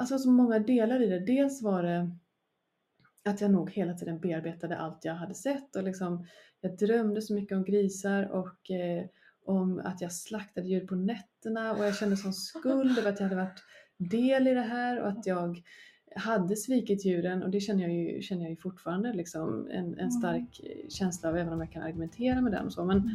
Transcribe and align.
alltså 0.00 0.18
så 0.18 0.30
många 0.30 0.58
delar 0.58 1.02
i 1.02 1.06
det. 1.06 1.18
Dels 1.18 1.62
var 1.62 1.82
det 1.82 2.10
att 3.24 3.40
jag 3.40 3.50
nog 3.50 3.70
hela 3.70 3.94
tiden 3.94 4.20
bearbetade 4.20 4.78
allt 4.78 5.04
jag 5.04 5.14
hade 5.14 5.34
sett 5.34 5.76
och 5.76 5.82
liksom 5.82 6.26
jag 6.60 6.76
drömde 6.76 7.22
så 7.22 7.34
mycket 7.34 7.56
om 7.56 7.64
grisar 7.64 8.30
och 8.30 8.70
eh, 8.70 9.04
om 9.44 9.80
att 9.84 10.00
jag 10.00 10.12
slaktade 10.12 10.68
djur 10.68 10.86
på 10.86 10.94
nätterna 10.94 11.72
och 11.72 11.84
jag 11.84 11.96
kände 11.96 12.16
sån 12.16 12.32
skuld 12.32 12.98
över 12.98 13.10
att 13.10 13.20
jag 13.20 13.28
hade 13.28 13.42
varit 13.42 13.62
del 13.96 14.48
i 14.48 14.54
det 14.54 14.60
här 14.60 15.00
och 15.00 15.08
att 15.08 15.26
jag 15.26 15.62
hade 16.16 16.56
svikit 16.56 17.04
djuren 17.04 17.42
och 17.42 17.50
det 17.50 17.60
känner 17.60 17.82
jag 17.82 17.92
ju, 17.92 18.22
känner 18.22 18.42
jag 18.42 18.50
ju 18.50 18.56
fortfarande 18.56 19.12
liksom 19.12 19.68
en, 19.70 19.98
en 19.98 20.10
stark 20.10 20.60
känsla 20.88 21.28
av 21.28 21.36
även 21.36 21.52
om 21.52 21.60
jag 21.60 21.72
kan 21.72 21.82
argumentera 21.82 22.40
med 22.40 22.52
den 22.52 22.66
och 22.66 22.72
så. 22.72 22.84
Men, 22.84 23.10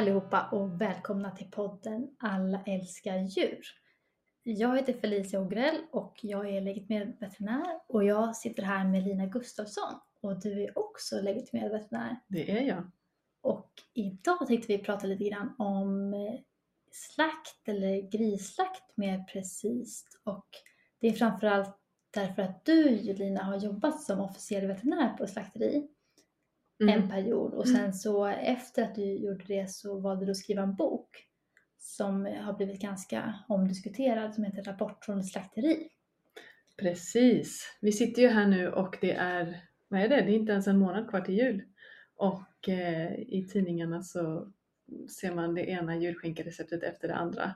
allihopa 0.00 0.48
och 0.52 0.80
välkomna 0.80 1.30
till 1.30 1.50
podden 1.50 2.08
Alla 2.18 2.62
älskar 2.66 3.18
djur. 3.18 3.60
Jag 4.42 4.76
heter 4.76 4.92
Felicia 4.92 5.40
Ogrell 5.40 5.76
och 5.90 6.18
jag 6.22 6.50
är 6.50 6.60
legitimerad 6.60 7.12
veterinär 7.20 7.80
och 7.86 8.04
jag 8.04 8.36
sitter 8.36 8.62
här 8.62 8.84
med 8.84 9.04
Lina 9.04 9.26
Gustafsson 9.26 10.00
och 10.20 10.40
du 10.40 10.62
är 10.62 10.78
också 10.78 11.20
legitimerad 11.20 11.72
veterinär. 11.72 12.16
det 12.28 12.50
är 12.50 12.62
jag. 12.62 12.90
Och 13.40 13.72
idag 13.94 14.46
tänkte 14.46 14.68
vi 14.68 14.78
prata 14.78 15.06
lite 15.06 15.24
grann 15.24 15.54
om 15.58 16.14
eh, 16.14 16.40
slakt 16.92 17.68
eller 17.68 18.10
grisslakt 18.10 18.96
mer 18.96 19.24
precis. 19.32 20.04
Och 20.24 20.46
det 21.00 21.08
är 21.08 21.12
framförallt 21.12 21.78
därför 22.10 22.42
att 22.42 22.64
du 22.64 22.88
Lina 22.96 23.42
har 23.42 23.56
jobbat 23.56 24.02
som 24.02 24.20
officiell 24.20 24.66
veterinär 24.66 25.16
på 25.16 25.24
ett 25.24 25.30
slakteri 26.80 26.92
en 26.92 27.04
Mm. 27.04 27.08
period 27.10 27.54
och 27.54 27.68
sen 27.68 27.94
så 27.94 28.26
efter 28.26 28.82
att 28.82 28.94
du 28.94 29.02
gjorde 29.14 29.44
det 29.44 29.70
så 29.70 30.00
valde 30.00 30.24
du 30.24 30.30
att 30.30 30.36
skriva 30.36 30.62
en 30.62 30.74
bok 30.74 31.26
som 31.78 32.24
har 32.40 32.52
blivit 32.52 32.80
ganska 32.80 33.34
omdiskuterad 33.48 34.34
som 34.34 34.44
heter 34.44 34.62
Rapport 34.62 35.04
från 35.04 35.22
slakteri. 35.24 35.88
Precis. 36.78 37.78
Vi 37.80 37.92
sitter 37.92 38.22
ju 38.22 38.28
här 38.28 38.46
nu 38.46 38.68
och 38.68 38.98
det 39.00 39.12
är, 39.12 39.60
vad 39.88 40.00
är 40.00 40.08
det? 40.08 40.16
Det 40.16 40.30
är 40.32 40.36
inte 40.36 40.52
ens 40.52 40.66
en 40.66 40.78
månad 40.78 41.10
kvar 41.10 41.20
till 41.20 41.34
jul. 41.38 41.62
Och 42.16 42.68
eh, 42.68 43.12
i 43.14 43.48
tidningarna 43.52 44.02
så 44.02 44.52
ser 45.20 45.34
man 45.34 45.54
det 45.54 45.64
ena 45.70 45.96
julskinkereceptet 45.96 46.82
efter 46.82 47.08
det 47.08 47.14
andra. 47.14 47.54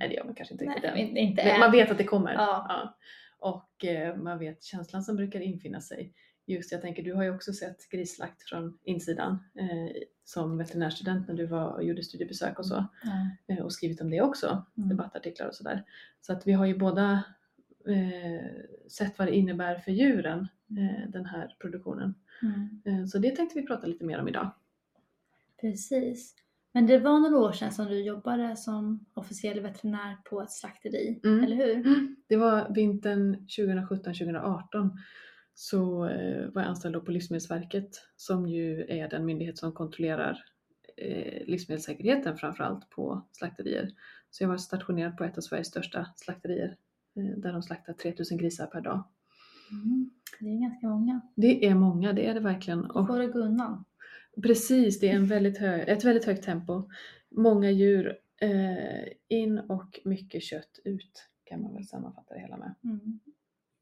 Nej 0.00 0.08
det 0.08 0.14
gör 0.14 0.24
man 0.24 0.34
kanske 0.34 0.54
inte 0.54 0.64
Nej, 0.64 0.74
riktigt 0.74 0.90
än. 1.10 1.16
inte 1.16 1.42
än. 1.42 1.60
Man 1.60 1.72
vet 1.72 1.90
att 1.90 1.98
det 1.98 2.04
kommer. 2.04 2.32
Ja. 2.32 2.94
Och 3.38 3.84
eh, 3.84 4.16
man 4.16 4.38
vet 4.38 4.62
känslan 4.62 5.02
som 5.02 5.16
brukar 5.16 5.40
infinna 5.40 5.80
sig. 5.80 6.12
Just 6.46 6.72
jag 6.72 6.80
tänker, 6.82 7.02
du 7.02 7.12
har 7.14 7.22
ju 7.22 7.34
också 7.34 7.52
sett 7.52 7.88
grisslakt 7.90 8.42
från 8.42 8.78
insidan 8.84 9.38
eh, 9.58 10.02
som 10.24 10.58
veterinärstudent 10.58 11.28
när 11.28 11.34
du 11.34 11.46
var 11.46 11.68
och 11.72 11.84
gjorde 11.84 12.02
studiebesök 12.02 12.58
och 12.58 12.66
så. 12.66 12.84
Ja. 13.02 13.54
Eh, 13.54 13.64
och 13.64 13.72
skrivit 13.72 14.00
om 14.00 14.10
det 14.10 14.20
också, 14.22 14.64
Mm. 14.76 14.88
debattartiklar 14.88 15.46
och 15.48 15.54
sådär. 15.54 15.84
Så 16.20 16.32
att 16.32 16.46
vi 16.46 16.52
har 16.52 16.66
ju 16.66 16.78
båda 16.78 17.24
eh, 17.88 18.46
sett 18.88 19.18
vad 19.18 19.28
det 19.28 19.34
innebär 19.36 19.78
för 19.78 19.92
djuren, 19.92 20.48
eh, 20.70 21.10
den 21.10 21.26
här 21.26 21.56
produktionen. 21.60 22.14
Mm. 22.42 22.82
Eh, 22.84 23.06
så 23.06 23.18
det 23.18 23.36
tänkte 23.36 23.60
vi 23.60 23.66
prata 23.66 23.86
lite 23.86 24.04
mer 24.04 24.18
om 24.20 24.28
idag. 24.28 24.50
Precis. 25.60 26.34
Men 26.72 26.86
det 26.86 26.98
var 26.98 27.18
några 27.20 27.38
år 27.38 27.52
sedan 27.52 27.72
som 27.72 27.86
du 27.86 28.02
jobbade 28.02 28.56
som 28.56 29.04
officiell 29.14 29.60
veterinär 29.60 30.16
på 30.24 30.42
ett 30.42 30.50
slakteri, 30.52 31.20
Mm. 31.24 31.44
eller 31.44 31.56
hur? 31.56 31.84
Det 32.28 32.36
var 32.36 32.74
vintern 32.74 33.46
2017-2018 33.48 34.90
så 35.54 36.06
eh, 36.06 36.48
var 36.50 36.62
jag 36.62 36.68
anställd 36.68 36.94
då 36.94 37.00
på 37.00 37.10
Livsmedelsverket 37.10 37.88
som 38.16 38.46
ju 38.46 38.86
är 38.88 39.08
den 39.08 39.24
myndighet 39.24 39.58
som 39.58 39.72
kontrollerar 39.72 40.44
eh, 40.96 41.46
livsmedelssäkerheten 41.46 42.36
framförallt 42.36 42.90
på 42.90 43.26
slakterier. 43.32 43.90
Så 44.30 44.44
jag 44.44 44.48
var 44.48 44.56
stationerad 44.56 45.16
på 45.16 45.24
ett 45.24 45.38
av 45.38 45.42
Sveriges 45.42 45.68
största 45.68 46.06
slakterier 46.16 46.76
eh, 47.16 47.38
där 47.38 47.52
de 47.52 47.62
slaktar 47.62 47.92
3000 47.92 48.38
grisar 48.38 48.66
per 48.66 48.80
dag. 48.80 49.04
Mm. 49.70 50.10
Det 50.40 50.46
är 50.46 50.60
ganska 50.60 50.88
många. 50.88 51.20
Det 51.34 51.66
är 51.66 51.74
många, 51.74 52.12
det 52.12 52.26
är 52.26 52.34
det 52.34 52.40
verkligen. 52.40 52.84
Och 52.84 53.06
får 53.06 53.18
det 53.18 53.26
gå 53.26 53.38
undan. 53.38 53.84
precis, 54.42 55.00
det 55.00 55.08
är 55.08 55.16
en 55.16 55.26
väldigt 55.26 55.58
hög, 55.58 55.88
ett 55.88 56.04
väldigt 56.04 56.24
högt 56.24 56.44
tempo. 56.44 56.90
Många 57.30 57.70
djur 57.70 58.18
eh, 58.40 59.38
in 59.38 59.58
och 59.58 60.00
mycket 60.04 60.42
kött 60.42 60.78
ut 60.84 61.28
kan 61.44 61.62
man 61.62 61.74
väl 61.74 61.86
sammanfatta 61.86 62.34
det 62.34 62.40
hela 62.40 62.56
med. 62.56 62.74
Mm. 62.84 63.20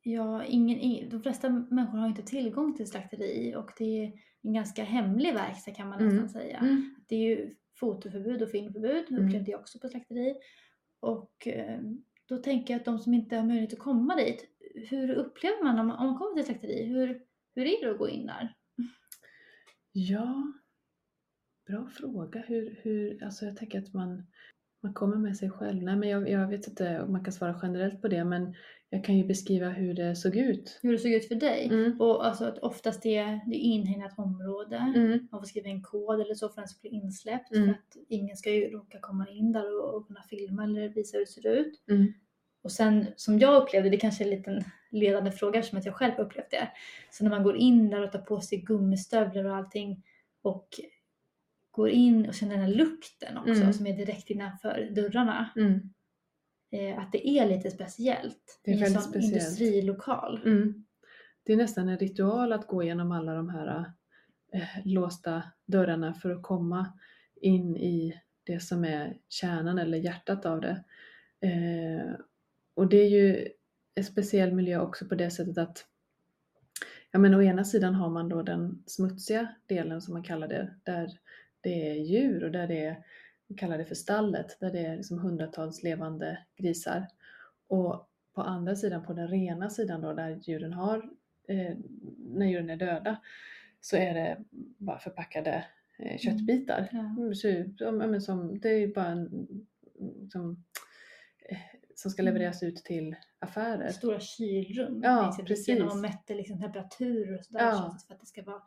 Ja, 0.04 0.44
ingen, 0.44 0.78
ing- 0.78 1.10
de 1.10 1.22
flesta 1.22 1.48
människor 1.48 1.98
har 1.98 2.08
inte 2.08 2.22
tillgång 2.22 2.76
till 2.76 2.86
slakteri 2.86 3.54
och 3.56 3.70
det 3.78 4.04
är 4.04 4.12
en 4.42 4.52
ganska 4.52 4.84
hemlig 4.84 5.34
verkstad 5.34 5.70
kan 5.74 5.88
man 5.88 6.00
Mm. 6.00 6.12
nästan 6.16 6.28
säga. 6.28 6.82
Det 7.08 7.14
är 7.14 7.28
ju 7.28 7.54
fotoförbud 7.80 8.42
och 8.42 8.50
filmförbud, 8.50 9.04
Mm. 9.10 9.24
upplevde 9.26 9.50
jag 9.50 9.60
också 9.60 9.78
på 9.78 9.88
slakteri. 9.88 10.34
Och 11.00 11.46
eh, 11.46 11.80
då 12.26 12.36
tänker 12.38 12.74
jag 12.74 12.78
att 12.78 12.84
de 12.84 12.98
som 12.98 13.14
inte 13.14 13.36
har 13.36 13.44
möjlighet 13.44 13.72
att 13.72 13.78
komma 13.78 14.16
dit, 14.16 14.44
hur 14.90 15.10
upplever 15.14 15.64
man 15.64 15.78
om 15.78 15.86
man, 15.86 15.98
om 15.98 16.06
man 16.06 16.19
kommer 16.19 16.34
till 16.34 16.44
slakteri? 16.44 16.84
Hur, 16.84 17.22
hur 17.54 17.62
är 17.66 17.84
det 17.84 17.90
att 17.92 17.98
gå 17.98 18.08
in 18.08 18.26
där? 18.26 18.54
Ja, 19.92 20.52
bra 21.66 21.86
fråga. 21.88 22.40
Hur, 22.40 22.80
hur, 22.82 23.24
alltså 23.24 23.44
jag 23.44 23.56
tänker 23.56 23.78
att 23.78 23.92
man, 23.94 24.26
man 24.82 24.94
kommer 24.94 25.16
med 25.16 25.36
sig 25.36 25.50
själv. 25.50 25.82
Nej, 25.82 25.96
men 25.96 26.08
jag, 26.08 26.28
jag 26.30 26.48
vet 26.48 26.69
inte 26.69 27.00
om 27.02 27.12
man 27.12 27.24
kan 27.24 27.32
svara 27.32 27.58
generellt 27.62 28.02
på 28.02 28.08
det, 28.08 28.24
men 28.24 28.54
jag 28.92 29.04
kan 29.04 29.16
ju 29.16 29.25
beskriva 29.25 29.69
hur 29.69 29.94
det 29.94 30.16
såg 30.16 30.36
ut. 30.36 30.78
Hur 30.82 30.92
det 30.92 30.98
såg 30.98 31.12
ut 31.12 31.28
för 31.28 31.34
dig? 31.34 31.66
Mm. 31.66 32.00
Och 32.00 32.26
alltså 32.26 32.44
att 32.44 32.58
oftast 32.58 33.03
det, 33.03 33.41
det 33.47 33.56
är 33.56 33.60
inhägnat 33.60 34.19
område. 34.19 34.76
Mm. 34.76 35.28
Man 35.30 35.41
får 35.41 35.47
skriva 35.47 35.69
en 35.69 35.82
kod 35.82 36.20
eller 36.20 36.34
så 36.34 36.48
för 36.48 36.53
att 36.53 36.56
den 36.56 36.69
ska 36.69 36.80
bli 36.80 36.91
insläppt. 36.91 37.52
Mm. 37.52 37.64
För 37.64 37.72
att 37.72 37.97
ingen 38.08 38.36
ska 38.36 38.50
ju 38.50 38.70
råka 38.70 38.98
komma 39.00 39.26
in 39.31 39.52
där 39.52 39.81
och, 39.81 39.94
och 39.94 40.06
kunna 40.06 40.22
filma 40.22 40.64
eller 40.64 40.88
visa 40.88 41.16
hur 41.16 41.25
det 41.25 41.31
ser 41.31 41.47
ut. 41.47 41.82
Mm. 41.91 42.12
Och 42.62 42.72
sen 42.72 43.06
som 43.16 43.38
jag 43.38 43.62
upplevde, 43.62 43.91
det 43.91 43.97
kanske 43.97 44.25
är 44.25 44.28
en 44.28 44.36
liten 44.36 44.64
ledande 44.91 45.31
fråga 45.32 45.58
eftersom 45.58 45.78
att 45.78 45.86
jag 45.86 45.94
själv 45.94 46.14
upplevt 46.19 46.50
det. 46.50 46.69
Så 47.10 47.25
när 47.25 47.31
man 47.31 47.42
går 47.42 47.56
in 47.56 47.91
där 47.91 48.02
och 48.02 48.12
tar 48.12 48.19
på 48.19 48.41
sig 48.41 48.58
gummistövlar 48.58 49.44
och 49.44 49.56
allting 49.56 50.02
och 50.42 50.69
går 51.70 51.88
in 51.88 52.26
och 52.28 52.34
känner 52.34 52.56
den 52.56 52.64
här 52.64 52.75
lukten 52.75 53.38
också 53.38 53.62
Mm. 53.62 53.72
som 53.72 53.86
är 53.86 53.97
direkt 53.97 54.31
innanför 54.31 54.88
dörrarna. 54.91 55.50
Eh, 56.72 56.98
att 56.98 57.12
det 57.12 57.28
är 57.28 57.46
lite 57.48 57.70
speciellt 57.70 58.60
Det 58.64 58.72
är 58.72 58.78
väldigt 58.78 59.02
sån 59.02 59.12
speciellt. 59.12 59.32
industrilokal. 59.34 60.40
Mm. 60.44 60.84
Det 61.42 61.52
är 61.52 61.56
nästan 61.56 61.88
en 61.88 61.98
ritual 61.98 62.52
att 62.52 62.66
gå 62.66 62.82
igenom 62.82 63.12
alla 63.12 63.34
de 63.34 63.48
här 63.48 63.92
eh, 64.52 64.62
låsta 64.84 65.42
dörrarna 65.66 66.14
för 66.14 66.30
att 66.30 66.42
komma 66.42 66.98
in 67.40 67.76
i 67.76 68.20
det 68.44 68.60
som 68.60 68.84
är 68.84 69.16
kärnan 69.28 69.78
eller 69.78 69.98
hjärtat 69.98 70.46
av 70.46 70.60
det. 70.60 70.84
Eh, 71.40 72.14
och 72.74 72.88
det 72.88 72.96
är 72.96 73.08
ju 73.08 73.48
en 73.94 74.04
speciell 74.04 74.52
miljö 74.52 74.80
också 74.80 75.08
på 75.08 75.14
det 75.14 75.30
sättet 75.30 75.58
att 75.58 75.86
ja, 77.10 77.18
men 77.18 77.34
å 77.34 77.42
ena 77.42 77.64
sidan 77.64 77.94
har 77.94 78.10
man 78.10 78.28
då 78.28 78.42
den 78.42 78.82
smutsiga 78.86 79.54
delen 79.66 80.02
som 80.02 80.14
man 80.14 80.22
kallar 80.22 80.48
det, 80.48 80.74
där 80.82 81.10
det 81.60 81.90
är 81.90 81.94
djur 81.94 82.44
och 82.44 82.50
där 82.50 82.66
det 82.68 82.84
är, 82.84 83.04
kallar 83.56 83.78
det 83.78 83.84
för 83.84 83.94
stallet, 83.94 84.60
där 84.60 84.72
det 84.72 84.78
är 84.86 84.96
liksom 84.96 85.18
hundratals 85.18 85.82
levande 85.82 86.38
grisar. 86.56 87.06
Och 87.68 88.08
på 88.34 88.42
andra 88.42 88.76
sidan, 88.76 89.04
på 89.06 89.12
den 89.12 89.28
rena 89.28 89.70
sidan 89.70 90.00
då, 90.00 90.12
där 90.12 90.40
djuren 90.42 90.72
har, 90.72 91.10
eh, 91.48 91.76
när 92.18 92.46
djuren 92.46 92.70
är 92.70 92.76
döda, 92.76 93.16
så 93.80 93.96
är 93.96 94.14
det 94.14 94.44
bara 94.78 94.98
förpackade 94.98 95.64
eh, 95.98 96.18
köttbitar. 96.18 96.88
Ja. 96.92 96.98
Mm, 97.88 98.12
ja, 98.12 98.20
som, 98.20 98.60
det 98.60 98.68
är 98.68 98.78
ju 98.78 98.92
bara 98.94 99.06
en, 99.06 99.48
som, 100.32 100.64
eh, 101.48 101.58
som 101.94 102.10
ska 102.10 102.22
Mm. 102.22 102.34
levereras 102.34 102.62
ut 102.62 102.76
till 102.76 103.16
affärer. 103.38 103.88
Stora 103.88 104.20
kylrum 104.20 105.00
Ja, 105.04 105.37
i 105.40 105.43
precis. 105.43 105.82
och 105.82 105.96
mätte 105.96 106.34
liksom 106.34 106.60
temperaturer 106.60 107.38
och 107.38 107.44
sådär 107.44 107.60
Ja. 107.60 107.96
för 108.06 108.14
att 108.14 108.20
det 108.20 108.26
ska 108.26 108.43
vara 108.43 108.62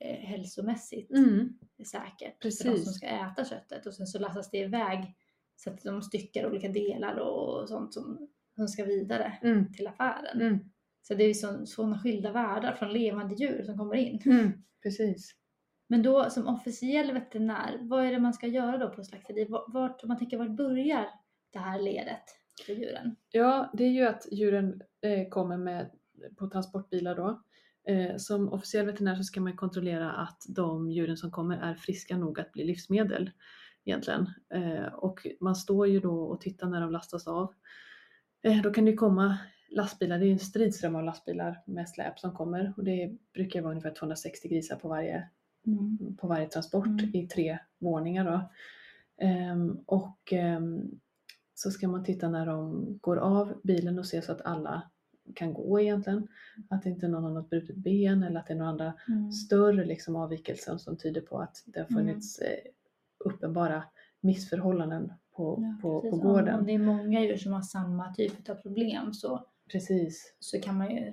eh, 0.00 0.16
hälsomässigt 0.16 1.10
Mm, 1.10 1.58
säkert 1.86 2.42
för 2.42 2.48
de 2.48 2.52
som 2.52 2.70
precis. 2.72 2.96
ska 2.96 3.06
äta 3.06 3.44
köttet. 3.44 3.86
Och 3.86 3.94
sen 3.94 4.06
så 4.06 4.18
lastas 4.18 4.50
det 4.50 4.58
iväg 4.58 5.14
så 5.56 5.70
att 5.70 5.82
de 5.82 6.02
styckar 6.02 6.46
olika 6.46 6.68
delar 6.68 7.16
och 7.16 7.68
sånt 7.68 7.94
som, 7.94 8.28
som 8.56 8.68
ska 8.68 8.84
vidare 8.84 9.38
Mm, 9.42 9.72
till 9.72 9.86
affären. 9.86 10.40
mm, 10.40 10.58
Så 11.02 11.14
det 11.14 11.24
är 11.24 11.28
ju 11.28 11.34
så, 11.34 11.66
sådana 11.66 11.98
skilda 11.98 12.32
världar 12.32 12.72
från 12.74 12.92
levande 12.92 13.34
djur 13.34 13.62
som 13.62 13.78
kommer 13.78 13.94
in. 13.94 14.22
mm, 14.26 14.52
precis. 14.82 15.34
Men 15.88 16.02
då 16.02 16.30
som 16.30 16.46
officiell 16.48 17.12
veterinär, 17.12 17.78
vad 17.82 18.04
är 18.06 18.10
det 18.12 18.18
man 18.18 18.32
ska 18.34 18.46
göra 18.46 18.78
då 18.78 18.90
på 18.90 19.04
slakteri? 19.04 19.46
Vart, 19.68 20.02
om 20.02 20.08
man 20.08 20.18
tänker, 20.18 20.38
vart 20.38 20.56
börjar 20.56 21.06
det 21.52 21.58
här 21.58 21.80
ledet 21.82 22.22
för 22.66 22.72
djuren? 22.72 23.16
Ja, 23.30 23.70
det 23.74 23.84
är 23.84 23.88
ju 23.90 24.04
att 24.06 24.26
djuren 24.32 24.82
eh, 25.00 25.28
kommer 25.28 25.56
med, 25.56 25.90
på 26.38 26.46
transportbilar 26.50 27.14
då. 27.16 27.42
Eh, 27.88 28.16
som 28.16 28.52
officiell 28.52 28.86
veterinär 28.86 29.14
så 29.16 29.24
ska 29.24 29.40
man 29.40 29.56
kontrollera 29.56 30.12
att 30.12 30.42
de 30.48 30.90
djuren 30.90 31.16
som 31.16 31.30
kommer 31.30 31.56
är 31.58 31.74
friska 31.74 32.16
nog 32.16 32.40
att 32.40 32.52
bli 32.52 32.64
livsmedel 32.64 33.30
egentligen. 33.84 34.26
Eh, 34.54 34.84
och 34.94 35.26
man 35.40 35.56
står 35.56 35.86
ju 35.88 36.00
då 36.00 36.22
och 36.22 36.40
tittar 36.40 36.68
när 36.68 36.80
de 36.80 36.90
lastas 36.92 37.26
av. 37.26 37.54
Eh, 38.42 38.62
då 38.62 38.72
kan 38.72 38.84
det 38.84 38.94
komma 38.94 39.38
lastbilar, 39.70 40.18
det 40.18 40.26
är 40.26 40.32
en 40.32 40.38
stridström 40.38 40.96
av 40.96 41.04
lastbilar 41.04 41.62
med 41.66 41.88
släp 41.88 42.18
som 42.18 42.32
kommer 42.34 42.72
och 42.76 42.84
det 42.84 43.12
brukar 43.34 43.62
vara 43.62 43.70
ungefär 43.70 43.94
260 43.94 44.48
grisar 44.48 44.76
på 44.76 44.88
varje, 44.88 45.28
Mm. 45.66 46.16
på 46.16 46.26
varje 46.26 46.46
transport 46.48 46.86
Mm. 46.86 47.14
i 47.14 47.28
tre 47.28 47.58
våningar. 47.78 48.24
Då. 48.24 48.50
Ehm, 49.26 49.78
och 49.86 50.32
ehm, 50.32 50.90
så 51.54 51.70
ska 51.70 51.88
man 51.88 52.04
titta 52.04 52.28
när 52.28 52.46
de 52.46 52.86
går 53.00 53.16
av 53.16 53.60
bilen 53.64 53.98
och 53.98 54.06
se 54.06 54.22
så 54.22 54.32
att 54.32 54.40
alla 54.42 54.90
kan 55.32 55.54
gå 55.54 55.80
egentligen. 55.80 56.28
Att 56.70 56.86
inte 56.86 57.08
någon 57.08 57.24
har 57.24 57.30
något 57.30 57.50
brutet 57.50 57.76
ben 57.76 58.22
eller 58.22 58.40
att 58.40 58.46
det 58.46 58.52
är 58.52 58.56
några 58.58 58.70
andra 58.70 58.92
Mm. 59.08 59.32
större 59.32 59.84
liksom 59.84 60.16
avvikelser 60.16 60.76
som 60.76 60.96
tyder 60.96 61.20
på 61.20 61.38
att 61.38 61.62
det 61.66 61.80
har 61.80 61.86
Mm. 61.90 61.98
funnits 62.06 62.38
eh, 62.38 62.58
uppenbara 63.24 63.82
missförhållanden 64.20 65.12
på, 65.36 65.58
Ja, 65.62 65.78
på, 65.82 66.10
på 66.10 66.16
gården. 66.16 66.58
Om 66.58 66.66
det 66.66 66.72
är 66.72 66.78
många 66.78 67.20
djur 67.20 67.36
som 67.36 67.52
har 67.52 67.62
samma 67.62 68.14
typ 68.14 68.48
av 68.48 68.54
problem 68.54 69.12
så, 69.14 69.46
Precis. 69.72 70.34
så 70.38 70.60
kan 70.60 70.78
man 70.78 70.90
ju 70.90 71.12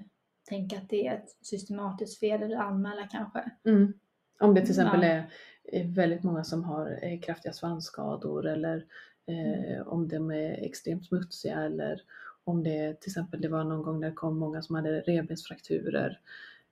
tänka 0.50 0.78
att 0.78 0.90
det 0.90 1.08
är 1.08 1.16
ett 1.16 1.36
systematiskt 1.42 2.20
fel 2.20 2.44
eller 2.44 2.58
anmäla 2.58 3.08
kanske. 3.12 3.52
Mm. 3.66 3.94
Om 4.40 4.54
det 4.54 4.62
till 4.62 4.70
exempel 4.70 5.02
Ja. 5.04 5.08
är 5.08 5.30
är 5.72 5.84
väldigt 5.88 6.24
många 6.24 6.44
som 6.44 6.64
har 6.64 7.00
eh, 7.04 7.20
kraftiga 7.20 7.54
svansskador 7.54 8.46
eller 8.48 8.86
eh, 9.28 9.74
Mm. 9.76 9.88
om 9.88 10.08
de 10.08 10.32
är 10.32 10.52
extremt 10.66 11.06
smutsiga 11.06 11.56
eller 11.62 12.02
om 12.48 12.64
det 12.64 13.02
till 13.02 13.10
exempel 13.10 13.42
det 13.42 13.48
var 13.48 13.64
någon 13.64 13.84
gång 13.84 14.00
där 14.00 14.10
det 14.10 14.16
kom 14.16 14.38
många 14.38 14.62
som 14.62 14.76
hade 14.76 15.02
revbensfrakturer. 15.02 16.20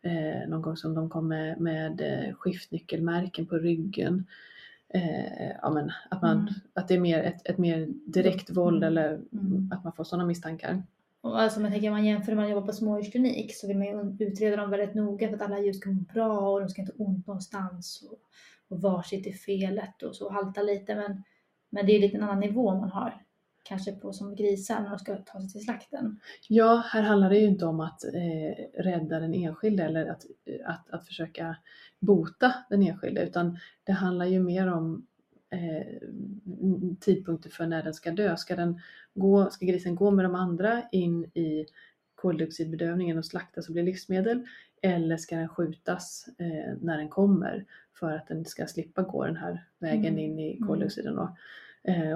Eh, 0.01 0.50
någon 0.50 0.62
gång 0.62 0.77
som 0.77 0.94
de 0.94 1.10
kom 1.10 1.27
med, 1.27 1.60
med 1.62 2.01
eh, 2.01 2.33
skiftnyckelmärken 2.36 3.45
på 3.45 3.56
ryggen. 3.57 4.25
Eh, 4.89 5.50
ja, 5.62 5.69
men 5.69 5.92
att, 6.10 6.22
man, 6.22 6.38
Mm. 6.39 6.54
att 6.74 6.88
det 6.88 6.94
är 6.94 7.00
mer 7.00 7.24
ett, 7.24 7.50
ett 7.50 7.57
mer 7.57 7.88
direkt 8.06 8.50
våld 8.50 8.83
Mm. 8.83 8.88
eller 8.88 9.13
Mm. 9.13 9.69
att 9.74 9.83
man 9.83 9.94
får 9.94 10.04
sådana 10.04 10.25
misstankar. 10.25 10.83
Och 11.22 11.42
alltså 11.42 11.60
man 11.60 11.72
tänker 11.72 11.92
man 11.92 12.06
jämför 12.06 12.31
när 12.31 12.42
man 12.42 12.50
jobbar 12.50 12.68
på 12.68 12.74
smådjursklinik 12.74 13.56
så 13.56 13.68
vill 13.68 13.78
man 13.78 13.88
ju 14.18 14.25
utreda 14.28 14.56
dem 14.57 14.69
väldigt 14.69 14.95
noga 14.95 15.28
för 15.28 15.36
att 15.36 15.42
alla 15.42 15.60
djur 15.60 15.74
ska 15.74 15.89
må 15.89 16.01
bra 16.13 16.39
och 16.54 16.60
de 16.60 16.69
ska 16.69 16.81
inte 16.81 16.94
ha 16.98 17.06
ont 17.06 17.28
någonstans. 17.28 18.07
Och, 18.12 18.19
och 18.68 18.81
var 18.81 19.01
sitter 19.01 19.31
felet 19.31 20.04
och 20.04 20.16
så 20.16 20.30
halta 20.31 20.62
lite. 20.62 20.95
Men, 20.95 21.24
men 21.69 21.86
det 21.86 21.95
är 21.95 22.00
lite 22.00 22.18
en 22.18 22.24
annan 22.24 22.39
nivå 22.39 22.75
man 22.75 22.89
har. 22.89 23.25
Kanske 23.67 23.91
på 23.91 24.13
som 24.13 24.35
grisar 24.35 24.81
när 24.81 24.89
de 24.89 25.00
ska 25.00 25.15
ta 25.15 25.39
sig 25.39 25.50
till 25.50 25.63
slakten. 25.63 26.19
Ja, 26.50 26.83
här 26.85 27.01
handlar 27.01 27.29
det 27.29 27.38
ju 27.38 27.47
inte 27.47 27.65
om 27.65 27.79
att 27.79 28.03
eh, 28.03 28.81
rädda 28.83 29.19
den 29.19 29.33
enskilde 29.33 29.83
eller 29.83 30.06
att, 30.06 30.25
att, 30.65 30.89
att 30.89 31.07
försöka 31.07 31.56
bota 32.00 32.53
den 32.69 32.81
enskilde 32.83 33.23
utan 33.23 33.57
det 33.83 33.91
handlar 33.91 34.25
ju 34.25 34.39
mer 34.39 34.67
om 34.73 35.07
eh, 35.50 35.97
tidpunkter 37.00 37.50
för 37.50 37.65
när 37.67 37.83
den 37.83 37.94
ska 37.94 38.12
dö. 38.12 38.38
Ska, 38.38 38.56
den 38.56 38.79
gå, 39.13 39.50
ska 39.50 39.65
grisen 39.65 39.95
gå 39.95 40.11
med 40.11 40.25
de 40.25 40.35
andra 40.35 40.83
in 40.91 41.23
i 41.23 41.65
koldioxidbedövningen 42.15 43.18
och 43.18 43.25
slaktas 43.25 43.68
och 43.68 43.73
bli 43.73 43.83
livsmedel 43.83 44.45
eller 44.81 45.18
ska 45.18 45.35
den 45.35 45.50
skjutas 45.50 46.25
eh, 46.38 46.73
när 46.81 46.97
den 46.97 47.09
kommer 47.09 47.65
för 48.00 48.11
att 48.11 48.27
den 48.27 48.45
ska 48.45 48.68
slippa 48.68 49.01
gå 49.01 49.25
den 49.25 49.38
här 49.38 49.65
vägen 49.79 50.13
Mm. 50.13 50.19
in 50.19 50.39
i 50.39 50.56
Mm. 50.56 50.68
koldioxiden 50.68 51.15
då, 51.15 51.38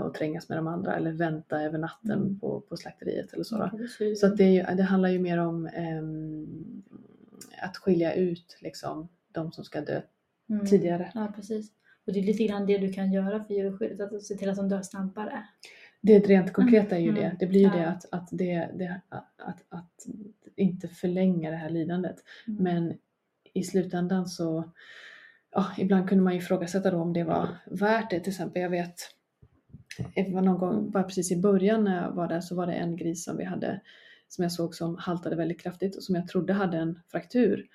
och 0.03 0.13
trängas 0.13 0.49
med 0.49 0.57
de 0.57 0.67
andra 0.67 0.95
eller 0.95 1.11
vänta 1.11 1.61
över 1.61 1.77
natten 1.77 2.11
Mm. 2.21 2.39
på, 2.39 2.61
på 2.61 2.77
slakteriet 2.77 3.33
eller 3.33 3.43
så. 3.43 3.55
Mm. 3.99 4.15
Så 4.15 4.27
att 4.27 4.37
det, 4.37 4.43
ju, 4.43 4.63
det 4.63 4.83
handlar 4.83 5.09
ju 5.09 5.19
mer 5.19 5.37
om 5.37 5.65
ehm, 5.67 6.83
att 7.61 7.77
skilja 7.77 8.13
ut 8.13 8.57
liksom, 8.61 9.09
de 9.31 9.51
som 9.51 9.63
ska 9.63 9.81
dö 9.81 10.01
Mm. 10.49 10.65
tidigare. 10.65 11.11
Ja, 11.15 11.33
precis. 11.35 11.71
Och 12.07 12.13
det 12.13 12.19
är 12.19 12.23
lite 12.23 12.43
grann 12.43 12.65
det 12.65 12.77
du 12.77 12.93
kan 12.93 13.11
göra 13.13 13.43
för 13.43 13.53
djurskyddet, 13.53 14.13
att 14.13 14.23
se 14.23 14.35
till 14.35 14.49
att 14.49 14.55
de 14.57 14.69
dör 14.69 14.81
snabbare. 14.81 15.43
Det 16.01 16.19
rent 16.19 16.53
konkreta 16.53 16.95
är 16.95 16.99
ju 16.99 17.09
Mm, 17.09 17.21
det. 17.21 17.35
Det 17.39 17.47
blir 17.47 17.59
ju 17.59 17.67
ja. 17.67 17.75
det 17.75 17.87
att, 17.87 18.05
att, 18.11 18.27
det, 18.31 18.69
det 18.75 19.01
att, 19.09 19.65
att, 19.69 20.05
inte 20.55 20.87
förlänga 20.87 21.49
det 21.51 21.55
här 21.55 21.69
lidandet. 21.69 22.15
Mm. 22.47 22.63
Men 22.63 22.93
i 23.53 23.63
slutändan 23.63 24.27
så, 24.27 24.71
ja, 25.51 25.65
ibland 25.77 26.09
kunde 26.09 26.23
man 26.23 26.33
ju 26.33 26.39
ifrågasätta 26.39 26.91
då 26.91 26.97
om 26.97 27.13
det 27.13 27.23
var 27.23 27.47
värt 27.65 28.09
det. 28.09 28.19
Till 28.19 28.31
exempel, 28.31 28.61
jag 28.61 28.69
vet, 28.69 28.95
var 30.33 30.41
någon 30.41 30.57
gång, 30.57 30.91
bara 30.91 31.03
precis 31.03 31.31
i 31.31 31.41
början 31.41 31.83
när 31.83 32.03
jag 32.03 32.11
var 32.11 32.27
där 32.27 32.41
så 32.41 32.55
var 32.55 32.67
det 32.67 32.73
en 32.73 32.95
gris 32.95 33.23
som 33.23 33.37
vi 33.37 33.43
hade, 33.43 33.81
som 34.27 34.43
jag 34.43 34.51
såg 34.51 34.75
som 34.75 34.97
haltade 34.97 35.35
väldigt 35.35 35.61
kraftigt 35.61 35.95
och 35.95 36.03
som 36.03 36.15
jag 36.15 36.27
trodde 36.27 36.53
hade 36.53 36.77
en 36.77 36.99
fraktur. 37.11 37.67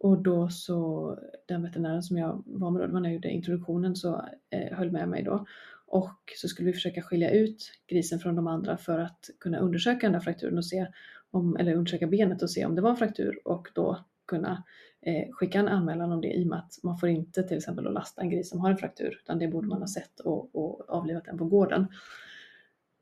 Och 0.00 0.22
då 0.22 0.48
så, 0.48 1.18
den 1.46 1.62
veterinären 1.62 2.02
som 2.02 2.16
jag 2.16 2.42
var 2.46 2.70
med 2.70 2.90
då, 2.90 2.98
när 2.98 3.08
jag 3.08 3.14
gjorde 3.14 3.30
introduktionen, 3.30 3.96
så 3.96 4.28
eh, 4.50 4.76
höll 4.76 4.90
med 4.90 5.08
mig 5.08 5.22
då. 5.22 5.46
Och 5.86 6.32
så 6.36 6.48
skulle 6.48 6.66
vi 6.66 6.72
försöka 6.72 7.02
skilja 7.02 7.30
ut 7.30 7.72
grisen 7.86 8.18
från 8.18 8.36
de 8.36 8.46
andra 8.46 8.76
för 8.76 8.98
att 8.98 9.30
kunna 9.40 9.58
undersöka 9.58 10.06
den 10.06 10.12
där 10.12 10.20
frakturen 10.20 10.58
och 10.58 10.66
se 10.66 10.86
om, 11.30 11.56
eller 11.56 11.74
undersöka 11.74 12.06
benet 12.06 12.42
och 12.42 12.50
se 12.50 12.64
om 12.64 12.74
det 12.74 12.82
var 12.82 12.90
en 12.90 12.96
fraktur 12.96 13.40
och 13.44 13.68
då 13.74 14.04
kunna 14.26 14.64
eh, 15.02 15.30
skicka 15.30 15.58
en 15.58 15.68
anmälan 15.68 16.12
om 16.12 16.20
det 16.20 16.32
i 16.32 16.44
och 16.44 16.48
med 16.48 16.58
att 16.58 16.78
man 16.82 16.98
får 16.98 17.08
inte 17.08 17.42
till 17.42 17.56
exempel 17.56 17.86
att 17.86 17.92
lasta 17.92 18.22
en 18.22 18.30
gris 18.30 18.50
som 18.50 18.60
har 18.60 18.70
en 18.70 18.76
fraktur 18.76 19.18
utan 19.22 19.38
det 19.38 19.48
borde 19.48 19.68
man 19.68 19.80
ha 19.80 19.88
sett 19.88 20.20
och, 20.20 20.56
och 20.56 20.90
avlivat 20.90 21.24
den 21.24 21.38
på 21.38 21.44
gården. 21.44 21.86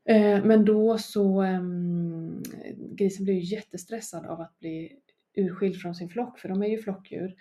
Eh, 0.05 0.44
men 0.44 0.64
då 0.64 0.99
så, 0.99 1.43
eh, 1.43 1.61
grisen 2.76 3.25
blev 3.25 3.37
ju 3.37 3.55
jättestressad 3.55 4.26
av 4.26 4.41
att 4.41 4.58
bli 4.58 4.97
urskild 5.37 5.76
från 5.76 5.94
sin 5.94 6.08
flock 6.08 6.38
för 6.38 6.49
de 6.49 6.62
är 6.62 6.69
ju 6.69 6.79
flockdjur. 6.79 7.35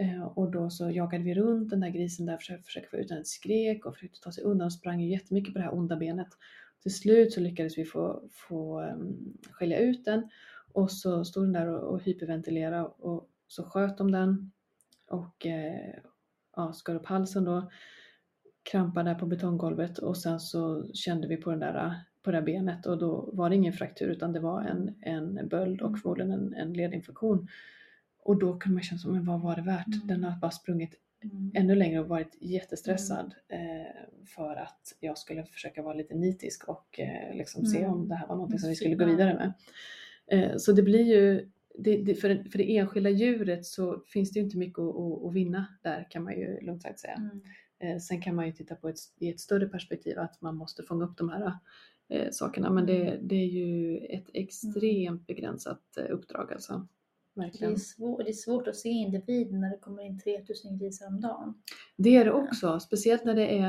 Eh, 0.00 0.22
och 0.22 0.50
då 0.50 0.70
så 0.70 0.90
jagade 0.90 1.24
vi 1.24 1.34
runt 1.34 1.70
den 1.70 1.80
där 1.80 1.88
grisen 1.88 2.26
där 2.26 2.34
och 2.34 2.40
försökte, 2.40 2.64
försökte 2.64 2.90
få 2.90 2.96
ut 2.96 3.08
den. 3.08 3.16
Den 3.16 3.24
skrek 3.24 3.86
och 3.86 3.94
försökte 3.94 4.20
ta 4.20 4.32
sig 4.32 4.44
undan 4.44 4.66
och 4.66 4.72
sprang 4.72 5.00
ju 5.00 5.10
jättemycket 5.10 5.52
på 5.52 5.58
det 5.58 5.64
här 5.64 5.74
onda 5.74 5.96
benet. 5.96 6.28
Till 6.82 6.94
slut 6.94 7.32
så 7.32 7.40
lyckades 7.40 7.78
vi 7.78 7.84
få, 7.84 8.22
få 8.32 8.80
um, 8.82 9.38
skilja 9.50 9.78
ut 9.78 10.04
den 10.04 10.28
och 10.72 10.90
så 10.90 11.24
stod 11.24 11.44
den 11.44 11.52
där 11.52 11.66
och, 11.66 11.94
och 11.94 12.02
hyperventilerade 12.02 12.82
och 12.84 13.28
så 13.54 13.64
sköt 13.64 13.98
de 13.98 14.10
den 14.12 14.52
och 15.10 15.46
eh, 15.46 15.94
ja, 16.56 16.72
skar 16.72 16.94
upp 16.94 17.06
halsen 17.06 17.44
då, 17.44 17.70
krampade 18.70 19.10
där 19.10 19.14
på 19.14 19.26
betonggolvet 19.26 19.98
och 19.98 20.16
sen 20.16 20.40
så 20.40 20.88
kände 20.94 21.28
vi 21.28 21.36
på, 21.36 21.50
den 21.50 21.60
där, 21.60 21.94
på 22.22 22.30
det 22.30 22.36
där 22.36 22.44
benet 22.44 22.86
och 22.86 22.98
då 22.98 23.30
var 23.32 23.50
det 23.50 23.56
ingen 23.56 23.72
fraktur 23.72 24.08
utan 24.08 24.32
det 24.32 24.40
var 24.40 24.62
en, 24.62 24.94
en 25.00 25.48
böld 25.48 25.82
och 25.82 25.98
förmodligen 25.98 26.32
en, 26.32 26.54
en 26.54 26.72
ledinfektion. 26.72 27.48
Och 28.18 28.38
då 28.38 28.58
kunde 28.58 28.74
man 28.74 28.82
känna 28.82 28.98
som, 28.98 29.12
men 29.12 29.24
vad 29.24 29.40
var 29.40 29.56
det 29.56 29.62
värt? 29.62 29.86
Mm. 29.86 30.06
Den 30.06 30.24
har 30.24 30.40
bara 30.40 30.50
sprungit 30.50 31.00
Mm. 31.24 31.50
ännu 31.54 31.74
längre 31.74 32.00
och 32.00 32.08
varit 32.08 32.36
jättestressad 32.40 33.34
eh, 33.48 34.26
för 34.26 34.56
att 34.56 34.96
jag 35.00 35.18
skulle 35.18 35.44
försöka 35.44 35.82
vara 35.82 35.94
lite 35.94 36.14
nitisk 36.14 36.68
och 36.68 37.00
eh, 37.00 37.36
liksom 37.36 37.66
se 37.66 37.78
Mm. 37.78 37.92
om 37.92 38.08
det 38.08 38.14
här 38.14 38.26
var 38.26 38.34
någonting 38.34 38.58
som 38.58 38.68
vi 38.68 38.74
skulle 38.74 38.94
gå 38.94 39.04
vidare 39.04 39.34
med. 39.34 39.52
Eh, 40.26 40.56
så 40.56 40.72
det 40.72 40.82
blir 40.82 41.02
ju, 41.02 41.50
det, 41.78 41.96
det, 41.96 42.14
för, 42.14 42.28
det, 42.28 42.50
för 42.50 42.58
det 42.58 42.76
enskilda 42.76 43.10
djuret 43.10 43.66
så 43.66 44.02
finns 44.06 44.30
det 44.30 44.38
ju 44.38 44.44
inte 44.44 44.58
mycket 44.58 44.78
att, 44.78 44.96
att, 44.96 45.24
att 45.24 45.32
vinna 45.34 45.66
där 45.82 46.06
kan 46.10 46.24
man 46.24 46.32
ju 46.32 46.60
lugnt 46.60 46.82
sagt 46.82 47.00
säga. 47.00 47.14
Mm. 47.14 47.40
Eh, 47.78 47.98
sen 48.00 48.20
kan 48.22 48.34
man 48.34 48.46
ju 48.46 48.52
titta 48.52 48.74
på 48.74 48.88
ett, 48.88 48.96
i 49.20 49.28
ett 49.28 49.40
större 49.40 49.66
perspektiv 49.68 50.18
att 50.18 50.40
man 50.40 50.56
måste 50.56 50.82
fånga 50.82 51.04
upp 51.04 51.16
de 51.16 51.28
här 51.28 51.52
eh, 52.08 52.28
sakerna 52.30 52.70
men 52.70 52.86
det, 52.86 53.08
Mm. 53.08 53.28
det 53.28 53.36
är 53.36 53.46
ju 53.46 53.98
ett 53.98 54.30
extremt 54.34 55.26
begränsat 55.26 55.96
eh, 55.98 56.14
uppdrag 56.14 56.52
alltså. 56.52 56.88
Det, 57.34 57.40
Verkligen. 57.40 57.72
är 57.72 57.76
svår, 57.76 58.22
det 58.22 58.30
är 58.30 58.32
svårt 58.32 58.68
att 58.68 58.76
se 58.76 58.88
individen 58.88 59.60
när 59.60 59.70
det 59.70 59.78
kommer 59.78 60.02
in 60.02 60.18
3000 60.20 60.78
grisar 60.78 61.06
om 61.06 61.20
dagen. 61.20 61.54
Det 61.96 62.16
är 62.16 62.24
det 62.24 62.32
också, 62.32 62.80
speciellt 62.80 63.24
när 63.24 63.34
det 63.34 63.58
är 63.58 63.68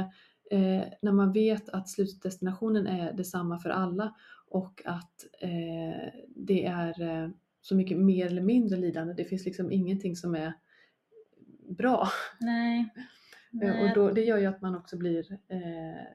eh, 0.52 0.84
när 1.02 1.12
man 1.12 1.34
vet 1.34 1.70
att 1.70 1.90
slutdestinationen 1.90 2.88
är 2.88 3.14
detsamma 3.14 3.60
för 3.60 3.70
alla 3.70 4.16
och 4.48 4.82
att 4.86 5.26
eh, 5.42 6.14
det 6.36 6.66
är 6.66 7.02
eh, 7.02 7.30
så 7.66 7.76
mycket 7.76 7.98
mer 7.98 8.26
eller 8.26 8.42
mindre 8.42 8.78
lidande. 8.78 9.14
Det 9.14 9.26
finns 9.26 9.46
liksom 9.46 9.72
ingenting 9.72 10.16
som 10.16 10.36
är 10.36 10.54
bra. 11.78 12.08
Nej. 12.40 12.94
Eh, 13.64 13.82
Och 13.82 13.96
då, 13.96 14.12
det 14.12 14.22
gör 14.22 14.38
ju 14.38 14.46
att 14.46 14.62
man 14.62 14.76
också 14.76 14.98
blir 14.98 15.32
eh, 15.48 16.06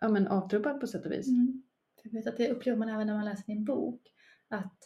ja, 0.00 0.08
men 0.08 0.26
avtrubbad 0.26 0.80
på 0.80 0.86
sätt 0.86 1.06
och 1.06 1.12
vis. 1.12 1.28
Mm. 1.28 1.62
Jag 2.02 2.12
vet 2.12 2.26
att 2.26 2.36
det 2.36 2.50
upplever 2.50 2.78
man 2.78 2.88
även 2.88 3.06
när 3.06 3.14
man 3.14 3.24
läser 3.24 3.46
din 3.46 3.64
bok. 3.64 4.00
Att, 4.48 4.78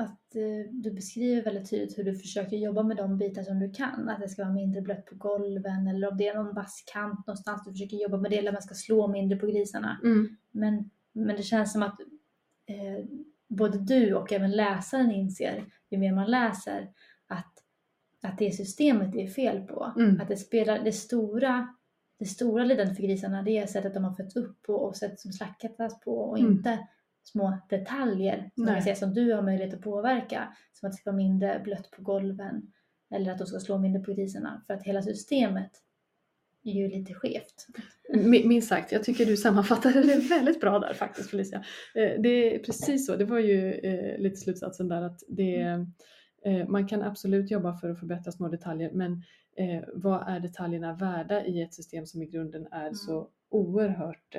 att 0.00 0.34
eh, 0.34 0.72
du 0.72 0.90
beskriver 0.90 1.42
väldigt 1.42 1.70
tydligt 1.70 1.98
hur 1.98 2.04
du 2.04 2.14
försöker 2.14 2.56
jobba 2.56 2.82
med 2.82 2.96
de 2.96 3.18
bitar 3.18 3.42
som 3.42 3.58
du 3.58 3.72
kan. 3.72 4.08
Att 4.08 4.20
det 4.20 4.28
ska 4.28 4.42
vara 4.42 4.54
mindre 4.54 4.80
blött 4.82 5.06
på 5.06 5.14
golven 5.14 5.86
eller 5.86 6.10
om 6.10 6.16
det 6.16 6.28
är 6.28 6.34
någon 6.34 6.54
vass 6.54 6.84
kant 6.92 7.26
någonstans. 7.26 7.64
Du 7.64 7.72
försöker 7.72 7.96
jobba 7.96 8.16
med 8.16 8.30
det 8.30 8.38
eller 8.38 8.52
man 8.52 8.62
ska 8.62 8.74
slå 8.74 9.08
mindre 9.08 9.38
på 9.38 9.46
grisarna. 9.46 10.00
Mm. 10.04 10.36
Men, 10.50 10.90
men 11.12 11.36
det 11.36 11.42
känns 11.42 11.72
som 11.72 11.82
att 11.82 12.00
eh, 12.66 13.04
både 13.50 13.78
du 13.78 14.14
och 14.14 14.32
även 14.32 14.50
läsaren 14.50 15.10
inser, 15.10 15.64
ju 15.90 15.98
mer 15.98 16.12
man 16.12 16.30
läser, 16.30 16.90
att, 17.26 17.52
att 18.22 18.38
det 18.38 18.52
systemet 18.52 19.12
det 19.12 19.22
är 19.22 19.28
fel 19.28 19.60
på. 19.60 19.92
Mm. 19.96 20.20
Att 20.20 20.28
det 20.28 20.36
spelar 20.36 20.84
det 20.84 20.92
stora, 20.92 21.74
det 22.18 22.26
stora 22.26 22.64
lidandet 22.64 22.96
för 22.96 23.02
grisarna, 23.02 23.42
det 23.42 23.58
är 23.58 23.66
sättet 23.66 23.94
de 23.94 24.04
har 24.04 24.14
fötts 24.14 24.36
upp 24.36 24.62
på 24.62 24.74
och 24.74 24.96
sättet 24.96 25.20
som 25.20 25.32
slaktas 25.32 26.00
på 26.00 26.18
och 26.18 26.38
Mm. 26.38 26.52
inte 26.52 26.78
små 27.22 27.58
detaljer 27.68 28.50
som, 28.54 28.66
säger, 28.66 28.94
som 28.94 29.14
du 29.14 29.32
har 29.32 29.42
möjlighet 29.42 29.74
att 29.74 29.82
påverka. 29.82 30.54
Som 30.72 30.86
att 30.86 30.92
det 30.92 30.96
ska 30.96 31.10
vara 31.10 31.16
mindre 31.16 31.60
blött 31.64 31.90
på 31.90 32.02
golven 32.02 32.72
eller 33.14 33.32
att 33.32 33.38
de 33.38 33.46
ska 33.46 33.58
slå 33.58 33.78
mindre 33.78 34.02
på 34.02 34.12
grisarna. 34.12 34.62
För 34.66 34.74
att 34.74 34.82
hela 34.82 35.02
systemet 35.02 35.70
är 36.64 36.72
ju 36.72 36.88
lite 36.88 37.14
skevt. 37.14 37.66
Mi- 38.14 38.46
Minst 38.46 38.68
sagt, 38.68 38.92
jag 38.92 39.04
tycker 39.04 39.26
du 39.26 39.36
sammanfattade 39.36 40.02
det 40.02 40.16
väldigt 40.28 40.60
bra 40.60 40.78
där 40.78 40.94
faktiskt 40.94 41.30
Felicia. 41.30 41.64
Eh, 41.94 42.20
Det 42.22 42.54
är 42.54 42.58
precis 42.58 43.06
så, 43.06 43.16
det 43.16 43.24
var 43.24 43.38
ju 43.38 43.72
eh, 43.72 44.18
lite 44.18 44.36
slutsatsen 44.36 44.88
där 44.88 45.02
att 45.02 45.20
det, 45.28 45.60
eh, 46.44 46.68
man 46.68 46.88
kan 46.88 47.02
absolut 47.02 47.50
jobba 47.50 47.76
för 47.76 47.90
att 47.90 47.98
förbättra 48.00 48.32
små 48.32 48.48
detaljer 48.48 48.90
men 48.92 49.22
vad 49.94 50.28
är 50.28 50.40
detaljerna 50.40 50.94
värda 50.96 51.44
i 51.44 51.62
ett 51.62 51.74
system 51.74 52.06
som 52.06 52.22
i 52.22 52.26
grunden 52.26 52.66
är 52.72 52.80
Mm. 52.80 52.94
så 52.94 53.28
oerhört 53.48 54.36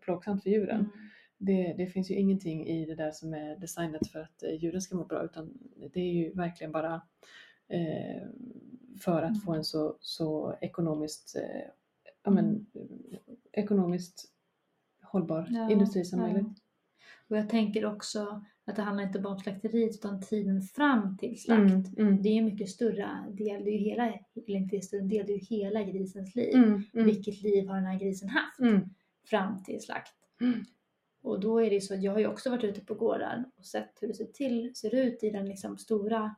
plågsamt 0.00 0.42
för 0.42 0.50
djuren? 0.50 0.76
Mm. 0.80 0.90
Det, 1.38 1.74
det 1.78 1.86
finns 1.86 2.10
ju 2.10 2.14
ingenting 2.14 2.66
i 2.66 2.86
det 2.86 2.94
där 2.94 3.10
som 3.10 3.34
är 3.34 3.56
designat 3.60 4.06
för 4.12 4.20
att 4.20 4.42
djuren 4.60 4.80
ska 4.80 4.96
må 4.96 5.04
bra 5.04 5.24
utan 5.24 5.50
det 5.94 6.00
är 6.00 6.12
ju 6.12 6.32
verkligen 6.34 6.72
bara 6.72 7.02
för 9.00 9.22
att 9.22 9.44
få 9.44 9.50
Mm. 9.50 9.58
en 9.58 9.64
så, 9.64 9.96
så 10.00 10.58
ekonomiskt, 10.60 11.36
eh, 11.36 11.70
ja, 12.22 12.30
men, 12.30 12.66
ekonomiskt 13.52 14.24
hållbar 15.02 15.46
Ja, 15.50 15.70
industri 15.70 16.04
som 16.04 16.20
möjligt. 16.20 16.42
ja. 16.46 16.54
Och 17.28 17.36
jag 17.36 17.48
tänker 17.48 17.84
också 17.86 18.44
att 18.64 18.76
det 18.76 18.82
handlar 18.82 19.04
inte 19.04 19.18
bara 19.18 19.32
om 19.32 19.38
slakteriet 19.38 19.94
utan 19.94 20.20
tiden 20.20 20.62
fram 20.62 21.16
till 21.18 21.40
slakt. 21.42 21.60
Mm, 21.70 21.84
mm, 21.98 22.22
Det 22.22 22.28
är 22.28 22.38
en 22.38 22.44
mycket 22.44 22.68
större 22.68 23.08
del, 23.30 23.64
det 23.64 23.70
är 23.70 23.72
ju 23.72 23.78
hela, 23.78 24.06
eller 24.06 24.22
inte 24.56 24.80
större 24.80 25.00
del, 25.02 25.26
det 25.26 25.32
är 25.32 25.38
ju 25.38 25.56
hela 25.56 25.82
grisens 25.82 26.34
liv. 26.36 26.54
mm, 26.54 26.82
mm, 26.94 27.06
Vilket 27.06 27.42
liv 27.42 27.68
har 27.68 27.74
den 27.76 27.84
här 27.86 27.98
grisen 27.98 28.28
haft 28.28 28.58
mm, 28.60 28.80
fram 29.24 29.62
till 29.64 29.80
slakt? 29.80 30.14
Mm. 30.40 30.64
Och 31.22 31.40
då 31.40 31.58
är 31.58 31.68
det 31.68 31.74
ju 31.74 31.80
så 31.80 31.94
att 31.94 32.02
jag 32.02 32.12
har 32.12 32.18
ju 32.18 32.26
också 32.26 32.50
varit 32.50 32.64
ute 32.64 32.80
på 32.80 32.94
gårdar 32.94 33.44
och 33.56 33.64
sett 33.64 33.98
hur 34.00 34.08
det 34.08 34.14
ser, 34.14 34.24
till, 34.24 34.74
ser 34.74 34.94
ut 34.94 35.22
i 35.24 35.30
den 35.30 35.46
liksom 35.48 35.78
stora 35.78 36.34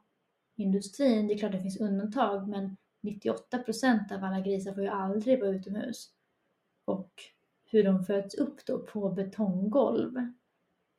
industrin. 0.61 1.27
Det 1.27 1.35
är 1.35 1.39
klart 1.39 1.53
det 1.53 1.63
finns 1.63 1.81
undantag 1.81 2.49
men 2.49 2.77
98% 3.03 4.15
av 4.15 4.25
alla 4.25 4.41
grisar 4.41 4.73
får 4.73 4.83
ju 4.83 4.89
aldrig 4.89 5.41
vara 5.41 5.51
utomhus. 5.51 6.11
Och 6.85 7.13
hur 7.65 7.85
de 7.85 8.05
föds 8.05 8.35
upp 8.35 8.67
då 8.67 8.79
på 8.79 9.11
betonggolv 9.11 10.13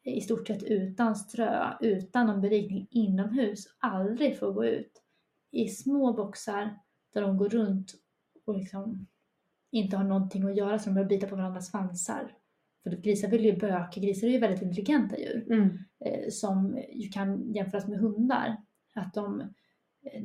i 0.04 0.22
stort 0.22 0.48
sett 0.48 0.64
utan 0.64 1.16
strö, 1.16 1.74
utan 1.82 2.28
någon 2.28 2.42
berikning 2.42 2.88
inomhus, 2.92 3.68
aldrig 3.80 4.40
får 4.40 4.52
gå 4.52 4.66
ut. 4.66 5.04
I 5.52 5.68
små 5.68 6.14
boxar 6.14 6.80
där 7.14 7.22
de 7.22 7.38
går 7.38 7.50
runt 7.50 7.94
och 8.46 8.58
liksom 8.58 9.08
inte 9.72 9.98
har 9.98 10.04
någonting 10.04 10.44
att 10.44 10.58
göra 10.58 10.80
så 10.80 10.86
de 10.86 10.94
börjar 10.94 11.10
bita 11.10 11.28
på 11.28 11.36
varandras 11.36 11.70
svansar. 11.70 12.38
För 12.84 12.92
grisar 12.92 13.28
vill 13.28 13.46
ju 13.46 13.58
böka, 13.58 14.00
grisar 14.00 14.28
är 14.28 14.32
ju 14.32 14.38
väldigt 14.38 14.62
intelligenta 14.62 15.18
djur 15.18 15.48
mm, 15.52 15.78
eh, 16.06 16.30
som 16.30 16.84
ju 16.94 17.10
kan 17.10 17.54
jämföras 17.54 17.88
med 17.88 18.00
hundar. 18.00 18.58
Att 18.94 19.14
de, 19.14 19.54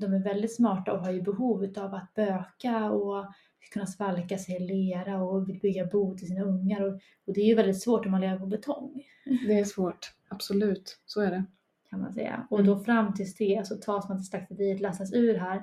de 0.01 0.15
är 0.15 0.23
väldigt 0.23 0.55
smarta 0.57 0.93
och 0.93 1.01
har 1.01 1.11
ju 1.13 1.23
behov 1.23 1.73
av 1.77 1.95
att 1.95 2.15
böka 2.15 2.91
och 2.91 3.27
kunna 3.73 3.87
svalka 3.87 4.39
sig 4.39 4.57
i 4.57 4.59
lera 4.59 5.23
och 5.23 5.49
vill 5.49 5.61
bygga 5.61 5.87
bo 5.87 6.17
till 6.17 6.27
sina 6.29 6.45
ungar. 6.45 6.83
Och, 6.83 6.95
och 7.27 7.35
det 7.35 7.41
är 7.41 7.47
ju 7.47 7.55
väldigt 7.55 7.83
svårt 7.83 8.07
om 8.07 8.13
man 8.13 8.21
lever 8.21 8.39
på 8.39 8.47
betong 8.47 9.03
Det 9.47 9.59
är 9.59 9.65
svårt, 9.65 10.13
absolut, 10.29 10.99
så 11.07 11.21
är 11.21 11.31
det. 11.31 11.45
kan 11.91 12.01
man 12.01 12.13
säga. 12.13 12.47
Och 12.51 12.61
Mm. 12.61 12.73
då 12.73 12.85
fram 12.85 13.15
tills 13.15 13.37
det 13.37 13.67
så 13.67 13.77
tas 13.77 14.09
man 14.09 14.19
till 14.19 14.27
slakteriet, 14.27 14.81
lastas 14.81 15.13
ur 15.13 15.35
här. 15.39 15.63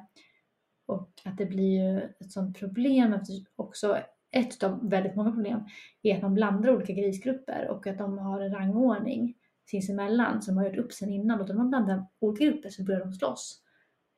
Och 0.86 1.10
att 1.26 1.38
det 1.38 1.46
blir 1.46 1.82
ju 1.82 2.00
ett 2.00 2.32
sånt 2.32 2.60
problem, 2.60 3.20
också 3.56 3.98
ett 4.32 4.64
av 4.64 4.90
väldigt 4.90 5.16
många 5.16 5.32
problem, 5.32 5.66
är 6.02 6.16
att 6.16 6.22
man 6.22 6.34
blandar 6.34 6.76
olika 6.76 6.94
grisgrupper 6.94 7.68
och 7.70 7.88
att 7.88 7.98
de 7.98 8.18
har 8.18 8.42
en 8.42 8.54
rangordning 8.54 9.36
sinsemellan 9.66 10.42
som 10.42 10.56
de 10.56 10.62
har 10.62 10.70
gjort 10.70 10.86
upp 10.86 10.94
sen 10.94 11.10
innan. 11.10 11.40
Och 11.40 11.46
då 11.48 11.54
när 11.54 11.58
man 11.58 11.70
blandar 11.70 12.06
olika 12.20 12.46
grupper 12.46 12.70
så 12.70 12.84
börjar 12.84 13.00
de 13.00 13.14
slåss. 13.14 13.62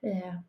Eh, 0.01 0.39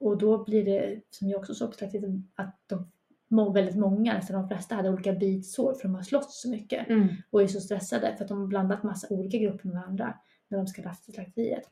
och 0.00 0.18
då 0.18 0.44
blir 0.44 0.64
det, 0.64 1.00
som 1.10 1.28
jag 1.28 1.40
också 1.40 1.54
såg 1.54 1.70
på 1.70 1.76
slakteriet, 1.76 2.10
att 2.34 2.58
de 2.66 2.90
må- 3.28 3.52
väldigt 3.52 3.76
många, 3.76 4.14
nästan 4.14 4.40
de 4.40 4.48
flesta, 4.48 4.74
hade 4.74 4.90
olika 4.90 5.12
bitsår 5.12 5.74
för 5.74 5.82
de 5.82 5.94
har 5.94 6.02
slåss 6.02 6.40
så 6.42 6.50
mycket 6.50 6.88
Mm, 6.88 7.08
och 7.30 7.42
är 7.42 7.46
så 7.46 7.60
stressade 7.60 8.14
för 8.16 8.24
att 8.24 8.28
de 8.28 8.40
har 8.40 8.46
blandat 8.46 8.82
massa 8.82 9.06
olika 9.14 9.38
grupper 9.38 9.68
med 9.68 9.76
varandra 9.76 10.18
när 10.48 10.58
de 10.58 10.66
ska 10.66 10.82
lasta 10.82 11.12
slakteriet. 11.12 11.64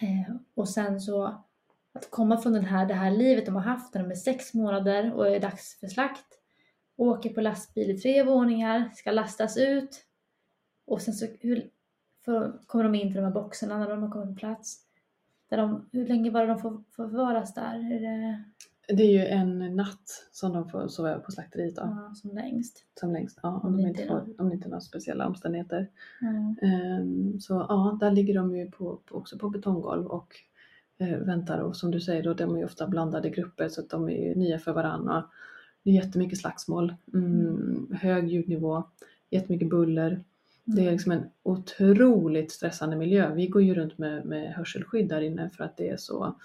Eh, 0.00 0.34
och 0.54 0.68
sen 0.68 1.00
så 1.00 1.24
att 1.92 2.10
komma 2.10 2.36
från 2.40 2.52
den 2.52 2.64
här, 2.64 2.86
det 2.86 2.94
här 2.94 3.10
livet 3.10 3.46
de 3.46 3.54
har 3.54 3.62
haft 3.62 3.94
när 3.94 4.02
de 4.02 4.10
är 4.10 4.14
sex 4.14 4.54
månader 4.54 5.12
och 5.14 5.28
är 5.28 5.40
dags 5.40 5.80
för 5.80 5.86
slakt. 5.86 6.26
Åker 6.96 7.30
på 7.30 7.40
lastbil 7.40 7.90
i 7.90 7.98
tre 7.98 8.22
våningar, 8.22 8.90
ska 8.94 9.10
lastas 9.10 9.56
ut. 9.56 10.04
Och 10.92 11.02
sen 11.02 11.14
så 11.14 11.26
hur, 11.40 11.70
för, 12.24 12.52
kommer 12.66 12.84
de 12.84 12.94
in 12.94 13.08
till 13.08 13.16
de 13.16 13.24
här 13.24 13.32
boxarna 13.32 13.78
när 13.78 13.90
de 13.90 14.02
har 14.02 14.10
kommit 14.10 14.28
på 14.28 14.34
plats. 14.34 14.78
Där 15.48 15.56
de, 15.56 15.88
hur 15.92 16.06
länge 16.06 16.30
var 16.30 16.40
det 16.40 16.46
de 16.46 16.58
får, 16.58 16.70
får 16.70 17.08
förvaras 17.08 17.54
där? 17.54 17.92
Är 17.92 18.00
det 18.00 18.44
Det 18.94 19.02
är 19.02 19.10
ju 19.10 19.26
en 19.26 19.76
natt 19.76 20.28
som 20.32 20.52
de 20.52 20.68
får 20.68 20.88
sova 20.88 21.18
på 21.18 21.32
slakteriet 21.32 21.76
då, 21.76 21.82
ja, 21.82 22.14
som 22.14 22.30
längst? 22.30 22.84
som 23.00 23.12
längst. 23.12 23.38
Ja, 23.42 23.48
om, 23.48 23.74
Om 23.74 23.82
de 23.82 23.88
inte 23.88 24.06
får, 24.06 24.40
om 24.40 24.48
det 24.48 24.54
inte 24.54 24.68
är 24.68 24.70
några 24.70 24.80
speciella 24.80 25.26
omständigheter. 25.26 25.88
Mm. 26.20 26.56
Ehm, 26.62 27.40
Så 27.40 27.66
ja, 27.68 27.98
där 28.00 28.10
ligger 28.10 28.34
de 28.34 28.56
ju 28.56 28.70
på, 28.70 29.00
också 29.10 29.38
på 29.38 29.48
betonggolv 29.50 30.06
och 30.06 30.34
eh, 30.98 31.18
väntar 31.18 31.58
och 31.58 31.76
som 31.76 31.90
du 31.90 32.00
säger 32.00 32.22
då, 32.22 32.34
de 32.34 32.54
är 32.54 32.58
ju 32.58 32.64
ofta 32.64 32.86
blandade 32.86 33.30
grupper 33.30 33.68
så 33.68 33.80
att 33.80 33.90
de 33.90 34.08
är 34.08 34.28
ju 34.28 34.34
nya 34.34 34.58
för 34.58 34.72
varandra. 34.72 35.24
Det 35.82 35.90
är 35.90 35.94
jättemycket 35.94 36.38
slagsmål, 36.38 36.94
mm, 37.14 37.96
hög 38.00 38.28
ljudnivå, 38.28 38.84
jättemycket 39.30 39.70
buller. 39.70 40.24
Det 40.64 40.86
är 40.86 40.92
liksom 40.92 41.12
en 41.12 41.24
otroligt 41.42 42.50
stressande 42.52 42.96
miljö. 42.96 43.34
Vi 43.34 43.46
går 43.46 43.62
ju 43.62 43.74
runt 43.74 43.98
med, 43.98 44.24
med 44.24 44.52
hörselskydd 44.54 45.08
där 45.08 45.20
inne 45.20 45.50
för 45.50 45.64
att 45.64 45.76
det 45.76 45.88
är 45.88 45.96
så 45.96 46.36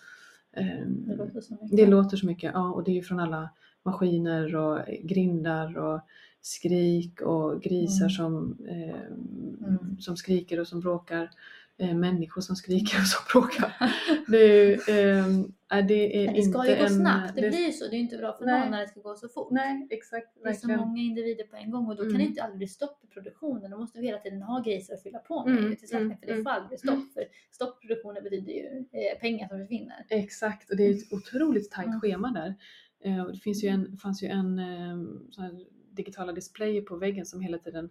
ehm, 0.54 1.04
Det 1.08 1.16
låter 1.16 1.42
så 1.42 1.54
mycket. 1.54 1.78
det 1.78 1.86
låter 1.86 2.18
så 2.18 2.26
mycket, 2.26 2.52
ja, 2.54 2.72
och 2.72 2.84
det 2.84 2.92
är 2.92 2.96
ju 2.96 3.02
från 3.04 3.20
alla 3.20 3.50
maskiner 3.84 4.56
och 4.56 4.80
grindar 5.04 5.78
och 5.78 6.02
skrik 6.42 7.22
och 7.22 7.62
grisar 7.62 8.06
Mm. 8.06 8.10
som, 8.10 8.58
eh, 8.68 9.68
Mm. 9.68 9.98
som 10.00 10.18
skriker 10.18 10.60
och 10.60 10.68
som 10.68 10.80
bråkar. 10.80 11.30
Eh, 11.80 11.96
människor 11.96 12.42
som 12.42 12.56
skriker 12.56 12.98
och 13.00 13.08
som 13.08 13.24
bråkar. 13.34 13.74
Det 14.32 14.74
ehm, 14.90 15.54
nej, 15.72 15.84
det 15.84 16.26
är 16.26 16.34
det 16.34 16.42
ska 16.42 16.60
inte 16.60 16.72
ju 16.72 16.78
gå 16.78 16.84
en... 16.84 16.90
snabbt, 16.90 17.36
det 17.36 17.42
det- 17.42 17.50
blir 17.50 17.66
ju 17.66 17.72
så. 17.72 17.88
Det 17.88 17.96
är 17.96 18.00
inte 18.00 18.18
bra 18.18 18.34
för 18.38 18.46
Nej. 18.46 18.60
någon 18.62 18.72
när 18.72 18.82
det 18.82 18.88
ska 18.88 19.00
gå 19.00 19.16
så 19.16 19.30
fort. 19.30 19.52
Nej, 19.52 19.88
exakt. 19.90 20.28
Det 20.44 20.50
är 20.50 20.54
så 20.54 20.68
många 20.68 21.02
individer 21.02 21.44
på 21.44 21.56
en 21.56 21.72
gång 21.72 21.86
och 21.88 21.96
då 21.96 22.02
kan 22.02 22.10
Mm. 22.10 22.22
det 22.22 22.26
inte 22.28 22.44
aldrig 22.44 22.58
bli 22.58 22.68
stopp 22.68 23.04
i 23.04 23.08
produktionen. 23.08 23.72
Då 23.72 23.78
måste 23.78 24.00
vi 24.00 24.06
hela 24.06 24.18
tiden 24.20 24.42
ha 24.42 24.60
grisar 24.62 24.94
att 24.94 25.04
fylla 25.04 25.20
på 25.20 25.46
med 25.46 25.58
Mm, 25.58 25.76
till 25.76 25.88
slakten 25.88 26.06
mm, 26.06 26.18
för 26.20 26.26
det 26.28 26.32
mm. 26.34 26.44
får 26.44 26.52
aldrig 26.52 26.70
bli 26.70 26.78
stopp. 26.78 27.14
För 27.14 27.24
stopp 27.52 27.84
i 27.84 27.88
produktionen 27.88 28.24
betyder 28.24 28.54
ju 28.54 28.66
eh, 28.92 29.20
pengar 29.20 29.48
som 29.48 29.60
försvinner. 29.60 30.06
Exakt, 30.10 30.70
och 30.72 30.78
det 30.78 30.84
är 30.84 30.92
ett 30.92 31.14
otroligt 31.14 31.72
tajt 31.72 31.88
Mm. 31.88 32.00
schema 32.02 32.32
där. 32.32 32.56
Eh, 33.04 33.22
och 33.26 33.32
det 33.34 33.40
finns 33.40 33.64
ju 33.64 33.68
en, 33.68 33.98
fanns 33.98 34.24
ju 34.24 34.28
en 34.28 34.60
eh, 34.60 34.98
här 35.38 35.78
digitala 35.92 36.32
display 36.34 36.82
på 36.82 36.96
väggen 36.96 37.26
som 37.26 37.42
hela 37.42 37.58
tiden 37.58 37.90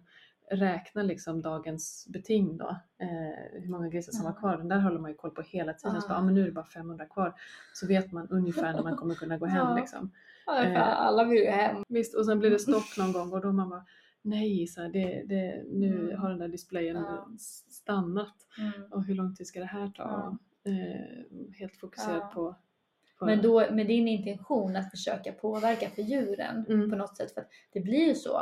räknar 0.51 1.03
liksom 1.03 1.41
dagens 1.41 2.07
beting 2.13 2.57
då. 2.57 2.69
Eh, 2.99 3.61
hur 3.61 3.69
många 3.69 3.87
grisar 3.89 4.11
som 4.11 4.25
var 4.25 4.33
kvar. 4.33 4.57
Den 4.57 4.67
där 4.67 4.79
håller 4.79 4.99
man 4.99 5.11
ju 5.11 5.17
koll 5.17 5.31
på 5.31 5.41
hela 5.41 5.73
tiden. 5.73 6.01
Så 6.01 6.07
bara, 6.07 6.13
Ah. 6.15 6.21
ah, 6.21 6.23
men 6.23 6.33
nu 6.33 6.41
är 6.41 6.45
det 6.45 6.51
bara 6.51 6.65
500 6.65 7.05
kvar. 7.05 7.33
Så 7.73 7.87
vet 7.87 8.11
man 8.11 8.27
ungefär 8.29 8.73
när 8.73 8.83
man 8.83 8.95
kommer 8.95 9.15
kunna 9.15 9.37
gå 9.37 9.45
hem 9.45 9.75
liksom. 9.75 10.11
Ja, 10.45 10.53
för 10.63 10.75
alla 10.75 11.23
vill 11.23 11.39
ju 11.39 11.45
hem. 11.49 11.83
Visst, 11.87 12.15
och 12.15 12.25
sen 12.25 12.39
blir 12.39 12.49
det 12.49 12.59
stopp 12.59 12.83
någon 12.97 13.11
gång 13.11 13.33
och 13.33 13.41
då 13.41 13.51
man 13.51 13.69
bara 13.69 13.85
Nej, 14.21 14.67
så 14.67 14.81
här, 14.81 14.89
det, 14.89 15.23
det, 15.25 15.63
nu 15.71 15.99
Mm. 15.99 16.19
har 16.21 16.29
den 16.29 16.39
där 16.39 16.47
displayen 16.47 16.95
Ja. 16.95 17.27
stannat. 17.69 18.35
Mm. 18.59 18.91
Och 18.91 19.03
hur 19.05 19.15
lång 19.15 19.35
tid 19.35 19.47
ska 19.47 19.59
det 19.59 19.65
här 19.65 19.87
ta? 19.89 20.03
Ja. 20.63 20.71
Eh, 20.71 21.55
helt 21.59 21.75
fokuserad 21.77 22.31
på, 22.33 22.55
Men 23.21 23.41
då 23.41 23.71
med 23.71 23.87
din 23.87 24.07
intention 24.07 24.75
att 24.75 24.91
försöka 24.91 25.31
påverka 25.31 25.89
för 25.89 26.01
djuren 26.01 26.65
Mm. 26.69 26.89
på 26.89 26.95
något 26.95 27.17
sätt. 27.17 27.33
För 27.33 27.41
att 27.41 27.47
det 27.73 27.79
blir 27.79 28.07
ju 28.07 28.15
så. 28.15 28.41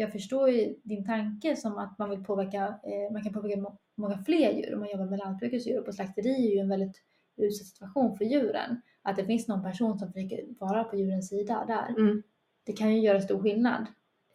Jag 0.00 0.12
förstår 0.12 0.50
ju 0.50 0.74
din 0.82 1.04
tanke 1.04 1.56
som 1.56 1.78
att 1.78 1.98
man 1.98 2.10
vill 2.10 2.24
påverka, 2.24 2.58
eh, 2.66 3.12
man 3.12 3.22
kan 3.24 3.32
påverka 3.32 3.60
må- 3.60 3.78
många 3.96 4.18
fler 4.18 4.52
djur 4.52 4.74
om 4.74 4.80
man 4.80 4.90
jobbar 4.90 5.06
med 5.06 5.18
lantbrukets 5.18 5.66
djur. 5.66 5.78
Och 5.78 5.86
på 5.86 5.92
slakteri 5.92 6.48
är 6.48 6.54
ju 6.54 6.58
en 6.58 6.68
väldigt 6.68 7.02
utsatt 7.36 7.66
situation 7.66 8.16
för 8.16 8.24
djuren. 8.24 8.80
Att 9.02 9.16
det 9.16 9.24
finns 9.24 9.48
någon 9.48 9.62
person 9.62 9.98
som 9.98 10.12
försöker 10.12 10.44
vara 10.58 10.84
på 10.84 10.96
djurens 10.96 11.28
sida 11.28 11.64
där. 11.66 12.00
Mm. 12.02 12.22
Det 12.66 12.72
kan 12.72 12.94
ju 12.94 13.00
göra 13.00 13.20
stor 13.20 13.42
skillnad 13.42 13.86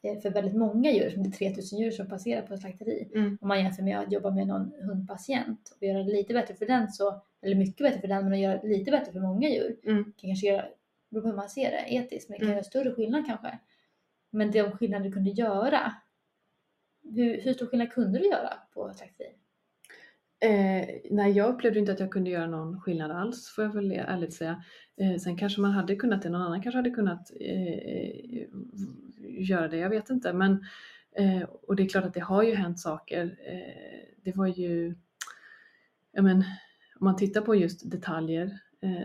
eh, 0.03 0.19
för 0.19 0.29
väldigt 0.29 0.55
många 0.55 0.91
djur, 0.91 1.09
som 1.09 1.23
det 1.23 1.29
är 1.29 1.31
3000 1.31 1.79
djur 1.79 1.91
som 1.91 2.07
passerar 2.09 2.41
på 2.41 2.53
ett 2.53 2.61
slakteri. 2.61 3.09
Mm. 3.15 3.37
Om 3.41 3.47
man 3.47 3.63
jämför 3.63 3.83
med 3.83 3.99
att 3.99 4.11
jobba 4.11 4.31
med 4.31 4.47
någon 4.47 4.71
hundpatient 4.81 5.75
och 5.79 5.83
göra 5.87 6.03
det 6.03 6.11
lite 6.11 6.33
bättre 6.33 6.53
för 6.55 6.65
den, 6.65 6.91
så, 6.91 7.21
eller 7.41 7.55
mycket 7.55 7.77
bättre 7.85 7.99
för 8.01 8.07
den, 8.07 8.23
men 8.23 8.33
att 8.33 8.39
göra 8.39 8.57
det 8.57 8.67
lite 8.67 8.91
bättre 8.91 9.11
för 9.11 9.19
många 9.19 9.49
djur 9.49 9.75
Mm. 9.83 10.03
kan 10.03 10.13
kanske 10.29 10.47
göra, 10.47 10.65
beror 11.09 11.21
på 11.21 11.27
hur 11.27 11.35
man 11.35 11.49
ser 11.49 11.71
det 11.71 11.93
etiskt, 11.95 12.29
men 12.29 12.33
det 12.35 12.39
kan 12.39 12.47
Mm. 12.47 12.55
göra 12.55 12.63
större 12.63 12.91
skillnad 12.91 13.25
kanske. 13.25 13.59
Men 14.33 14.51
de 14.51 14.71
skillnader 14.71 15.05
du 15.05 15.11
kunde 15.11 15.29
göra, 15.29 15.93
hur, 17.03 17.41
hur 17.41 17.53
stor 17.53 17.65
skillnad 17.65 17.91
kunde 17.91 18.19
du 18.19 18.25
göra 18.27 18.53
på 18.73 18.89
taxi? 18.89 19.23
Eh, 20.39 20.89
nej, 21.11 21.31
jag 21.31 21.53
upplevde 21.53 21.79
inte 21.79 21.91
att 21.91 21.99
jag 21.99 22.11
kunde 22.11 22.29
göra 22.29 22.47
någon 22.47 22.81
skillnad 22.81 23.11
alls, 23.11 23.49
får 23.49 23.63
jag 23.63 23.73
väl 23.73 23.91
ärligt 23.91 24.33
säga. 24.33 24.63
Eh, 24.97 25.15
sen 25.15 25.37
kanske 25.37 25.61
man 25.61 25.71
hade 25.71 25.95
kunnat 25.95 26.21
det, 26.21 26.29
någon 26.29 26.41
annan 26.41 26.61
kanske 26.61 26.77
hade 26.77 26.89
kunnat 26.89 27.31
eh, 27.39 28.47
göra 29.23 29.67
det, 29.67 29.77
jag 29.77 29.89
vet 29.89 30.09
inte. 30.09 30.33
Men, 30.33 30.65
eh, 31.15 31.41
och 31.41 31.75
det 31.75 31.83
är 31.83 31.89
klart 31.89 32.05
att 32.05 32.13
det 32.13 32.19
har 32.19 32.43
ju 32.43 32.55
hänt 32.55 32.79
saker. 32.79 33.37
Eh, 33.47 34.23
det 34.23 34.35
var 34.35 34.47
ju, 34.47 34.95
ja 36.11 36.21
men, 36.21 36.37
om 36.99 37.05
man 37.05 37.15
tittar 37.15 37.41
på 37.41 37.55
just 37.55 37.91
detaljer, 37.91 38.59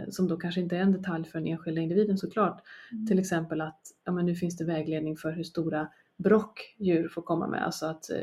som 0.09 0.29
då 0.29 0.37
kanske 0.37 0.61
inte 0.61 0.77
är 0.77 0.81
en 0.81 0.93
detalj 0.93 1.25
för 1.25 1.39
den 1.39 1.49
enskilda 1.49 1.81
individen 1.81 2.19
såklart. 2.19 2.63
Mm. 2.93 3.07
Till 3.07 3.19
exempel 3.19 3.61
att 3.61 3.81
ja, 4.05 4.13
men 4.13 4.27
nu 4.27 4.35
finns 4.35 4.57
det 4.57 4.65
vägledning 4.65 5.17
för 5.17 5.33
hur 5.33 5.45
stora 5.45 5.89
brock 6.17 6.75
djur 6.79 7.09
får 7.09 7.23
komma 7.23 7.47
med, 7.47 7.65
alltså 7.65 7.87
att 7.87 8.11
eh, 8.11 8.17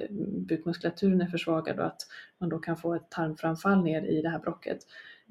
bukmuskulaturen 0.47 1.21
är 1.21 1.27
försvagad 1.27 1.79
och 1.79 1.85
att 1.85 2.01
man 2.37 2.49
då 2.49 2.59
kan 2.59 2.77
få 2.77 2.93
ett 2.95 3.09
tarmframfall 3.11 3.83
ner 3.83 4.01
i 4.05 4.21
det 4.21 4.29
här 4.29 4.39
brocket. 4.39 4.77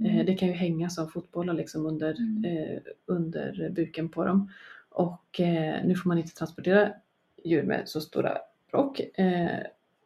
Eh, 0.07 0.14
Mm. 0.14 0.26
det 0.26 0.35
kan 0.35 0.49
ju 0.49 0.54
hänga 0.54 0.88
som 0.90 1.09
fotbollar 1.09 1.54
liksom 1.54 1.87
under, 1.87 2.14
Mm. 2.19 2.45
eh, 2.45 2.78
under 3.07 3.71
buken 3.71 4.09
på 4.09 4.25
dem. 4.25 4.50
Och 4.88 5.40
eh, 5.40 5.85
nu 5.85 5.95
får 5.95 6.09
man 6.09 6.19
inte 6.19 6.35
transportera 6.35 6.93
djur 7.45 7.62
med 7.62 7.83
så 7.88 8.00
stora 8.00 8.38
brock. 8.71 9.00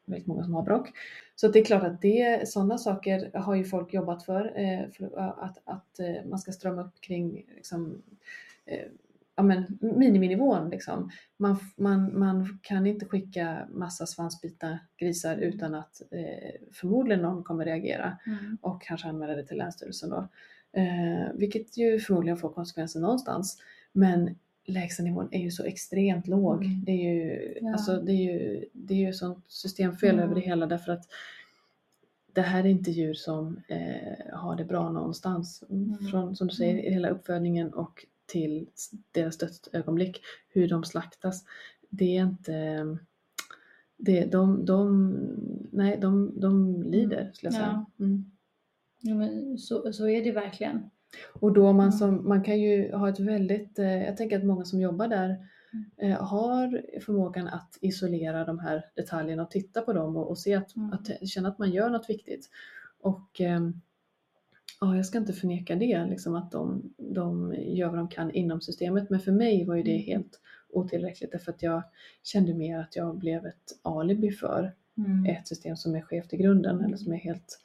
Väldigt 0.09 0.27
många 0.27 0.45
som 0.45 0.55
har 0.55 0.63
brock. 0.63 0.89
Så 1.35 1.49
det 1.49 1.59
är 1.59 1.65
klart 1.65 1.83
att 1.83 2.03
det, 2.03 2.49
sådana 2.49 2.79
saker 2.79 3.39
har 3.39 3.55
ju 3.55 3.65
folk 3.65 3.95
jobbat 3.95 4.23
för, 4.25 4.53
eh, 4.61 4.91
för 4.91 5.19
att, 5.19 5.59
att 5.65 6.01
eh, 6.01 6.25
man 6.31 6.39
ska 6.39 6.53
strömma 6.53 6.83
upp 6.83 7.01
kring 7.01 7.45
liksom, 7.57 8.03
eh, 8.67 8.87
ja, 9.37 9.43
men, 9.43 9.79
miniminivån. 9.81 10.71
Liksom. 10.71 11.11
Man, 11.37 11.57
man, 11.77 12.19
man 12.19 12.59
kan 12.63 12.87
inte 12.87 13.07
skicka 13.07 13.69
massa 13.71 14.07
svansbitna 14.07 14.79
grisar 14.97 15.37
utan 15.37 15.75
att 15.75 16.03
eh, 16.11 16.61
förmodligen 16.73 17.23
någon 17.23 17.45
kommer 17.45 17.65
reagera 17.65 18.19
Mm. 18.27 18.59
och 18.63 18.83
kanske 18.83 19.09
anmäla 19.09 19.35
det 19.35 19.47
till 19.47 19.57
Länsstyrelsen 19.59 20.11
då. 20.11 20.29
Eh, 20.73 21.33
vilket 21.35 21.77
ju 21.77 21.99
förmodligen 22.01 22.37
får 22.37 22.53
konsekvenser 22.53 23.01
någonstans. 23.01 23.59
Men 23.93 24.39
lägstanivån 24.69 25.29
är 25.31 25.41
ju 25.41 25.51
så 25.51 25.65
extremt 25.65 26.27
låg. 26.29 26.65
Mm. 26.65 26.85
Det 26.85 26.93
är 26.93 27.15
ju, 27.15 27.55
Ja. 27.61 27.73
alltså, 27.73 28.01
det 28.01 28.13
är 28.13 28.33
ju, 28.33 28.65
det 28.73 28.95
är 28.95 28.99
ju 29.07 29.13
sånt 29.13 29.45
systemfel 29.49 30.11
Mm. 30.15 30.25
över 30.25 30.35
det 30.35 30.41
hela 30.41 30.67
därför 30.67 30.93
att 30.93 31.05
det 32.33 32.41
här 32.43 32.65
är 32.65 32.69
inte 32.69 32.91
djur 32.91 33.15
som 33.15 33.61
eh, 33.69 34.37
har 34.37 34.57
det 34.57 34.65
bra 34.65 34.91
någonstans. 34.91 35.65
Mm. 35.71 35.99
Från, 36.11 36.37
som 36.37 36.47
du 36.49 36.55
säger, 36.55 36.79
Mm. 36.79 36.93
hela 36.93 37.09
uppfödningen 37.09 37.73
och 37.75 38.07
till 38.27 38.67
deras 39.13 39.39
dödsögonblick, 39.39 40.21
hur 40.49 40.69
de 40.69 40.85
slaktas. 40.85 41.45
Det 41.91 42.17
är 42.17 42.23
inte... 42.23 42.99
Det, 44.01 44.25
de, 44.25 44.65
de, 44.65 45.13
nej, 45.73 45.99
de, 46.01 46.41
de 46.41 46.83
lider 46.83 47.31
skulle 47.35 47.49
jag 47.49 47.55
säga. 47.55 47.87
Mm. 48.01 48.31
Ja, 49.01 49.15
men 49.15 49.59
så, 49.59 49.93
så 49.93 50.09
är 50.09 50.25
det 50.25 50.33
verkligen. 50.33 50.91
Och 51.41 51.53
då 51.53 51.73
man 51.73 51.87
Mm. 51.87 51.93
som, 51.93 52.29
man 52.29 52.43
kan 52.45 52.61
ju 52.61 52.93
ha 52.93 53.09
ett 53.09 53.21
väldigt, 53.21 53.79
eh, 53.79 54.05
jag 54.05 54.17
tänker 54.17 54.39
att 54.39 54.45
många 54.45 54.65
som 54.65 54.81
jobbar 54.81 55.09
där 55.09 55.37
Mm. 55.73 56.13
eh, 56.13 56.23
har 56.25 56.83
förmågan 57.01 57.49
att 57.49 57.79
isolera 57.81 58.45
de 58.45 58.59
här 58.59 58.85
detaljerna 58.97 59.43
och 59.43 59.51
titta 59.51 59.81
på 59.83 59.93
dem 59.93 60.17
och, 60.17 60.29
och 60.31 60.39
se 60.39 60.55
att, 60.55 60.77
Mm. 60.77 60.93
att 60.93 61.29
känna 61.29 61.49
att 61.49 61.59
man 61.59 61.71
gör 61.71 61.91
något 61.91 62.11
viktigt. 62.11 62.51
Och 63.01 63.41
ehm, 63.41 63.81
ja, 64.81 64.97
jag 64.97 65.07
ska 65.07 65.19
inte 65.19 65.33
förneka 65.33 65.75
det, 65.77 66.07
liksom 66.07 66.35
att 66.35 66.51
de, 66.53 66.95
de 66.99 67.55
gör 67.59 67.89
vad 67.89 67.99
de 67.99 68.09
kan 68.09 68.31
inom 68.31 68.61
systemet. 68.61 69.11
Men 69.11 69.21
för 69.21 69.33
mig 69.33 69.65
var 69.65 69.75
ju 69.75 69.83
det 69.83 69.97
helt 69.97 70.41
otillräckligt 70.69 71.33
därför 71.33 71.53
att 71.53 71.63
jag 71.63 71.83
kände 72.23 72.55
mer 72.55 72.79
att 72.79 72.97
jag 72.97 73.19
blev 73.19 73.47
ett 73.47 73.79
alibi 73.83 74.31
för 74.31 74.75
Mm. 74.99 75.27
ett 75.27 75.49
system 75.49 75.77
som 75.77 75.95
är 75.95 76.01
skevt 76.01 76.33
i 76.33 76.37
grunden 76.37 76.85
eller 76.85 76.97
som 76.97 77.13
är 77.13 77.17
helt 77.17 77.61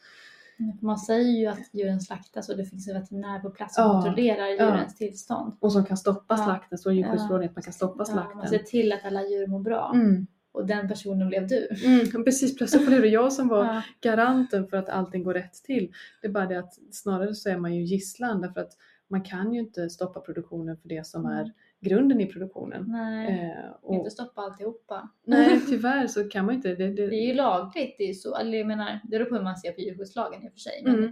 Man 0.81 0.97
säger 0.97 1.39
ju 1.39 1.47
att 1.47 1.59
djuren 1.73 2.01
slaktas 2.01 2.49
och 2.49 2.57
det 2.57 2.65
finns 2.65 2.87
en 2.87 2.93
veterinär 3.01 3.39
på 3.39 3.49
plats 3.49 3.75
som 3.75 3.83
Ja, 3.83 3.91
kontrollerar 3.93 4.45
ja. 4.47 4.51
djurens 4.51 4.95
tillstånd. 4.95 5.57
och 5.59 5.71
som 5.73 5.85
kan 5.85 5.97
stoppa 5.97 6.35
Ja. 6.37 6.45
slakten, 6.45 6.77
så 6.77 6.91
djurskyddsförordningen 6.91 7.49
att 7.49 7.55
man 7.55 7.63
kan 7.63 7.73
stoppa 7.73 8.03
Ja, 8.07 8.15
man 8.15 8.23
slakten. 8.25 8.49
ser 8.49 8.59
till 8.65 8.91
att 8.91 9.05
alla 9.05 9.21
djur 9.23 9.47
mår 9.47 9.59
bra. 9.59 9.91
Mm. 9.95 10.27
Och 10.51 10.65
den 10.65 10.87
personen 10.87 11.27
blev 11.27 11.47
du. 11.47 11.67
Mm, 11.85 12.23
precis, 12.25 12.57
plötsligt 12.57 12.87
blev 12.87 13.01
det 13.01 13.07
jag 13.07 13.33
som 13.33 13.47
var 13.47 13.63
Ja. 13.73 13.81
garanten 14.01 14.67
för 14.67 14.77
att 14.77 14.89
allting 14.89 15.23
går 15.23 15.33
rätt 15.33 15.53
till. 15.53 15.91
Det 16.21 16.27
är 16.27 16.31
bara 16.31 16.45
det 16.45 16.59
att 16.59 16.73
snarare 16.91 17.35
så 17.35 17.49
är 17.49 17.57
man 17.57 17.75
ju 17.75 17.83
gisslan 17.83 18.41
därför 18.41 18.61
att 18.61 18.71
man 19.07 19.21
kan 19.21 19.53
ju 19.53 19.59
inte 19.59 19.89
stoppa 19.89 20.19
produktionen 20.19 20.77
för 20.77 20.89
det 20.89 21.07
som 21.07 21.25
är 21.25 21.51
grunden 21.83 22.21
i 22.21 22.25
produktionen. 22.25 22.85
Nej, 22.87 23.53
Eh, 23.57 23.71
och, 23.81 23.95
inte 23.95 24.09
stoppa 24.09 24.41
alltihopa. 24.41 25.09
nej, 25.25 25.61
tyvärr 25.69 26.07
så 26.07 26.29
kan 26.29 26.45
man 26.45 26.55
inte. 26.55 26.75
Det, 26.75 26.87
det, 26.87 27.07
Det 27.07 27.15
är 27.15 27.27
ju 27.27 27.33
lagligt. 27.33 27.95
Det 27.97 28.03
är 28.09 28.13
så. 28.13 28.35
Eller 28.35 28.57
jag 28.57 28.67
menar, 28.67 28.99
det 29.03 29.09
beror 29.09 29.25
på 29.25 29.35
hur 29.35 29.43
man 29.43 29.57
ser 29.57 29.71
på 29.71 29.81
djurskyddslagen 29.81 30.43
i 30.43 30.47
och 30.47 30.51
för 30.51 30.59
sig. 30.59 30.81
Men 30.83 30.95
Mm. 30.95 31.11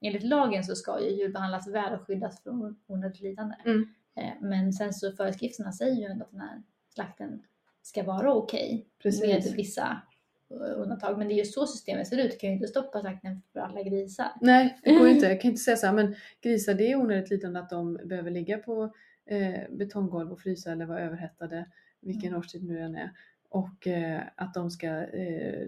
enligt 0.00 0.22
lagen 0.22 0.64
så 0.64 0.74
ska 0.74 1.00
ju 1.00 1.10
djur 1.10 1.32
behandlas 1.32 1.68
väl 1.68 1.94
och 1.94 2.06
skyddas 2.06 2.42
från 2.42 2.76
onödigt 2.86 3.20
lidande. 3.20 3.54
Mm. 3.64 3.88
Eh, 4.16 4.32
Men 4.40 4.72
sen 4.72 4.92
så 4.92 5.12
föreskrifterna 5.12 5.72
säger 5.72 5.94
ju 5.96 6.04
ändå 6.04 6.24
att 6.24 6.30
den 6.30 6.40
här 6.40 6.62
slakten 6.94 7.42
ska 7.82 8.02
vara 8.02 8.34
okej 8.34 8.86
Precis. 9.02 9.22
med 9.22 9.56
vissa 9.56 10.02
eh, 10.50 10.80
undantag. 10.80 11.18
Men 11.18 11.28
det 11.28 11.34
är 11.34 11.36
ju 11.38 11.44
så 11.44 11.66
systemet 11.66 12.08
ser 12.08 12.18
ut. 12.24 12.30
Du 12.30 12.36
kan 12.36 12.50
ju 12.50 12.54
inte 12.54 12.68
stoppa 12.68 13.00
slakten 13.00 13.42
för 13.52 13.60
alla 13.60 13.82
grisar. 13.82 14.26
Nej, 14.40 14.78
det 14.84 14.92
går 14.94 15.08
ju 15.08 15.14
inte. 15.14 15.26
Jag 15.26 15.40
kan 15.40 15.48
inte 15.50 15.60
säga 15.62 15.76
så 15.76 15.86
här, 15.86 15.94
men 15.94 16.14
grisar 16.42 16.74
det 16.74 16.92
är 16.92 16.96
onödigt 16.96 17.30
lidande 17.30 17.60
att 17.60 17.70
de 17.70 17.98
behöver 18.04 18.30
ligga 18.30 18.58
på 18.58 18.92
eh, 19.28 19.60
betonggolv 19.70 20.32
och 20.32 20.40
frysa 20.40 20.72
eller 20.72 20.86
vara 20.86 21.00
överhettade, 21.00 21.66
vilken 22.00 22.28
Mm. 22.28 22.38
årstid 22.38 22.64
nu 22.64 22.78
än 22.80 22.96
är. 22.96 23.10
Och 23.48 23.86
eh, 23.86 24.20
att 24.34 24.54
de 24.54 24.70
ska 24.70 24.86
eh, 25.06 25.66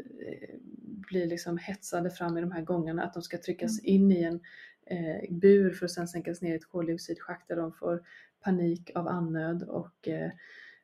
bli 1.08 1.26
liksom 1.26 1.58
hetsade 1.58 2.10
fram 2.10 2.38
i 2.38 2.40
de 2.40 2.52
här 2.52 2.62
gångarna, 2.62 3.02
att 3.04 3.14
de 3.14 3.22
ska 3.22 3.38
tryckas 3.38 3.80
Mm. 3.80 3.94
in 3.94 4.12
i 4.12 4.22
en 4.22 4.40
eh, 4.86 5.30
bur 5.34 5.70
för 5.70 5.84
att 5.86 5.90
sen 5.92 6.08
sänkas 6.08 6.42
ner 6.42 6.52
i 6.52 6.56
ett 6.56 6.64
koldioxidschakt 6.68 7.48
där 7.48 7.56
de 7.56 7.72
får 7.72 8.02
panik 8.40 8.90
av 8.94 9.08
annöd 9.08 9.62
och 9.62 10.08
eh, 10.08 10.30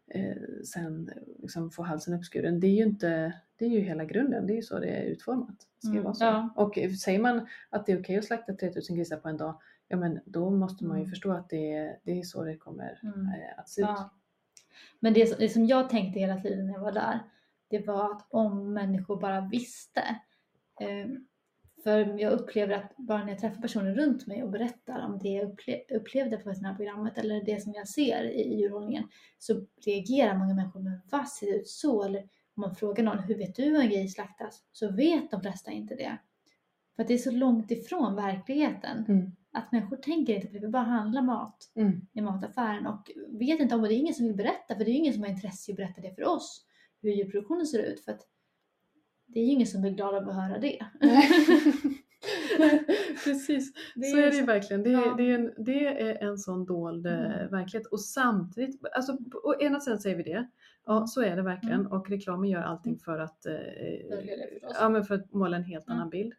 eh, 0.07 0.37
sen 0.65 1.11
liksom 1.43 1.71
få 1.71 1.83
halsen 1.83 2.15
uppskuren. 2.15 2.61
Det 2.61 2.67
är 2.67 2.75
ju 2.75 2.83
inte, 2.83 3.33
det 3.59 3.65
är 3.65 3.69
ju 3.71 3.81
hela 3.81 4.05
grunden, 4.05 4.47
det 4.47 4.53
är 4.53 4.57
ju 4.57 4.63
så 4.63 4.79
det 4.79 4.87
är 4.89 5.03
utformat. 5.03 5.57
Ska 5.79 5.91
Mm, 5.91 6.03
vara 6.05 6.15
så. 6.15 6.25
ja. 6.25 6.51
Och 6.57 6.79
säger 7.05 7.19
man 7.19 7.47
att 7.71 7.87
det 7.87 7.93
är 7.93 8.01
okej 8.01 8.19
att 8.19 8.25
slakta 8.25 8.55
3000 8.55 8.97
grisar 8.97 9.17
på 9.17 9.29
en 9.29 9.37
dag, 9.37 9.61
ja 9.89 9.97
men 9.97 10.21
då 10.25 10.51
måste 10.51 10.85
man 10.85 10.97
ju 10.97 11.03
Mm. 11.03 11.11
förstå 11.11 11.33
att 11.33 11.49
det 11.49 11.73
är, 11.73 11.99
det 12.03 12.19
är 12.19 12.23
så 12.23 12.45
det 12.45 12.57
kommer 12.57 13.01
Mm. 13.03 13.27
eh, 13.27 13.59
att 13.59 13.69
se 13.69 13.81
ut. 13.83 13.87
Ja. 13.89 14.11
Men 15.01 15.13
det, 15.13 15.39
det 15.39 15.49
som 15.49 15.67
jag 15.67 15.89
tänkte 15.91 16.21
hela 16.21 16.41
tiden 16.41 16.67
när 16.67 16.73
jag 16.75 16.81
var 16.81 16.93
där, 16.93 17.19
det 17.69 17.87
var 17.87 18.13
att 18.13 18.27
om 18.31 18.73
människor 18.73 19.21
bara 19.21 19.41
visste. 19.41 20.01
Eh, 20.81 21.07
för 21.83 22.21
jag 22.21 22.33
upplever 22.33 22.75
att 22.75 22.97
bara 22.97 23.25
när 23.25 23.29
jag 23.33 23.39
träffar 23.39 23.63
personer 23.63 23.95
runt 23.95 24.27
mig 24.27 24.43
och 24.43 24.51
berättar 24.51 25.05
om 25.07 25.19
det 25.19 25.29
jag 25.29 25.49
upple- 25.53 25.95
upplevde 25.97 26.37
på 26.37 26.51
det 26.51 26.67
här 26.67 26.75
programmet 26.75 27.19
eller 27.19 27.45
det 27.45 27.63
som 27.63 27.73
jag 27.73 27.89
ser 27.89 28.25
i 28.25 28.55
djurhållningen 28.61 29.09
så 29.39 29.67
reagerar 29.87 30.35
många 30.39 30.55
människor 30.55 30.81
med 30.81 31.01
vad 31.11 31.29
ser 31.29 31.47
det 31.47 31.53
ut 31.53 31.69
så? 31.69 32.03
Eller 32.05 32.21
om 32.23 32.61
man 32.61 32.75
frågar 32.75 33.05
någon 33.05 33.19
hur 33.19 33.35
vet 33.39 33.55
du 33.57 33.63
hur 33.63 33.81
en 33.81 33.91
gris 33.91 34.15
slaktas? 34.15 34.65
Så 34.73 34.91
vet 34.93 35.31
de 35.31 35.41
flesta 35.41 35.71
inte 35.71 35.95
det. 35.95 36.17
För 36.97 37.03
att 37.03 37.09
det 37.09 37.15
är 37.15 37.19
så 37.19 37.31
långt 37.31 37.71
ifrån 37.71 38.15
verkligheten. 38.17 39.05
Mm. 39.09 39.33
Att 39.57 39.73
människor 39.73 39.97
tänker 39.97 40.35
inte 40.35 40.47
på 40.47 40.53
det, 40.53 40.59
vi 40.59 40.69
bara 40.69 40.83
handlar 40.83 41.23
mat 41.23 41.73
Mm. 41.77 42.01
i 42.13 42.21
mataffären 42.21 42.87
och 42.87 43.11
vet 43.29 43.61
inte 43.61 43.75
om 43.75 43.83
det. 43.83 43.89
Det 43.89 43.95
är 43.95 43.99
ingen 43.99 44.15
som 44.15 44.27
vill 44.27 44.37
berätta 44.37 44.75
för 44.77 44.85
det 44.85 44.91
är 44.91 44.95
ingen 44.95 45.13
som 45.13 45.23
har 45.23 45.31
intresse 45.31 45.73
att 45.73 45.77
berätta 45.77 46.01
det 46.01 46.15
för 46.15 46.25
oss. 46.25 46.65
Hur 47.03 47.11
djurproduktionen 47.11 47.67
ser 47.67 47.83
ut 47.83 48.05
för 48.05 48.13
att 48.13 48.21
det 49.27 49.41
är 49.41 49.45
ju 49.45 49.51
ingen 49.51 49.67
som 49.67 49.81
blir 49.83 49.91
glad 49.91 50.15
av 50.15 50.29
att 50.29 50.35
höra 50.35 50.59
det. 50.59 50.87
Precis, 53.25 53.73
Det 53.95 54.07
så 54.07 54.17
är 54.17 54.23
är 54.23 54.31
det 54.31 54.37
ju 54.37 54.43
verkligen. 54.45 54.83
Det, 54.83 54.91
är- 54.91 55.07
Ja. 55.07 55.15
det, 55.17 55.31
är 55.31 55.35
en, 55.35 55.53
det 55.65 55.87
är 56.01 56.23
en 56.29 56.39
sån 56.39 56.65
dold 56.67 57.07
eh, 57.07 57.13
Mm. 57.37 57.51
verklighet. 57.51 57.87
Och 57.87 58.01
samtidigt, 58.01 58.81
alltså 58.97 59.17
på 59.17 59.39
å 59.39 59.55
ena 59.61 59.81
sidan 59.81 59.99
säger 59.99 60.17
vi 60.17 60.23
det, 60.23 60.47
ja 60.87 61.07
så 61.07 61.23
är 61.23 61.37
det 61.37 61.43
verkligen. 61.43 61.81
Mm. 61.81 61.93
Och 61.93 62.11
reklamen 62.11 62.51
gör 62.51 62.63
allting 62.63 62.93
Mm. 62.93 62.99
för 63.01 63.19
att, 63.19 63.47
eh, 63.47 63.55
ja, 64.81 64.89
men 64.89 65.05
för 65.05 65.15
att 65.15 65.33
måla 65.33 65.57
en 65.57 65.65
helt 65.65 65.87
Mm. 65.87 65.99
annan 65.99 66.11
bild. 66.11 66.33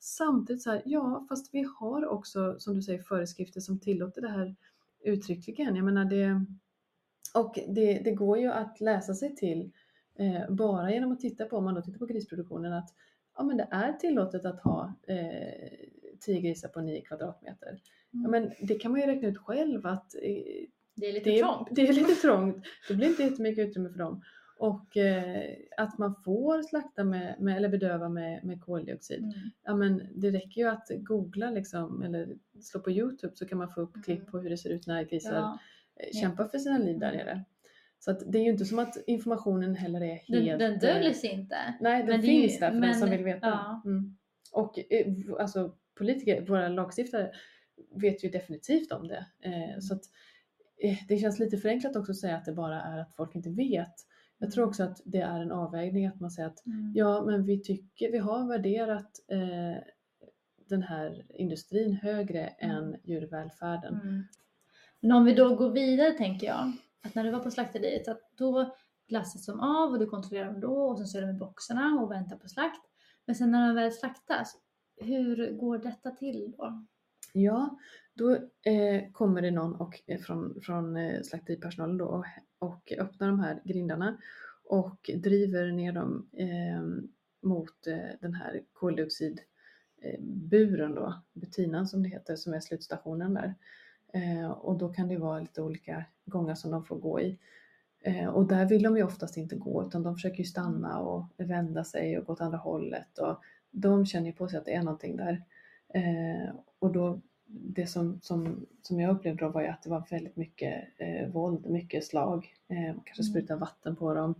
Samtidigt 0.00 0.62
så 0.62 0.70
här, 0.70 0.82
ja 0.84 1.26
fast 1.28 1.54
vi 1.54 1.66
har 1.80 2.06
också 2.06 2.58
som 2.58 2.74
du 2.74 2.82
säger 2.82 3.02
föreskrifter 3.02 3.60
som 3.60 3.78
tillåter 3.80 4.20
det 4.22 4.28
här 4.28 4.56
uttryckligen. 5.04 5.76
Jag 5.76 5.84
menar 5.84 6.04
det, 6.04 6.44
och 7.34 7.58
det, 7.68 7.98
det 8.04 8.12
går 8.12 8.38
ju 8.38 8.46
att 8.52 8.80
läsa 8.80 9.14
sig 9.14 9.36
till 9.36 9.70
eh, 10.18 10.50
bara 10.50 10.92
genom 10.92 11.12
att 11.12 11.20
titta 11.20 11.44
på, 11.44 11.56
om 11.56 11.64
man 11.64 11.74
då 11.74 11.82
tittar 11.82 11.98
på 11.98 12.06
grisproduktionen, 12.06 12.72
att 12.72 12.94
ja, 13.36 13.42
men 13.42 13.56
det 13.56 13.68
är 13.70 13.92
tillåtet 13.92 14.44
att 14.44 14.60
ha 14.60 14.94
eh, 15.06 15.68
10 16.20 16.40
grisar 16.40 16.68
på 16.68 16.80
9 16.80 17.00
kvadratmeter. 17.00 17.80
Ja, 18.10 18.18
Mm. 18.18 18.30
men 18.30 18.52
det 18.68 18.74
kan 18.74 18.90
man 18.90 19.00
ju 19.00 19.06
räkna 19.06 19.28
ut 19.28 19.38
själv 19.38 19.86
att 19.86 20.14
eh, 20.14 20.20
det 20.94 21.06
är 21.06 21.12
lite 21.12 21.30
det, 21.30 21.38
trångt. 21.38 21.68
det 21.70 21.88
är 21.88 21.92
lite 21.92 22.14
trångt. 22.14 22.64
Det 22.88 22.94
blir 22.94 23.08
inte 23.08 23.22
jättemycket 23.22 23.68
utrymme 23.68 23.90
för 23.90 23.98
dem. 23.98 24.22
Och 24.60 24.96
eh, 24.96 25.56
att 25.76 25.98
man 25.98 26.14
får 26.24 26.62
slakta 26.62 27.04
med, 27.04 27.36
med 27.40 27.56
eller 27.56 27.68
bedöva 27.68 28.08
med, 28.08 28.44
med 28.44 28.60
koldioxid. 28.60 29.18
Mm. 29.22 29.34
Ja 29.64 29.76
men 29.76 30.02
det 30.14 30.30
räcker 30.30 30.60
ju 30.60 30.68
att 30.68 30.88
googla 30.96 31.50
liksom 31.50 32.02
eller 32.02 32.28
slå 32.60 32.80
på 32.80 32.90
Youtube 32.90 33.36
så 33.36 33.46
kan 33.46 33.58
man 33.58 33.70
få 33.70 33.80
upp 33.80 33.94
Mm. 33.94 34.02
klipp 34.04 34.26
på 34.26 34.38
hur 34.38 34.50
det 34.50 34.56
ser 34.56 34.70
ut 34.70 34.86
när 34.86 35.02
grisar 35.02 35.34
Ja, 35.34 35.58
eh, 35.96 36.20
kämpar 36.20 36.44
för 36.44 36.58
sina 36.58 36.78
liv 36.78 36.98
där 36.98 37.12
nere. 37.12 37.44
Så 37.98 38.10
att 38.10 38.32
det 38.32 38.38
är 38.38 38.42
ju 38.42 38.50
inte 38.50 38.64
som 38.64 38.78
att 38.78 38.96
informationen 39.06 39.74
heller 39.74 40.00
är 40.00 40.20
den, 40.28 40.42
helt... 40.42 40.58
den 40.58 40.72
eh, 40.74 40.78
döljs 40.80 41.24
inte. 41.24 41.56
Nej, 41.80 41.98
den 42.02 42.10
Men 42.10 42.20
det 42.20 42.26
är 42.26 42.32
ju- 42.32 42.40
finns 42.48 42.60
där 42.60 42.70
för 42.70 42.80
den 42.80 42.94
som 42.94 43.08
men- 43.08 43.16
vill 43.18 43.24
veta. 43.24 43.46
ja. 43.46 43.82
Mm. 43.84 44.16
Och 44.52 44.78
eh, 44.92 45.06
alltså 45.40 45.74
politiker, 45.98 46.46
våra 46.46 46.68
lagstiftare 46.68 47.30
vet 47.94 48.24
ju 48.24 48.28
definitivt 48.28 48.92
om 48.92 49.08
det. 49.08 49.26
Eh, 49.42 49.68
Mm. 49.70 49.80
Så 49.80 49.94
att 49.94 50.02
eh, 50.82 50.96
det 51.08 51.16
känns 51.18 51.38
lite 51.38 51.56
förenklat 51.58 51.96
också 51.96 52.12
att 52.12 52.18
säga 52.18 52.36
att 52.36 52.44
det 52.44 52.52
bara 52.52 52.82
är 52.82 52.98
att 52.98 53.14
folk 53.14 53.34
inte 53.34 53.50
vet. 53.50 53.94
Jag 54.42 54.50
tror 54.50 54.66
också 54.66 54.82
att 54.82 55.00
det 55.04 55.20
är 55.20 55.40
en 55.40 55.52
avvägning 55.52 56.06
att 56.06 56.20
man 56.20 56.30
säger 56.30 56.48
att 56.48 56.66
Mm. 56.66 56.92
ja, 56.94 57.22
men 57.26 57.44
vi 57.44 57.62
tycker, 57.62 58.12
vi 58.12 58.18
har 58.18 58.48
värderat 58.48 59.10
eh, 59.28 59.82
den 60.68 60.82
här 60.82 61.26
industrin 61.28 61.92
högre 61.92 62.46
än 62.46 62.96
djurvälfärden. 63.04 64.00
Mm. 64.02 64.22
Men 65.00 65.12
om 65.12 65.24
vi 65.24 65.34
då 65.34 65.54
går 65.56 65.70
vidare 65.70 66.12
tänker 66.12 66.46
jag, 66.46 66.72
att 67.02 67.14
när 67.14 67.24
du 67.24 67.30
var 67.30 67.40
på 67.40 67.50
slakteriet, 67.50 68.08
att 68.08 68.30
då 68.36 68.74
glassas 69.08 69.46
de 69.46 69.60
av 69.60 69.92
och 69.92 69.98
du 69.98 70.06
kontrollerar 70.06 70.46
dem 70.46 70.60
då 70.60 70.82
och 70.82 70.98
sen 70.98 71.06
så 71.06 71.18
är 71.18 71.22
de 71.22 71.30
i 71.30 71.38
boxarna 71.38 72.00
och 72.00 72.10
väntar 72.10 72.36
på 72.36 72.48
slakt. 72.48 72.80
Men 73.26 73.36
sen 73.36 73.50
när 73.50 73.66
de 73.66 73.74
väl 73.74 73.92
slaktas, 73.92 74.56
hur 74.96 75.52
går 75.52 75.78
detta 75.78 76.10
till 76.10 76.54
då? 76.58 76.86
Ja, 77.32 77.78
då 78.14 78.34
eh, 78.70 79.10
kommer 79.12 79.42
det 79.42 79.50
någon 79.50 79.74
och, 79.74 80.00
eh, 80.06 80.18
från, 80.18 80.60
från 80.60 80.96
eh, 80.96 81.22
slakteripersonalen 81.22 81.98
då 81.98 82.06
och, 82.06 82.24
och 82.58 82.92
öppnar 82.98 83.28
de 83.28 83.40
här 83.40 83.60
grindarna 83.64 84.18
och 84.64 85.10
driver 85.14 85.72
ner 85.72 85.92
dem 85.92 86.28
eh, 86.32 86.82
mot 87.48 87.86
eh, 87.86 88.10
den 88.20 88.34
här 88.34 88.62
koldioxidburen 88.72 90.94
då, 90.94 91.22
butinan 91.32 91.86
som 91.86 92.02
det 92.02 92.08
heter, 92.08 92.36
som 92.36 92.54
är 92.54 92.60
slutstationen 92.60 93.34
där. 93.34 93.54
Eh, 94.12 94.50
och 94.50 94.78
då 94.78 94.88
kan 94.88 95.08
det 95.08 95.16
vara 95.16 95.40
lite 95.40 95.62
olika 95.62 96.04
gångar 96.24 96.54
som 96.54 96.70
de 96.70 96.84
får 96.84 96.98
gå 96.98 97.20
i. 97.20 97.38
Eh, 98.02 98.26
och 98.26 98.48
där 98.48 98.68
vill 98.68 98.82
de 98.82 98.96
ju 98.96 99.02
oftast 99.02 99.36
inte 99.36 99.56
gå 99.56 99.86
utan 99.86 100.02
de 100.02 100.14
försöker 100.14 100.38
ju 100.38 100.44
stanna 100.44 101.00
och 101.00 101.26
vända 101.36 101.84
sig 101.84 102.18
och 102.18 102.26
gå 102.26 102.32
åt 102.32 102.40
andra 102.40 102.58
hållet 102.58 103.18
och 103.18 103.40
de 103.70 104.06
känner 104.06 104.26
ju 104.26 104.32
på 104.32 104.48
sig 104.48 104.58
att 104.58 104.64
det 104.64 104.74
är 104.74 104.82
någonting 104.82 105.16
där. 105.16 105.44
Eh, 105.94 106.54
och 106.80 106.92
då, 106.92 107.20
det 107.46 107.86
som, 107.86 108.20
som, 108.22 108.66
som 108.82 109.00
jag 109.00 109.10
upplevde 109.16 109.44
då 109.44 109.50
var 109.50 109.62
ju 109.62 109.68
att 109.68 109.82
det 109.82 109.90
var 109.90 110.04
väldigt 110.10 110.36
mycket 110.36 110.84
eh, 110.98 111.28
våld, 111.28 111.66
mycket 111.66 112.04
slag, 112.04 112.54
eh, 112.68 112.94
kanske 113.04 113.22
Mm. 113.22 113.30
spruta 113.32 113.56
vatten 113.56 113.96
på 113.96 114.14
dem. 114.14 114.34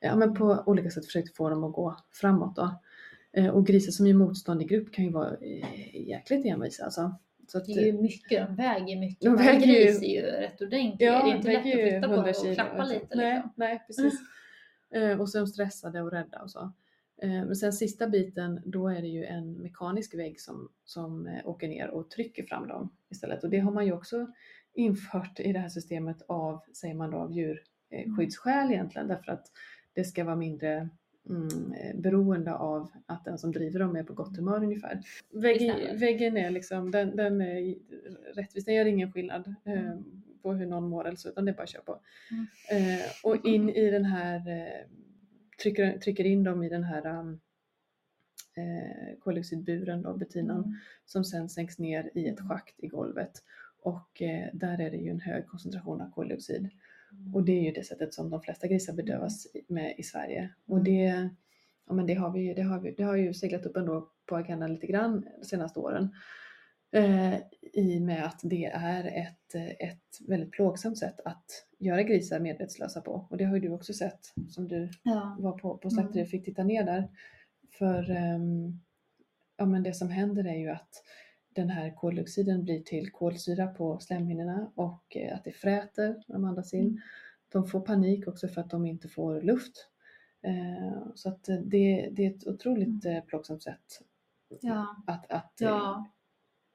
Ja 0.00 0.16
men 0.16 0.34
på 0.34 0.62
olika 0.66 0.90
sätt 0.90 1.06
försökte 1.06 1.32
få 1.36 1.48
dem 1.48 1.64
att 1.64 1.72
gå 1.72 1.96
framåt 2.12 2.56
då. 2.56 2.78
Eh, 3.32 3.48
och 3.48 3.66
grisar 3.66 3.92
som 3.92 4.06
är 4.06 4.14
motstånd 4.14 4.62
i 4.62 4.64
grupp 4.64 4.92
kan 4.92 5.04
ju 5.04 5.10
vara 5.10 5.30
eh, 5.36 6.08
jäkligt 6.08 6.46
envisa 6.46 6.84
alltså. 6.84 7.14
Så 7.48 7.58
att, 7.58 7.64
Det 7.66 7.72
är 7.72 7.86
ju 7.86 7.92
mycket, 7.92 8.46
de 8.48 8.56
väger 8.56 8.96
mycket. 9.00 9.24
De 9.24 9.36
väger 9.36 9.66
ju- 9.66 9.84
gris 9.84 10.02
är 10.02 10.06
ju 10.06 10.22
rätt 10.22 10.60
ordentlig. 10.62 10.98
det 10.98 11.14
är 11.14 11.36
inte 11.36 11.48
lätt 11.48 11.56
att 11.56 11.62
flytta 11.72 12.08
på 12.08 12.14
dem 12.16 12.24
och 12.48 12.54
klappa 12.54 12.84
lite. 12.84 13.06
Nej, 13.16 13.34
Liksom. 13.34 13.52
nej 13.56 13.82
precis. 13.86 14.14
Eh, 14.90 15.20
och 15.20 15.28
så 15.30 15.38
är 15.38 15.40
de 15.40 15.46
stressade 15.46 16.02
och 16.02 16.10
rädda 16.12 16.42
och 16.42 16.50
så. 16.50 16.72
Eh, 17.22 17.28
men 17.44 17.56
sen 17.56 17.72
sista 17.72 18.08
biten, 18.08 18.60
då 18.64 18.88
är 18.88 19.02
det 19.02 19.08
ju 19.08 19.24
en 19.24 19.52
mekanisk 19.52 20.14
vägg 20.14 20.40
som, 20.40 20.68
som 20.84 21.26
eh, 21.26 21.48
åker 21.48 21.68
ner 21.68 21.88
och 21.90 22.10
trycker 22.10 22.42
fram 22.42 22.68
dem 22.68 22.96
istället. 23.10 23.44
Och 23.44 23.50
det 23.50 23.58
har 23.58 23.72
man 23.72 23.86
ju 23.86 23.92
också 23.92 24.26
infört 24.74 25.40
i 25.40 25.52
det 25.52 25.58
här 25.58 25.68
systemet 25.68 26.22
av, 26.28 26.60
säger 26.72 26.94
man 26.94 27.10
då, 27.10 27.16
av 27.16 27.32
djurskyddsskäl 27.32 28.72
egentligen. 28.72 29.08
Därför 29.08 29.32
att 29.32 29.46
det 29.92 30.04
ska 30.04 30.24
vara 30.24 30.36
mindre 30.36 30.88
mm, 31.28 31.72
eh, 31.72 31.96
beroende 32.00 32.54
av 32.54 32.90
att 33.06 33.24
den 33.24 33.38
som 33.38 33.52
driver 33.52 33.80
dem 33.80 33.96
är 33.96 34.02
på 34.02 34.14
gott 34.14 34.36
humör 34.36 34.62
ungefär. 34.64 35.00
Väggen, 35.32 35.98
väggen 35.98 36.36
är 36.36 36.50
liksom, 36.50 36.90
den, 36.90 37.16
den 37.16 37.40
är 37.40 37.76
rättvis, 38.34 38.64
den 38.64 38.74
gör 38.74 38.84
ingen 38.86 39.12
skillnad 39.12 39.54
eh, 39.64 39.72
Mm. 39.72 40.04
på 40.42 40.52
hur 40.52 40.66
någon 40.66 40.88
mår 40.88 41.06
eller 41.06 41.16
så, 41.16 41.28
utan 41.28 41.44
det 41.44 41.50
är 41.50 41.54
bara 41.56 41.62
att 41.62 41.68
köra 41.68 41.82
på. 41.82 42.00
Mm. 42.30 42.46
Eh, 42.98 43.04
och 43.22 43.46
in 43.46 43.70
i 43.70 43.90
den 43.90 44.04
här, 44.04 44.36
eh, 44.48 44.86
trycker, 45.62 45.98
trycker 45.98 46.24
in 46.24 46.44
dem 46.44 46.62
i 46.62 46.68
den 46.68 46.84
här 46.84 47.06
um, 47.06 47.40
eh, 48.56 49.18
koldioxidburen 49.18 50.02
då, 50.02 50.16
butinan, 50.16 50.64
Mm. 50.64 50.76
som 51.04 51.24
sen 51.24 51.48
sänks 51.48 51.78
ner 51.78 52.10
i 52.14 52.28
ett 52.28 52.40
schakt 52.40 52.74
i 52.76 52.86
golvet. 52.86 53.42
Och 53.82 54.22
eh, 54.22 54.48
där 54.52 54.80
är 54.80 54.90
det 54.90 54.96
ju 54.96 55.10
en 55.10 55.20
hög 55.20 55.46
koncentration 55.46 56.00
av 56.00 56.10
koldioxid. 56.10 56.70
Och 57.34 57.44
det 57.44 57.52
är 57.52 57.62
ju 57.62 57.72
det 57.72 57.84
sättet 57.84 58.14
som 58.14 58.30
de 58.30 58.42
flesta 58.42 58.66
grisar 58.66 58.92
bedövas 58.92 59.46
med 59.68 59.94
i 59.98 60.02
Sverige. 60.02 60.50
Och 60.66 60.84
det, 60.84 61.30
ja, 61.86 61.94
men 61.94 62.06
det, 62.06 62.14
har 62.14 62.30
vi, 62.30 62.54
det, 62.54 62.62
har 62.62 62.80
vi, 62.80 62.90
det 62.90 63.02
har 63.02 63.16
ju 63.16 63.34
seglat 63.34 63.66
upp 63.66 63.76
ändå 63.76 64.10
på 64.26 64.36
agendan 64.36 64.74
lite 64.74 64.86
grann 64.86 65.26
de 65.38 65.44
senaste 65.44 65.80
åren. 65.80 66.08
Eh, 66.96 67.38
I 67.72 67.98
och 67.98 68.02
med 68.02 68.24
att 68.26 68.40
det 68.42 68.64
är 68.64 69.04
ett, 69.04 69.54
eh, 69.54 69.88
ett 69.88 70.18
väldigt 70.28 70.50
plågsamt 70.52 70.98
sätt 70.98 71.20
att 71.24 71.44
göra 71.78 72.02
grisar 72.02 72.40
medvetslösa 72.40 73.00
på. 73.00 73.26
Och 73.30 73.36
det 73.36 73.44
har 73.44 73.54
ju 73.54 73.60
du 73.60 73.70
också 73.70 73.92
sett 73.92 74.20
som 74.48 74.68
du 74.68 74.90
Ja. 75.02 75.36
var 75.40 75.58
på, 75.58 75.78
på 75.78 75.90
slakteriet 75.90 76.26
och 76.26 76.30
fick 76.30 76.44
titta 76.44 76.64
ner 76.64 76.84
där. 76.84 77.08
För 77.78 78.10
ehm, 78.10 78.80
ja, 79.56 79.66
men 79.66 79.82
det 79.82 79.94
som 79.94 80.10
händer 80.10 80.46
är 80.46 80.56
ju 80.58 80.68
att 80.68 80.90
den 81.54 81.70
här 81.70 81.94
koldioxiden 81.96 82.64
blir 82.64 82.80
till 82.80 83.10
kolsyra 83.10 83.66
på 83.66 83.98
slemhinnorna 83.98 84.72
och 84.74 85.16
eh, 85.16 85.36
att 85.36 85.44
det 85.44 85.52
fräter 85.52 86.08
när 86.26 86.34
de 86.34 86.44
andas 86.44 86.74
in. 86.74 86.86
Mm. 86.86 86.98
De 87.52 87.66
får 87.66 87.80
panik 87.80 88.28
också 88.28 88.48
för 88.48 88.60
att 88.60 88.70
de 88.70 88.86
inte 88.86 89.08
får 89.08 89.40
luft. 89.40 89.88
Så 91.14 91.28
att 91.28 91.44
det, 91.44 92.08
det 92.12 92.26
är 92.26 92.30
ett 92.30 92.46
otroligt 92.46 93.04
eh, 93.04 93.20
plågsamt 93.20 93.62
sätt 93.62 94.00
Ja. 94.60 94.96
att, 95.06 95.30
att, 95.32 95.52
ja, 95.60 96.06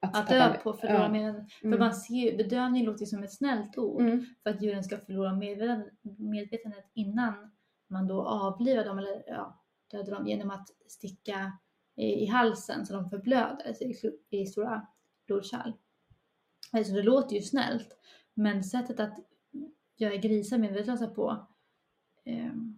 att 0.01 0.13
tappa 0.13 0.33
dö 0.33 0.57
på 0.57 0.73
förlora 0.73 1.01
ja. 1.01 1.09
medvetande. 1.09 1.49
För 1.61 1.67
Mm. 1.67 1.79
man 1.79 1.93
ser 1.93 2.13
ju, 2.31 2.37
bedövning 2.37 2.85
låter 2.85 3.05
som 3.05 3.23
ett 3.23 3.33
snällt 3.33 3.77
ord 3.77 4.01
Mm. 4.01 4.25
för 4.43 4.49
att 4.49 4.61
djuren 4.61 4.83
ska 4.83 4.97
förlora 4.97 5.33
medvetandet, 5.35 5.93
medvetandet 6.17 6.85
innan 6.93 7.51
man 7.87 8.07
då 8.07 8.21
avlivar 8.27 8.85
dem 8.85 8.97
eller 8.97 9.23
ja, 9.27 9.61
dödar 9.91 10.11
dem 10.11 10.27
genom 10.27 10.49
att 10.51 10.67
sticka 10.87 11.57
i, 11.95 12.05
i 12.05 12.25
halsen 12.25 12.85
så 12.85 12.93
de 12.93 13.09
förblöder 13.09 13.83
i, 13.83 13.95
i 14.29 14.45
stora 14.45 14.87
blodkärl. 15.27 15.73
Alltså 16.71 16.93
det 16.93 17.03
låter 17.03 17.35
ju 17.35 17.41
snällt 17.41 17.97
men 18.33 18.63
sättet 18.63 18.99
att 18.99 19.17
göra 19.97 20.15
grisar 20.15 20.57
medvetslösa 20.57 21.07
på 21.07 21.47
ehm, 22.25 22.70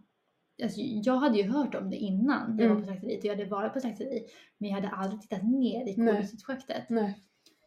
Alltså, 0.63 0.81
jag 0.81 1.15
hade 1.17 1.37
ju 1.37 1.43
hört 1.51 1.75
om 1.75 1.89
det 1.89 1.95
innan 1.97 2.57
jag 2.57 2.65
Mm. 2.65 2.73
var 2.75 2.81
på 2.81 2.87
slakteriet 2.87 3.19
och 3.19 3.25
jag 3.25 3.35
hade 3.35 3.49
varit 3.49 3.73
på 3.73 3.79
slakteri 3.79 4.25
men 4.57 4.69
jag 4.69 4.75
hade 4.75 4.89
aldrig 4.89 5.21
tittat 5.21 5.43
ner 5.43 5.87
i 5.89 5.95
koldioxidschaktet. 5.95 6.89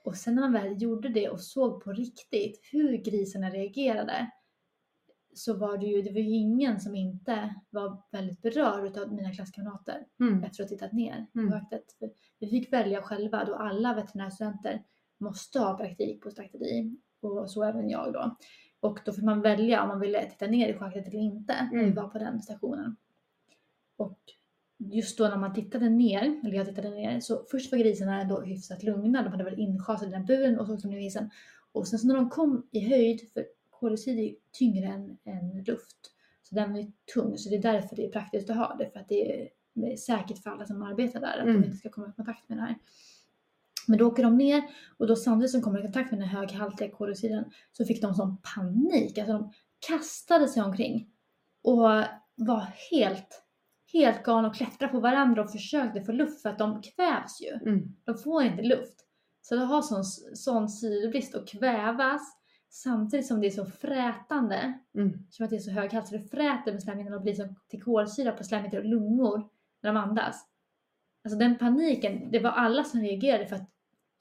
Och 0.04 0.16
sen 0.16 0.35
när 0.35 0.42
man 0.42 0.52
väl 0.52 0.82
gjorde 0.82 1.09
det 1.09 1.28
och 1.28 1.40
såg 1.40 1.85
på 1.85 1.92
riktigt 1.92 2.61
hur 2.72 2.96
grisarna 2.96 3.50
reagerade 3.50 4.30
så 5.35 5.54
var 5.56 5.78
det 5.78 5.87
ju, 5.87 6.02
det 6.02 6.12
var 6.12 6.20
ju 6.20 6.30
ingen 6.37 6.80
som 6.80 6.94
inte 6.94 7.54
var 7.70 8.02
väldigt 8.12 8.42
berörd 8.42 8.98
av 8.98 9.12
mina 9.14 9.32
klasskamrater 9.32 10.06
Mm. 10.20 10.44
efter 10.44 10.62
att 10.64 10.70
ha 10.70 10.76
tittat 10.76 10.92
ner 10.92 11.26
Mm. 11.35 11.46
på 11.50 11.52
schaktet. 11.59 11.85
Vi 12.38 12.46
fick 12.48 12.72
välja 12.72 13.02
själva 13.02 13.44
då 13.44 13.54
alla 13.54 13.94
veterinärstudenter 13.94 14.82
måste 15.18 15.59
ha 15.59 15.76
praktik 15.78 16.22
på 16.22 16.30
slakteri 16.30 16.96
och 17.20 17.50
så 17.50 17.62
även 17.62 17.90
jag 17.90 18.12
då. 18.12 18.37
Och 18.80 18.98
då 19.04 19.12
fick 19.12 19.24
man 19.24 19.40
välja 19.42 19.82
om 19.82 19.88
man 19.88 20.00
ville 20.00 20.30
titta 20.30 20.46
ner 20.46 20.68
i 20.68 20.74
schaktet 20.74 21.08
eller 21.08 21.18
inte 21.18 21.54
när 21.72 21.78
vi 21.78 21.84
Mm. 21.84 21.94
var 21.94 22.08
på 22.08 22.18
den 22.18 22.42
stationen. 22.42 22.96
Och 23.96 24.18
just 24.78 25.18
då 25.18 25.28
när 25.28 25.36
man 25.36 25.54
tittade 25.54 25.88
ner, 25.88 26.40
eller 26.44 26.56
jag 26.56 26.66
tittade 26.66 26.90
ner, 26.90 27.20
så 27.20 27.44
först 27.50 27.72
var 27.72 27.78
grisarna 27.78 28.20
ändå 28.20 28.40
hyfsat 28.40 28.82
lugna. 28.82 29.22
De 29.22 29.28
hade 29.30 29.44
varit 29.44 29.58
inschasade 29.58 30.10
i 30.10 30.12
den 30.12 30.24
buren 30.26 30.58
och 30.58 30.66
så 30.66 30.74
åkte 30.74 30.88
de 30.88 30.94
ner 30.94 31.00
i 31.00 31.02
hissen. 31.04 31.30
Och 31.72 31.88
sen 31.88 31.98
så 31.98 32.06
när 32.06 32.14
de 32.14 32.30
kom 32.30 32.66
i 32.70 32.80
höjd, 32.80 33.32
för 33.32 33.46
koldioxid 33.70 34.18
är 34.18 34.34
tyngre 34.52 34.86
än, 34.86 35.16
än 35.24 35.64
luft, 35.64 35.96
så 36.42 36.54
den 36.54 36.76
ju 36.76 36.92
tung. 37.14 37.38
Så 37.38 37.48
det 37.50 37.56
är 37.56 37.62
därför 37.62 37.96
det 37.96 38.04
är 38.06 38.10
praktiskt 38.10 38.50
att 38.50 38.56
ha 38.56 38.76
det, 38.78 38.90
för 38.90 39.00
att 39.00 39.08
det 39.08 39.42
är 39.42 39.48
är 39.82 39.96
säkert 39.96 40.42
för 40.42 40.50
alla 40.50 40.66
som 40.66 40.82
arbetar 40.82 41.20
där, 41.20 41.38
att 41.38 41.44
Mm. 41.46 41.60
de 41.60 41.66
inte 41.66 41.76
ska 41.78 41.88
komma 41.88 42.08
i 42.08 42.12
kontakt 42.12 42.48
med 42.48 42.58
det 42.58 42.62
här. 42.62 42.74
Men 43.88 43.99
då 43.99 44.07
åker 44.07 44.22
de 44.22 44.37
ner 44.37 44.62
och 44.99 45.07
då 45.07 45.16
samtidigt 45.16 45.51
som 45.51 45.61
de 45.61 45.64
kommer 45.64 45.79
i 45.79 45.83
kontakt 45.83 46.11
med 46.11 46.20
den 46.20 46.29
här 46.29 46.38
höghaltiga 46.38 46.90
koldioxiden 46.90 47.44
så 47.72 47.85
fick 47.85 48.03
de 48.03 48.14
sån 48.14 48.37
panik. 48.55 49.18
Alltså 49.18 49.33
de 49.33 49.53
kastade 49.88 50.49
sig 50.49 50.62
omkring 50.62 51.09
och 51.62 52.05
var 52.35 52.66
helt, 52.90 53.42
helt 53.92 54.22
galna 54.22 54.49
och 54.49 54.55
klättrade 54.55 54.92
på 54.92 55.01
varandra 55.01 55.42
och 55.42 55.53
försökte 55.53 56.03
få 56.03 56.12
luft 56.12 56.42
för 56.42 56.49
att 56.49 56.59
de 56.59 56.83
kvävs 56.83 57.40
ju. 57.40 57.70
Mm. 57.70 57.94
De 58.05 58.18
får 58.18 58.42
inte 58.42 58.62
luft. 58.62 58.94
Så 59.42 59.57
de 59.57 59.61
har 59.61 59.83
sån, 59.83 60.05
sån 60.35 60.68
syrebrist 60.68 61.35
och 61.35 61.49
kvävas 61.49 62.22
samtidigt 62.68 63.27
som 63.27 63.40
det 63.40 63.46
är 63.46 63.51
så 63.51 63.66
frätande. 63.66 64.79
Mm. 64.94 65.12
Som 65.31 65.44
att 65.44 65.51
det 65.51 65.57
är 65.57 65.61
så 65.61 65.70
höghalt 65.70 66.09
så 66.09 66.16
det 66.16 66.31
fräter 66.31 66.72
med 66.72 66.83
slemhinnorna 66.83 67.16
och 67.16 67.22
blir 67.22 67.35
som 67.35 67.55
till 67.68 67.83
kolsyra 67.83 68.33
på 68.33 68.44
slemhinnor 68.44 68.79
och 68.79 68.85
lungor 68.85 69.49
när 69.83 69.92
de 69.92 69.96
andas. 69.96 70.46
Alltså 71.25 71.38
den 71.38 71.59
paniken, 71.59 72.31
det 72.31 72.38
var 72.38 72.51
alla 72.51 72.85
som 72.85 73.01
reagerade 73.01 73.46
för 73.46 73.57
att 73.57 73.70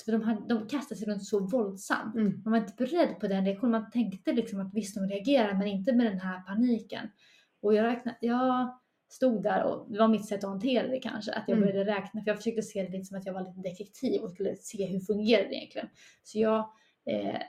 för 0.05 0.11
de, 0.11 0.21
hade, 0.21 0.47
de 0.47 0.67
kastade 0.67 0.99
sig 0.99 1.07
runt 1.07 1.23
så 1.25 1.39
våldsamt. 1.39 2.15
Mm. 2.15 2.41
Man 2.45 2.51
var 2.51 2.57
inte 2.59 2.73
beredd 2.77 3.19
på 3.19 3.27
den 3.27 3.45
reaktionen. 3.45 3.71
Man 3.81 3.91
tänkte 3.91 4.33
liksom 4.33 4.59
att 4.59 4.73
visst 4.73 4.95
de 4.95 5.07
reagerar 5.07 5.53
men 5.53 5.67
inte 5.67 5.93
med 5.93 6.05
den 6.05 6.19
här 6.19 6.39
paniken. 6.41 7.07
Och 7.61 7.73
jag, 7.73 7.83
räknade, 7.83 8.17
jag 8.21 8.79
stod 9.09 9.43
där 9.43 9.63
och 9.63 9.91
det 9.91 9.99
var 9.99 10.07
mitt 10.07 10.27
sätt 10.27 10.43
att 10.43 10.49
hantera 10.49 10.87
det 10.87 10.99
kanske. 10.99 11.31
Att 11.31 11.43
jag 11.47 11.57
Mm. 11.57 11.69
började 11.69 11.91
räkna 11.91 12.21
för 12.23 12.29
jag 12.29 12.37
försökte 12.37 12.61
se 12.61 12.83
det 12.83 12.89
lite 12.89 13.05
som 13.05 13.17
att 13.17 13.25
jag 13.25 13.33
var 13.33 13.41
lite 13.41 13.69
detektiv 13.69 14.21
och 14.21 14.31
skulle 14.31 14.55
se 14.55 14.85
hur 14.85 14.99
fungerar 14.99 15.43
det 15.49 15.55
egentligen. 15.55 15.87
Så 16.23 16.39
jag 16.39 16.59
eh, 17.05 17.39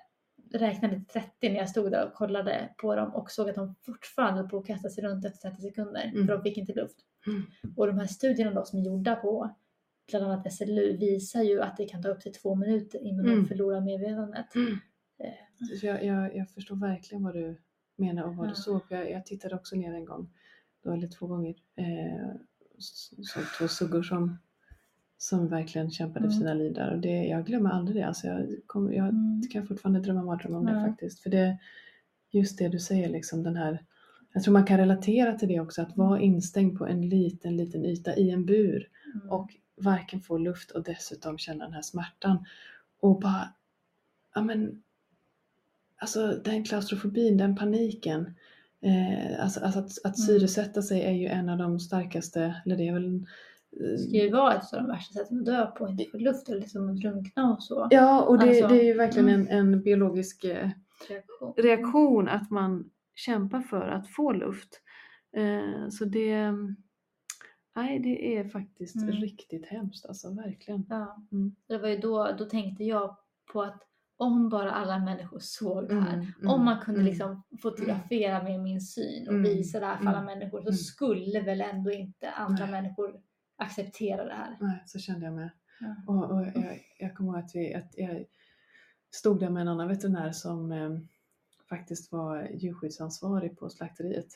räknade 0.53 0.95
till 0.95 1.07
30 1.07 1.29
när 1.43 1.57
jag 1.57 1.69
stod 1.71 1.91
där 1.91 2.07
och 2.07 2.15
kollade 2.15 2.75
på 2.77 2.95
dem 2.97 3.15
och 3.15 3.31
såg 3.31 3.49
att 3.49 3.55
de 3.55 3.75
fortfarande 3.87 4.49
på 4.49 4.59
att 4.59 4.67
kasta 4.67 4.89
sig 4.89 5.05
runt 5.05 5.25
efter 5.25 5.49
30 5.51 5.63
sekunder 5.63 6.05
Mm. 6.15 6.27
för 6.27 6.35
de 6.37 6.43
fick 6.43 6.59
inte 6.59 6.73
luft. 6.73 6.97
Mm. 7.27 7.43
Och 7.77 7.87
de 7.87 7.99
här 7.99 8.07
studierna 8.07 8.51
då 8.55 8.65
som 8.65 8.79
är 8.79 8.83
gjorda 8.85 9.17
på 9.17 9.55
bland 10.11 10.25
annat 10.25 10.53
SLU 10.53 10.97
visar 10.97 11.43
ju 11.43 11.63
att 11.63 11.77
det 11.77 11.85
kan 11.89 12.03
ta 12.03 12.09
upp 12.09 12.21
till 12.21 12.33
två 12.33 12.55
minuter 12.55 12.99
innan 13.03 13.27
Mm. 13.27 13.43
de 13.43 13.49
förlorar 13.49 13.81
medvetandet. 13.81 14.55
Mm. 14.55 14.73
Eh, 15.19 15.77
Så 15.79 15.87
Jag, 15.87 16.05
jag, 16.05 16.37
jag 16.37 16.51
förstår 16.51 16.77
verkligen 16.77 17.25
vad 17.25 17.35
du 17.35 17.57
menar 17.97 18.23
och 18.23 18.37
vad 18.37 18.47
Ja. 18.47 18.51
du 18.51 18.57
såg. 18.57 18.81
Jag, 18.91 19.11
jag 19.11 19.27
tittade 19.27 19.55
också 19.55 19.77
ner 19.77 19.95
en 19.95 20.05
gång, 20.05 20.31
då, 20.85 20.93
eller 20.93 21.09
två 21.09 21.27
gånger. 21.27 21.55
Eh, 21.77 22.37
såg 22.79 23.43
två 23.59 23.69
suggor 23.69 24.03
som 24.03 24.39
som 25.19 25.49
verkligen 25.49 25.91
kämpade 25.91 26.21
för 26.21 26.27
Mm. 26.33 26.39
sina 26.39 26.55
liv 26.55 26.75
där. 26.75 26.95
Och 26.95 27.01
det, 27.01 27.25
jag 27.25 27.47
glömmer 27.47 27.71
aldrig 27.71 27.97
det. 27.97 28.07
Alltså 28.07 28.27
jag, 28.27 28.47
kom, 28.67 28.93
jag 28.93 29.09
Mm. 29.09 29.43
kan 29.53 29.67
fortfarande 29.67 30.01
drömma 30.01 30.23
mardrömmar 30.23 30.59
om 30.59 30.67
det 30.67 30.73
Ja. 30.73 30.87
faktiskt. 30.87 31.21
För 31.21 31.31
det, 31.31 31.59
just 32.31 32.59
det 32.59 32.69
du 32.69 32.79
säger, 32.79 33.09
liksom 33.09 33.43
den 33.43 33.57
här, 33.57 33.85
jag 34.33 34.43
tror 34.43 34.53
man 34.53 34.65
kan 34.67 34.79
relatera 34.79 35.35
till 35.39 35.49
det 35.49 35.61
också, 35.61 35.83
att 35.83 35.97
vara 35.97 36.21
instängd 36.21 36.79
på 36.79 36.87
en 36.87 37.09
liten, 37.09 37.57
liten 37.57 37.85
yta 37.85 38.17
i 38.17 38.31
en 38.31 38.47
bur 38.47 38.89
Mm. 39.15 39.31
och 39.31 39.51
varken 39.77 40.21
få 40.21 40.39
luft 40.39 40.71
och 40.71 40.83
dessutom 40.83 41.39
känna 41.39 41.65
den 41.65 41.73
här 41.75 41.83
smärtan. 41.83 42.45
Och 43.01 43.21
bara, 43.21 43.49
ja 44.35 44.43
men, 44.43 44.83
alltså 45.97 46.27
den 46.45 46.65
klaustrofobin, 46.65 47.37
den 47.37 47.57
paniken. 47.57 48.35
Eh, 48.81 49.45
alltså, 49.45 49.61
alltså 49.61 49.79
att, 49.81 49.87
att 50.05 50.19
Mm. 50.19 50.27
syresätta 50.27 50.83
sig 50.83 51.03
är 51.03 51.13
ju 51.13 51.27
en 51.27 51.49
av 51.49 51.59
de 51.59 51.81
starkaste, 51.81 52.55
eller 52.67 52.77
det 52.77 52.89
är 52.89 52.93
väl 52.93 53.15
eh, 53.15 53.21
Det 53.81 53.99
ska 53.99 54.11
ju 54.17 54.31
vara 54.31 54.55
ett 54.55 54.73
av 54.75 54.79
de 54.83 54.87
värsta 54.89 55.15
sätten 55.15 55.39
att 55.39 55.47
dö 55.47 55.67
på, 55.67 55.89
inte 55.89 56.05
få 56.13 56.19
luft 56.19 56.49
eller 56.49 56.61
liksom 56.61 56.91
att 56.91 56.97
drunkna 56.97 57.53
och 57.55 57.63
så. 57.63 57.89
Ja, 57.91 58.23
och 58.23 58.39
det, 58.39 58.49
Alltså, 58.49 58.69
det 58.69 58.81
är 58.81 58.85
ju 58.85 58.95
verkligen 58.95 59.29
mm. 59.29 59.47
en, 59.51 59.59
en 59.75 59.83
biologisk 59.83 60.45
eh, 60.45 60.71
Reaktion. 61.09 61.55
reaktion 61.57 62.29
att 62.29 62.51
man 62.51 62.91
kämpar 63.15 63.61
för 63.61 63.89
att 63.89 64.09
få 64.09 64.33
luft. 64.33 64.81
Eh, 65.37 65.89
så 65.91 66.05
det, 66.05 66.53
nej, 67.77 67.99
det 67.99 68.37
är 68.37 68.49
faktiskt 68.49 68.97
Mm. 68.97 69.11
riktigt 69.11 69.67
hemskt, 69.67 70.07
alltså 70.07 70.35
verkligen. 70.35 70.87
Ja. 70.89 71.27
Mm. 71.33 71.57
Det 71.67 71.79
var 71.79 71.89
ju 71.89 71.97
då, 71.97 72.33
då 72.39 72.45
tänkte 72.45 72.85
jag 72.85 73.17
på 73.53 73.63
att 73.63 73.83
om 74.17 74.49
bara 74.49 74.73
alla 74.73 74.99
människor 74.99 75.39
såg 75.39 75.89
det 75.89 75.95
här, 76.01 76.15
Mm, 76.15 76.27
mm, 76.41 76.51
om 76.51 76.65
man 76.65 76.81
kunde 76.81 77.01
mm. 77.01 77.11
liksom 77.11 77.43
fotografera 77.63 78.43
med 78.43 78.61
min 78.61 78.81
syn 78.81 79.29
och 79.29 79.35
Mm, 79.35 79.43
visa 79.43 79.81
det 79.81 79.87
här 79.87 79.97
för 79.97 80.07
alla 80.07 80.21
mm, 80.23 80.39
människor 80.39 80.63
så 80.63 80.73
skulle 80.73 81.41
väl 81.41 81.61
ändå 81.61 81.91
inte 81.91 82.31
andra 82.31 82.67
Nej. 82.67 82.73
människor 82.83 83.21
acceptera 83.57 84.25
det 84.25 84.35
här. 84.35 84.57
Nej, 84.61 84.83
så 84.87 84.99
kände 84.99 85.27
jag 85.27 85.35
med. 85.35 85.51
Ja. 85.81 85.95
Och, 86.07 86.31
och 86.31 86.47
jag, 86.47 86.81
jag 86.99 87.15
kommer 87.17 87.31
ihåg 87.33 87.39
att, 87.45 87.51
vi, 87.55 87.75
att 87.75 87.95
jag 87.97 88.25
stod 89.11 89.41
där 89.41 89.51
med 89.51 89.61
en 89.61 89.69
annan 89.69 89.89
veterinär 89.89 90.33
som 90.33 90.73
eh, 90.73 90.99
faktiskt 91.69 92.13
var 92.13 92.49
djurskyddsansvarig 92.55 93.59
på 93.59 93.71
slakteriet. 93.71 94.27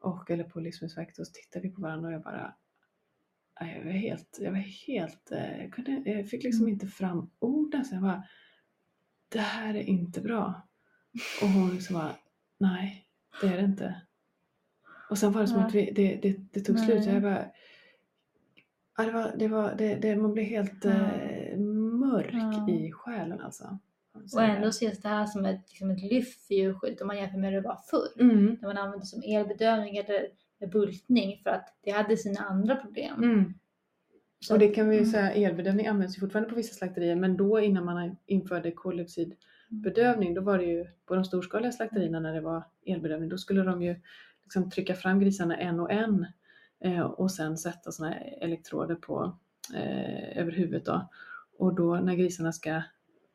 Och, 0.00 0.30
eller 0.30 0.44
på 0.44 0.60
Livsmedelsverket 0.60 1.18
och 1.18 1.26
så 1.26 1.32
tittade 1.32 1.68
vi 1.68 1.74
på 1.74 1.82
varandra 1.82 2.08
och 2.08 2.14
jag 2.14 2.22
bara 2.22 2.54
jag 3.66 3.84
var 3.84 3.92
helt, 3.92 4.38
jag 4.40 4.50
var 4.50 4.58
helt, 4.58 5.30
eh, 5.32 5.62
jag, 5.62 5.72
kunde, 5.72 6.02
jag 6.10 6.28
fick 6.28 6.42
liksom 6.44 6.62
Mm. 6.62 6.72
inte 6.72 6.86
fram 6.86 7.30
orden 7.38 7.84
så 7.84 7.94
jag 7.94 8.02
bara 8.02 8.24
det 9.28 9.38
här 9.40 9.74
är 9.74 9.82
inte 9.82 10.20
bra. 10.20 10.68
Och 11.42 11.48
hon 11.48 11.70
liksom 11.74 11.94
bara 11.94 12.16
nej, 12.58 13.06
det 13.40 13.46
är 13.46 13.56
det 13.56 13.64
inte. 13.64 14.02
Och 15.10 15.18
sen 15.18 15.32
var 15.32 15.40
det 15.40 15.46
som 15.48 15.58
Ja. 15.60 15.66
att 15.66 15.74
vi, 15.74 15.90
det, 15.90 16.16
det, 16.22 16.36
det 16.52 16.60
tog 16.60 16.76
Nej. 16.76 16.84
slut 16.84 17.06
jag 17.06 17.22
bara 17.22 17.44
Ja, 18.96 19.04
det 19.04 19.12
var, 19.12 19.34
det 19.38 19.48
var, 19.48 19.74
det, 19.74 19.94
det, 19.94 20.16
man 20.16 20.32
blev 20.32 20.44
helt 20.46 20.84
Ja. 20.84 20.90
eh, 20.90 21.58
mörk 21.58 22.30
Ja. 22.32 22.68
i 22.70 22.92
själen 22.92 23.40
alltså. 23.40 23.78
Och 24.34 24.42
ändå 24.42 24.68
ses 24.68 25.00
det 25.02 25.08
här 25.08 25.26
som 25.26 25.44
ett, 25.44 25.60
liksom 25.68 25.90
ett 25.90 26.02
lyft 26.12 26.46
för 26.46 26.54
djurskydd 26.54 27.00
om 27.00 27.06
man 27.06 27.16
jämför 27.18 27.38
med 27.38 27.50
hur 27.50 27.60
det 27.62 27.68
var 27.68 27.78
förr. 27.90 28.20
Mm. 28.22 28.58
När 28.60 28.68
man 28.68 28.78
använde 28.78 29.06
som 29.06 29.22
elbedövning 29.22 29.96
eller 29.96 30.26
bultning 30.66 31.40
för 31.42 31.50
att 31.50 31.74
det 31.82 31.90
hade 31.90 32.16
sina 32.16 32.40
andra 32.40 32.76
problem. 32.76 33.22
Mm. 33.22 33.54
Så 34.40 34.52
Och 34.54 34.58
det 34.58 34.68
kan 34.68 34.88
vi 34.88 34.96
ju 34.96 35.02
mm. 35.02 35.12
säga, 35.12 35.32
elbedövning 35.32 35.86
används 35.86 36.16
ju 36.16 36.20
fortfarande 36.20 36.50
på 36.50 36.56
vissa 36.56 36.74
slakterier 36.74 37.16
men 37.16 37.36
då 37.36 37.60
innan 37.60 37.84
man 37.84 38.16
införde 38.26 38.72
koldioxidbedövning 38.72 40.34
då 40.34 40.40
var 40.40 40.58
det 40.58 40.64
ju 40.64 40.86
på 41.06 41.14
de 41.14 41.24
storskaliga 41.24 41.72
slakterierna 41.72 42.20
när 42.20 42.34
det 42.34 42.40
var 42.40 42.62
elbedövning 42.86 43.28
då 43.28 43.38
skulle 43.38 43.62
de 43.62 43.82
ju 43.82 43.96
liksom 44.42 44.70
trycka 44.70 44.94
fram 44.94 45.20
grisarna 45.20 45.56
en 45.56 45.80
och 45.80 45.92
en 45.92 46.26
eh, 46.84 47.00
och 47.00 47.30
sen 47.30 47.58
sätta 47.58 47.90
här 48.04 48.38
elektroder 48.40 48.94
på 48.94 49.38
eh, 49.74 50.38
över 50.38 50.52
huvudet 50.52 50.84
då. 50.84 51.08
Och 51.58 51.74
då 51.74 51.94
när 51.94 52.14
grisarna 52.14 52.52
ska 52.52 52.82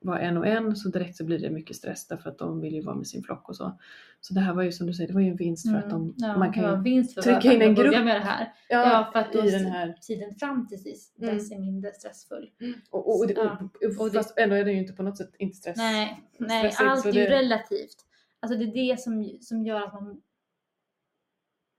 vara 0.05 0.19
en 0.19 0.37
och 0.37 0.47
en 0.47 0.75
så 0.75 0.89
direkt 0.89 1.15
så 1.17 1.23
blir 1.25 1.39
det 1.39 1.49
mycket 1.49 1.75
stress 1.75 2.07
därför 2.07 2.29
att 2.29 2.37
de 2.37 2.61
vill 2.61 2.73
ju 2.75 2.81
vara 2.81 2.95
med 2.95 3.07
sin 3.07 3.23
flock 3.23 3.49
och 3.49 3.55
så. 3.55 3.79
Så 4.21 4.33
det 4.33 4.39
här 4.39 4.53
var 4.53 4.63
ju 4.63 4.71
som 4.71 4.87
du 4.87 4.93
säger, 4.93 5.07
det 5.07 5.13
var 5.13 5.21
ju 5.21 5.29
en 5.29 5.35
vinst 5.35 5.69
för 5.71 5.77
att 5.77 5.89
de, 5.89 6.01
Mm. 6.01 6.13
ja, 6.17 6.37
man 6.37 6.53
kan 6.53 6.83
det 6.83 6.89
ju 6.89 7.03
trycka 7.03 7.53
in 7.53 7.61
en 7.61 7.75
grupp. 7.75 7.91
med 8.05 8.15
det 8.15 8.19
här. 8.25 8.53
ja, 8.69 8.89
Ja, 8.91 9.09
för 9.13 9.19
att 9.19 9.33
då 9.33 9.45
i 9.45 9.51
den 9.51 9.65
här 9.65 9.97
tiden 10.01 10.35
fram 10.35 10.67
till 10.67 10.83
dess, 10.83 11.11
Mm. 11.21 11.35
är 11.35 11.59
mindre 11.59 11.91
stressfull. 11.91 12.49
Och, 12.89 13.07
och, 13.09 13.19
och, 13.19 13.31
Ja. 13.35 13.69
och, 13.73 14.01
Och 14.01 14.11
det- 14.11 14.17
fast 14.17 14.37
ändå 14.39 14.55
är 14.55 14.65
det 14.65 14.71
ju 14.71 14.77
inte 14.79 14.93
på 14.93 15.03
något 15.03 15.17
sätt 15.17 15.31
inte 15.39 15.57
stress. 15.57 15.77
Nej, 15.77 16.23
nej 16.39 16.73
allt 16.79 17.05
är 17.05 17.11
ju 17.13 17.21
det- 17.23 17.29
relativt. 17.29 18.05
Alltså 18.39 18.57
det 18.59 18.63
är 18.65 18.73
det 18.91 18.99
som, 18.99 19.37
som 19.41 19.63
gör 19.65 19.81
att 19.81 19.93
man 19.93 20.21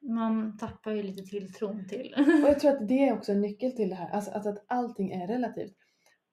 man 0.09 0.57
tappar 0.59 0.93
ju 0.93 1.03
lite 1.03 1.23
tilltron 1.23 1.89
till. 1.89 2.15
Och 2.45 2.49
jag 2.51 2.61
tror 2.61 2.71
att 2.71 2.89
det 2.89 3.09
är 3.09 3.13
också 3.13 3.33
en 3.33 3.41
nyckel 3.41 3.73
till 3.73 3.89
det 3.89 3.95
här, 3.95 4.09
alltså, 4.11 4.31
alltså 4.31 4.51
att 4.51 4.65
allting 4.67 5.11
är 5.13 5.27
relativt. 5.27 5.75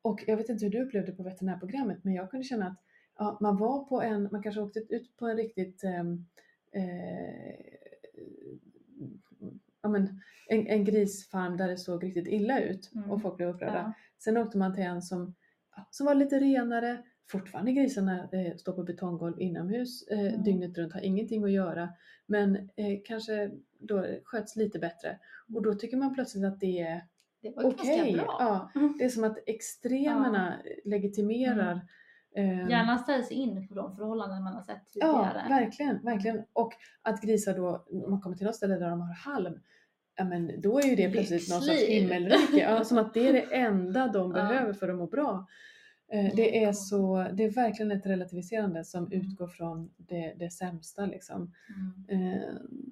Och 0.03 0.23
jag 0.27 0.37
vet 0.37 0.49
inte 0.49 0.65
hur 0.65 0.71
du 0.71 0.83
upplevde 0.83 1.11
på 1.11 1.23
veterinärprogrammet, 1.23 2.03
men 2.03 2.13
jag 2.13 2.31
kunde 2.31 2.43
känna 2.43 2.67
att 2.67 2.77
ja, 3.17 3.37
man 3.41 3.57
var 3.57 3.83
på 3.85 4.01
en, 4.01 4.29
man 4.31 4.43
kanske 4.43 4.61
åkte 4.61 4.79
ut 4.79 5.17
på 5.17 5.27
en 5.27 5.37
riktigt 5.37 5.83
ehm, 5.83 6.25
eh, 6.71 7.55
ja, 9.81 9.89
men, 9.89 10.21
en, 10.47 10.67
en 10.67 10.83
grisfarm 10.85 11.57
där 11.57 11.67
det 11.67 11.77
såg 11.77 12.03
riktigt 12.03 12.27
illa 12.27 12.59
ut 12.59 12.91
Mm. 12.95 13.11
och 13.11 13.21
folk 13.21 13.37
blev 13.37 13.49
upprörda. 13.49 13.73
Ja. 13.77 13.93
Sen 14.23 14.37
åkte 14.37 14.57
man 14.57 14.73
till 14.75 14.83
en 14.83 15.01
som, 15.01 15.35
som 15.89 16.05
var 16.05 16.15
lite 16.15 16.39
renare, 16.39 17.03
fortfarande 17.31 17.71
grisarna 17.71 18.29
eh, 18.31 18.55
står 18.55 18.73
på 18.73 18.83
betonggolv 18.83 19.41
inomhus 19.41 20.07
eh, 20.07 20.19
Mm. 20.33 20.43
dygnet 20.43 20.77
runt, 20.77 20.93
har 20.93 21.01
ingenting 21.01 21.43
att 21.43 21.51
göra. 21.51 21.89
Men 22.25 22.55
eh, 22.55 22.99
kanske 23.05 23.51
då 23.79 24.05
sköts 24.23 24.55
lite 24.55 24.79
bättre. 24.79 25.19
Och 25.55 25.61
då 25.61 25.73
tycker 25.73 25.97
man 25.97 26.13
plötsligt 26.13 26.45
att 26.45 26.59
det 26.59 26.79
är 26.79 27.01
Det 27.43 27.55
var 27.55 27.63
okej. 27.63 27.97
ganska 27.97 28.23
bra. 28.25 28.35
Ja, 28.39 28.71
det 28.99 29.03
är 29.05 29.09
som 29.09 29.23
att 29.23 29.37
extremerna 29.45 30.53
legitimerar 30.85 31.81
eh, 32.35 32.69
Gärna 32.69 32.97
ställs 32.97 33.31
in 33.31 33.67
på 33.67 33.73
de 33.75 33.95
förhållanden 33.95 34.43
man 34.43 34.53
har 34.53 34.61
sett 34.63 34.83
Ja, 34.93 35.29
tidigare. 35.33 35.59
verkligen, 35.59 36.03
verkligen. 36.03 36.41
Och 36.53 36.73
att 37.01 37.21
grisar 37.21 37.53
då, 37.55 37.85
om 38.05 38.11
man 38.11 38.21
kommer 38.21 38.35
till 38.35 38.45
något 38.45 38.55
ställe 38.55 38.75
där 38.75 38.89
de 38.89 39.01
har 39.01 39.13
halm, 39.13 39.59
ja 40.15 40.23
men 40.23 40.61
då 40.61 40.79
är 40.79 40.83
ju 40.83 40.95
det 40.95 41.09
plötsligt 41.11 41.49
någon 41.49 41.61
sorts 41.61 41.67
Lyxliv. 41.79 42.01
himmelrike. 42.01 42.57
Ja, 42.59 42.83
som 42.83 42.97
att 42.97 43.13
det 43.13 43.27
är 43.27 43.33
det 43.33 43.41
enda 43.55 44.07
de 44.07 44.31
Ja. 44.31 44.37
behöver 44.37 44.73
för 44.73 44.89
att 44.89 44.95
må 44.95 45.07
bra. 45.07 45.47
Eh, 46.13 46.31
Det 46.35 46.63
är, 46.63 46.73
så, 46.73 47.27
det 47.33 47.43
är 47.43 47.49
verkligen 47.51 47.91
ett 47.91 48.05
relativiserande 48.05 48.83
som 48.85 49.05
Mm. 49.05 49.21
utgår 49.21 49.47
från 49.47 49.93
det, 49.97 50.33
det 50.39 50.49
sämsta. 50.49 51.05
Liksom. 51.05 51.53
Mm. 52.09 52.33
Eh, 52.33 52.41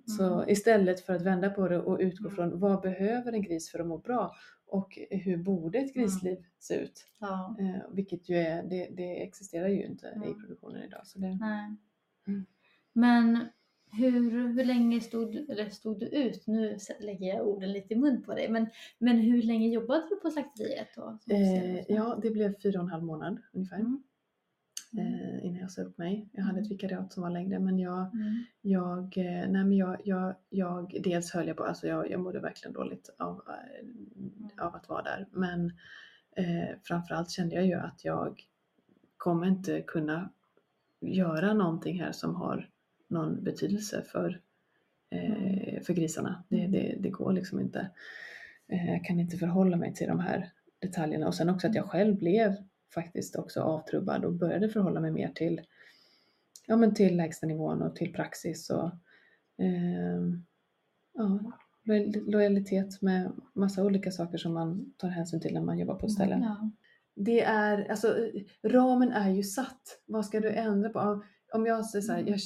Så 0.06 0.34
Mm. 0.34 0.50
istället 0.50 1.02
för 1.02 1.14
att 1.14 1.22
vända 1.22 1.50
på 1.50 1.68
det 1.68 1.80
och 1.82 1.98
utgå 2.00 2.24
Mm. 2.26 2.36
från 2.36 2.60
vad 2.60 2.82
behöver 2.82 3.34
en 3.34 3.42
gris 3.42 3.70
för 3.72 3.80
att 3.80 3.88
må 3.88 3.98
bra 3.98 4.36
och 4.68 4.98
hur 5.10 5.38
borde 5.38 5.78
ett 5.80 5.96
Mm. 5.96 6.04
grisliv 6.08 6.38
se 6.60 6.76
ut? 6.76 7.06
Ja, 7.20 7.56
Eh, 7.60 7.82
Vilket 7.94 8.30
ju 8.30 8.36
är, 8.38 8.64
det, 8.64 8.88
det 8.92 9.24
existerar 9.24 9.68
ju 9.68 9.86
inte 9.86 10.08
i 10.08 10.12
Mm. 10.28 10.40
produktionen 10.42 10.84
idag. 10.84 11.08
Så 11.08 11.20
det. 11.20 11.28
Mm. 12.28 12.46
Men 12.94 13.46
hur, 13.92 14.32
hur 14.54 14.66
länge 14.66 15.02
stod 15.02 15.36
eller 15.36 15.70
stod 15.70 16.00
du 16.00 16.06
ut? 16.06 16.48
Nu 16.48 16.78
lägger 17.00 17.28
jag 17.28 17.48
orden 17.48 17.72
lite 17.72 17.94
i 17.94 17.98
mun 17.98 18.24
på 18.24 18.34
dig. 18.34 18.50
Men, 18.50 18.68
men 19.00 19.18
hur 19.18 19.42
länge 19.44 19.70
jobbade 19.70 20.04
du 20.10 20.16
på 20.16 20.32
slakteriet 20.32 20.88
då? 20.96 21.20
Eh, 21.30 21.92
ja, 21.92 22.20
det 22.22 22.32
blev 22.32 22.60
fyra 22.62 22.80
och 22.80 22.86
en 22.86 22.92
halv 22.92 23.04
månad 23.04 23.38
ungefär 23.54 23.76
Mm. 23.80 24.04
Mm. 24.94 25.14
eh, 25.14 25.46
innan 25.46 25.60
jag 25.60 25.72
sa 25.72 25.82
upp 25.82 25.98
mig. 25.98 26.30
Jag 26.32 26.44
hade 26.44 26.58
Mm. 26.60 26.64
ett 26.66 26.72
vikariat 26.72 27.14
som 27.14 27.24
var 27.24 27.30
längre 27.30 27.60
men 27.60 27.80
jag, 27.80 28.14
Mm. 28.16 28.44
jag, 28.62 29.18
eh, 29.18 29.50
nej, 29.50 29.64
men 29.64 29.78
jag, 29.78 29.98
jag, 30.04 30.36
jag 30.50 31.02
dels 31.04 31.32
höll 31.32 31.48
jag 31.48 31.58
på, 31.58 31.64
alltså 31.64 31.88
jag, 31.88 32.12
jag 32.12 32.20
mådde 32.20 32.40
verkligen 32.40 32.74
dåligt 32.74 33.10
av, 33.20 33.42
eh, 33.48 34.66
av 34.66 34.76
att 34.76 34.90
vara 34.90 35.02
där 35.04 35.28
men 35.32 35.66
eh, 36.36 36.76
framförallt 36.84 37.30
kände 37.32 37.56
jag 37.56 37.66
ju 37.66 37.74
att 37.74 38.06
jag 38.06 38.44
kommer 39.18 39.48
inte 39.48 39.82
kunna 39.82 40.30
göra 41.02 41.54
någonting 41.54 42.02
här 42.02 42.12
som 42.12 42.36
har 42.36 42.70
någon 43.12 43.44
betydelse 43.44 44.02
för, 44.02 44.42
eh, 45.10 45.82
för 45.82 45.94
grisarna. 45.94 46.44
Det, 46.50 46.60
Mm. 46.60 46.72
det, 46.72 46.96
det 47.00 47.10
går 47.10 47.34
liksom 47.34 47.60
inte. 47.60 47.90
Eh, 48.68 48.92
jag 48.92 49.06
kan 49.06 49.20
inte 49.20 49.38
förhålla 49.38 49.78
mig 49.78 49.94
till 49.94 50.08
de 50.08 50.20
här 50.20 50.52
detaljerna 50.80 51.28
och 51.28 51.36
sen 51.36 51.50
också 51.50 51.68
att 51.68 51.76
jag 51.76 51.86
själv 51.90 52.16
blev 52.18 52.56
faktiskt 52.94 53.36
också 53.36 53.62
avtrubbad 53.62 54.26
och 54.26 54.34
började 54.34 54.70
förhålla 54.70 55.00
mig 55.00 55.12
mer 55.12 55.32
till, 55.36 55.62
ja, 56.68 56.76
men 56.76 56.94
till 56.94 57.18
lägstanivån 57.18 57.82
och 57.82 57.96
till 57.96 58.14
praxis 58.14 58.70
och 58.70 58.92
ehm, 59.58 60.44
ja, 61.14 61.40
lojal- 61.84 62.32
lojalitet 62.32 63.02
med 63.02 63.32
massa 63.54 63.84
olika 63.84 64.12
saker 64.12 64.38
som 64.38 64.54
man 64.54 64.94
tar 64.98 65.08
hänsyn 65.10 65.40
till 65.42 65.54
när 65.54 65.62
man 65.62 65.80
jobbar 65.80 65.96
på 65.96 66.06
ett 66.06 66.12
ställe. 66.12 66.40
Ja. 66.44 66.72
Det 67.16 67.42
är, 67.44 67.92
alltså 67.92 68.16
ramen 68.64 69.12
är 69.12 69.30
ju 69.30 69.44
satt. 69.44 69.82
Vad 70.06 70.26
ska 70.26 70.40
du 70.40 70.50
ändra 70.52 70.90
på? 70.90 71.24
Om 71.54 71.66
jag 71.66 71.86
säger 71.86 72.04
så 72.04 72.12
här, 72.12 72.20
jag, 72.20 72.40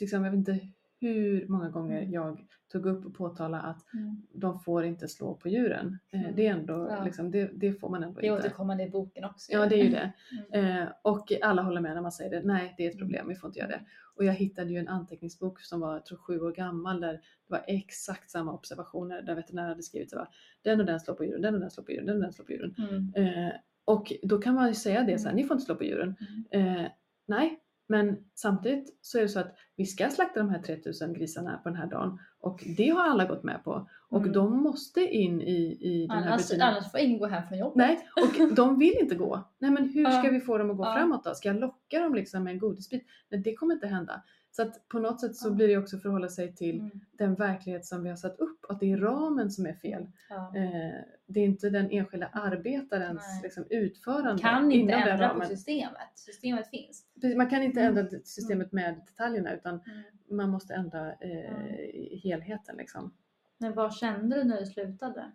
liksom, 0.00 0.24
jag 0.24 0.30
vet 0.30 0.38
inte 0.38 0.60
hur 1.00 1.48
många 1.48 1.68
gånger 1.70 1.98
Mm. 1.98 2.12
jag 2.12 2.46
tog 2.72 2.86
upp 2.86 3.06
och 3.06 3.14
påtalade 3.14 3.62
att 3.62 3.94
Mm. 3.94 4.22
de 4.34 4.60
får 4.60 4.84
inte 4.84 5.08
slå 5.08 5.34
på 5.34 5.48
djuren. 5.48 5.98
Mm. 6.12 6.34
Det, 6.36 6.46
är 6.46 6.52
ändå, 6.52 6.86
Ja. 6.90 7.04
liksom, 7.04 7.30
det, 7.30 7.50
det 7.54 7.72
får 7.72 7.88
man 7.88 8.02
ändå 8.02 8.20
Det 8.20 8.26
inte. 8.26 8.38
återkommande 8.38 8.84
i 8.84 8.90
boken 8.90 9.24
också. 9.24 9.52
Ja, 9.52 9.66
det 9.66 9.74
är 9.80 9.84
ju 9.84 9.90
det. 9.90 10.12
Mm. 10.52 10.82
Eh, 10.82 10.88
och 11.02 11.32
alla 11.42 11.62
håller 11.62 11.80
med 11.80 11.94
när 11.94 12.02
man 12.02 12.12
säger 12.12 12.30
det. 12.30 12.42
Nej, 12.46 12.74
det 12.76 12.84
är 12.84 12.88
ett 12.88 12.94
Mm. 12.94 13.06
problem, 13.06 13.28
vi 13.28 13.34
får 13.34 13.48
inte 13.48 13.58
göra 13.58 13.68
det. 13.70 13.80
Och 14.14 14.24
jag 14.24 14.32
hittade 14.32 14.70
ju 14.72 14.78
en 14.78 14.88
anteckningsbok 14.88 15.60
som 15.60 15.80
var, 15.80 15.92
jag 15.92 16.06
tror 16.06 16.18
sju 16.18 16.40
år 16.40 16.52
gammal, 16.52 17.00
där 17.00 17.12
det 17.12 17.20
var 17.46 17.64
exakt 17.66 18.30
samma 18.30 18.52
observationer, 18.52 19.22
där 19.22 19.34
veterinären 19.34 19.68
hade 19.68 19.82
skrivit 19.82 20.14
här, 20.14 20.28
den 20.62 20.80
och 20.80 20.86
den 20.86 21.00
slår 21.00 21.14
på 21.14 21.24
djuren, 21.24 21.42
den 21.42 21.54
och 21.54 21.60
den 21.60 21.70
slår 21.70 21.84
på 21.84 21.92
djuren, 21.92 22.06
den 22.06 22.16
och 22.16 22.22
den 22.22 22.32
slår 22.32 22.44
på 22.44 22.52
djuren. 22.52 22.74
Mm. 22.90 23.12
Eh, 23.46 23.52
och 23.84 24.12
då 24.22 24.38
kan 24.38 24.54
man 24.54 24.68
ju 24.68 24.74
säga 24.74 25.02
det 25.02 25.18
så 25.18 25.24
här, 25.24 25.30
Mm. 25.32 25.42
ni 25.42 25.48
får 25.48 25.54
inte 25.54 25.64
slå 25.66 25.74
på 25.74 25.84
djuren. 25.84 26.14
Mm. 26.52 26.76
Eh, 26.76 26.90
nej, 27.26 27.58
men 27.88 28.16
samtidigt 28.34 28.98
så 29.00 29.18
är 29.18 29.22
det 29.22 29.28
så 29.28 29.40
att 29.40 29.54
vi 29.76 29.86
ska 29.86 30.10
slakta 30.10 30.40
de 30.40 30.50
här 30.50 30.62
3000 30.62 31.12
grisarna 31.12 31.60
på 31.62 31.68
den 31.68 31.78
här 31.78 31.86
dagen 31.86 32.18
och 32.40 32.64
det 32.76 32.88
har 32.88 33.02
alla 33.02 33.24
gått 33.24 33.42
med 33.42 33.64
på. 33.64 33.88
Och 34.10 34.20
Mm. 34.20 34.32
de 34.32 34.62
måste 34.62 35.00
in 35.00 35.40
i, 35.40 35.78
i 35.80 36.06
den 36.06 36.18
här 36.22 36.26
Annars, 36.32 36.40
rutinen. 36.50 36.68
annars 36.68 36.90
får 36.90 37.00
ingen 37.00 37.18
gå 37.18 37.26
hem 37.26 37.48
från 37.48 37.58
jobbet. 37.58 37.76
Nej, 37.76 38.08
och 38.16 38.54
de 38.54 38.78
vill 38.78 38.94
inte 39.00 39.14
gå. 39.14 39.44
Nej 39.58 39.70
men 39.70 39.88
hur 39.88 40.10
ska 40.10 40.30
vi 40.30 40.40
få 40.40 40.58
dem 40.58 40.70
att 40.70 40.76
gå 40.76 40.84
framåt 40.84 41.24
då? 41.24 41.34
Ska 41.34 41.48
jag 41.48 41.60
locka 41.60 42.00
dem 42.00 42.14
liksom 42.14 42.44
med 42.44 42.52
en 42.52 42.58
godisbit? 42.58 43.06
Nej 43.28 43.40
det 43.40 43.54
kommer 43.54 43.74
inte 43.74 43.86
hända. 43.86 44.22
Så 44.50 44.62
att 44.62 44.88
på 44.88 44.98
något 44.98 45.20
sätt 45.20 45.36
så 45.36 45.50
blir 45.54 45.68
det 45.68 45.76
också 45.76 45.98
förhålla 45.98 46.28
sig 46.28 46.54
till 46.54 46.78
Mm. 46.80 47.00
den 47.12 47.34
verklighet 47.34 47.86
som 47.86 48.02
vi 48.02 48.08
har 48.08 48.16
satt 48.16 48.38
upp. 48.38 48.64
Att 48.68 48.80
det 48.80 48.92
är 48.92 48.96
ramen 48.98 49.50
som 49.50 49.66
är 49.66 49.72
fel. 49.74 50.06
Ja. 50.28 50.56
Eh, 50.56 51.00
det 51.26 51.40
är 51.40 51.44
inte 51.44 51.70
den 51.70 51.90
enskilda 51.90 52.26
arbetarens 52.26 53.22
Nej. 53.32 53.40
liksom, 53.42 53.64
utförande 53.70 54.42
kan 54.42 54.72
inte 54.72 54.92
den 54.96 55.08
ändra 55.08 55.34
på 55.34 55.44
systemet. 55.44 56.08
Systemet 56.14 56.70
finns. 56.70 57.06
Man 57.36 57.50
kan 57.50 57.62
inte 57.62 57.80
Mm. 57.80 57.96
ändra 57.98 58.18
systemet 58.24 58.72
med 58.72 58.94
detaljerna 59.06 59.54
utan 59.54 59.74
Mm. 59.86 60.02
man 60.36 60.50
måste 60.50 60.74
ändra 60.74 61.12
eh, 61.12 62.18
helheten. 62.22 62.76
Liksom. 62.76 63.14
Men 63.58 63.74
vad 63.74 63.94
kände 63.94 64.36
du 64.36 64.44
när 64.44 64.60
du 64.60 64.66
slutade? 64.66 65.32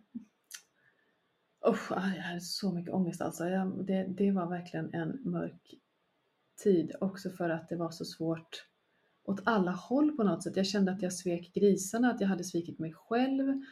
Usch, 1.68 1.92
aj, 1.92 2.14
jag 2.16 2.24
hade 2.24 2.42
så 2.42 2.72
mycket 2.72 2.94
ångest 2.94 3.22
alltså. 3.22 3.48
Jag, 3.48 3.86
det, 3.86 4.04
det 4.04 4.32
var 4.32 4.48
verkligen 4.50 4.94
en 4.94 5.20
mörk 5.24 5.74
tid 6.64 6.92
också 7.02 7.30
för 7.30 7.50
att 7.50 7.70
det 7.70 7.76
var 7.76 7.92
så 7.92 8.06
svårt 8.06 8.66
åt 9.24 9.42
alla 9.44 9.72
håll 9.72 10.12
på 10.12 10.24
något 10.24 10.44
sätt. 10.44 10.58
Jag 10.58 10.66
kände 10.66 10.92
att 10.92 11.02
jag 11.02 11.14
svek 11.14 11.52
grisarna, 11.54 12.12
att 12.12 12.22
jag 12.22 12.28
hade 12.28 12.44
svikit 12.44 12.80
mig 12.80 12.94
själv. 12.94 13.64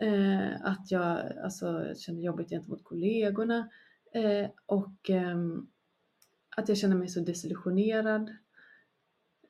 Eh, 0.00 0.66
att 0.66 0.90
jag 0.90 1.38
alltså, 1.44 1.94
kände 1.96 2.22
jobbigt 2.22 2.50
gentemot 2.50 2.84
kollegorna. 2.84 3.68
Eh, 4.12 4.50
och 4.66 5.10
eh, 5.10 5.38
att 6.56 6.68
jag 6.68 6.78
kände 6.78 6.96
mig 6.96 7.08
så 7.08 7.20
desillusionerad. 7.20 8.30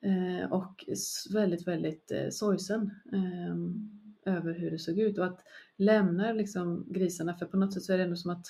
Eh, 0.01 0.51
och 0.51 0.85
väldigt, 1.33 1.67
väldigt 1.67 2.11
eh, 2.11 2.29
sorgsen. 2.29 2.91
Ehm, 3.13 3.91
över 4.25 4.53
hur 4.53 4.71
det 4.71 4.79
såg 4.79 4.99
ut 4.99 5.17
och 5.17 5.25
att 5.25 5.43
lämna 5.75 6.31
liksom 6.31 6.85
grisarna 6.89 7.33
för 7.33 7.45
på 7.45 7.57
något 7.57 7.73
sätt 7.73 7.83
så 7.83 7.93
är 7.93 7.97
det 7.97 8.03
ändå 8.03 8.15
som 8.15 8.31
att 8.31 8.45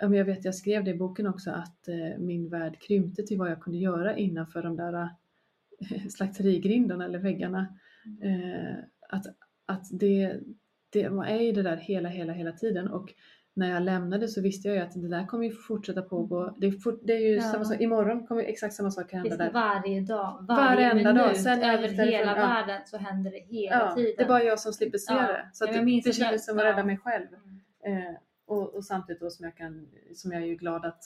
jag 0.00 0.24
vet 0.24 0.44
jag 0.44 0.54
skrev 0.54 0.84
det 0.84 0.90
i 0.90 0.94
boken 0.94 1.26
också 1.26 1.50
att 1.50 1.88
eh, 1.88 2.18
min 2.18 2.48
värld 2.48 2.80
krympte 2.80 3.22
till 3.22 3.38
vad 3.38 3.50
jag 3.50 3.60
kunde 3.60 3.78
göra 3.78 4.16
innanför 4.16 4.62
de 4.62 4.76
där 4.76 5.08
slakterigrindarna 6.10 7.04
eller 7.04 7.18
väggarna. 7.18 7.66
Eh, 8.22 8.74
att 9.08 9.26
att 9.66 9.84
det, 9.90 10.40
det 10.90 11.10
man 11.10 11.26
är 11.26 11.40
i 11.40 11.52
det 11.52 11.62
där 11.62 11.76
hela, 11.76 12.08
hela, 12.08 12.32
hela 12.32 12.52
tiden 12.52 12.88
och 12.88 13.14
när 13.56 13.70
jag 13.70 13.82
lämnade 13.82 14.28
så 14.28 14.40
visste 14.40 14.68
jag 14.68 14.76
ju 14.76 14.82
att 14.82 14.92
det 14.92 15.08
där 15.08 15.26
kommer 15.26 15.44
ju 15.44 15.52
fortsätta 15.52 16.02
pågå. 16.02 16.56
Det 16.60 16.66
är, 16.66 16.70
fort, 16.72 17.00
det 17.04 17.12
är 17.12 17.20
ju 17.20 17.34
Ja. 17.34 17.42
samma 17.42 17.64
sak, 17.64 17.80
imorgon 17.80 18.26
kommer 18.26 18.42
exakt 18.42 18.74
samma 18.74 18.90
sak 18.90 19.12
hända 19.12 19.36
där. 19.36 19.50
varje 19.52 20.00
dag, 20.00 20.44
varje 20.48 20.88
Varenda 20.88 20.94
minut, 21.12 21.26
dag. 21.26 21.36
Sen 21.36 21.62
över 21.62 21.88
hela 21.88 22.30
ja. 22.30 22.46
världen 22.46 22.80
så 22.86 22.96
händer 22.98 23.30
det 23.30 23.38
hela 23.38 23.76
Ja, 23.76 23.94
tiden. 23.94 24.14
det 24.16 24.22
är 24.22 24.28
bara 24.28 24.42
jag 24.42 24.58
som 24.60 24.72
slipper 24.72 24.98
se 24.98 25.12
Ja. 25.14 25.22
det. 25.22 25.48
Så 25.52 25.64
Ja, 25.66 25.72
det, 25.72 26.00
det 26.04 26.12
kändes 26.12 26.46
som 26.46 26.58
att 26.58 26.64
ja. 26.64 26.70
rädda 26.70 26.84
mig 26.84 26.96
själv. 26.98 27.26
Mm. 27.84 27.98
Eh, 27.98 28.14
och, 28.46 28.74
och 28.74 28.84
samtidigt 28.84 29.20
då 29.20 29.30
som 29.30 29.44
jag 29.44 29.56
kan, 29.56 29.86
som 30.14 30.32
jag 30.32 30.42
är 30.42 30.46
ju 30.46 30.54
glad 30.56 30.84
att, 30.84 31.02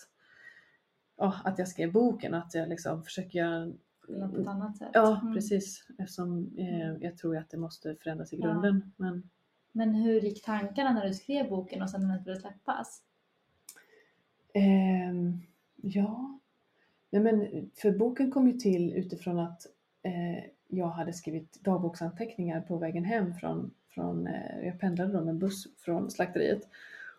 ja, 1.19 1.35
att 1.45 1.59
jag 1.59 1.69
skrev 1.69 1.93
boken, 1.93 2.35
att 2.35 2.55
jag 2.55 2.69
liksom 2.69 3.03
försöker 3.05 3.39
göra 3.39 3.73
Eller 4.09 4.29
på 4.29 4.41
ett 4.41 4.47
annat 4.49 4.77
sätt. 4.77 4.91
Ja, 4.93 5.21
Mm. 5.23 5.35
precis. 5.35 5.87
Eftersom 5.99 6.55
eh, 6.59 6.93
jag 7.01 7.17
tror 7.17 7.37
att 7.37 7.51
det 7.51 7.57
måste 7.57 7.97
förändras 7.97 8.33
i 8.33 8.37
Ja. 8.37 8.47
grunden. 8.47 8.93
Men, 8.97 9.31
Men 9.73 9.95
hur 9.95 10.21
gick 10.21 10.45
tankarna 10.45 10.93
när 10.93 11.07
du 11.09 11.15
skrev 11.15 11.49
boken 11.49 11.83
och 11.83 11.91
sen 11.91 12.01
när 12.01 12.09
den 12.09 12.21
skulle 12.21 12.37
släppas? 12.37 13.03
ehm, 14.55 15.41
ja, 15.77 16.39
Nej, 17.11 17.23
men 17.23 17.71
för 17.75 17.91
boken 17.99 18.31
kom 18.31 18.47
ju 18.49 18.53
till 18.59 18.93
utifrån 18.93 19.39
att 19.39 19.67
eh, 20.03 20.45
jag 20.69 20.87
hade 20.89 21.13
skrivit 21.13 21.65
dagboksanteckningar 21.65 22.61
på 22.61 22.77
vägen 22.77 23.05
hem 23.05 23.35
från, 23.35 23.71
från 23.89 24.27
eh, 24.27 24.67
jag 24.67 24.81
pendlade 24.81 25.13
då 25.13 25.25
med 25.25 25.35
buss 25.35 25.67
från 25.79 26.11
slakteriet. 26.11 26.69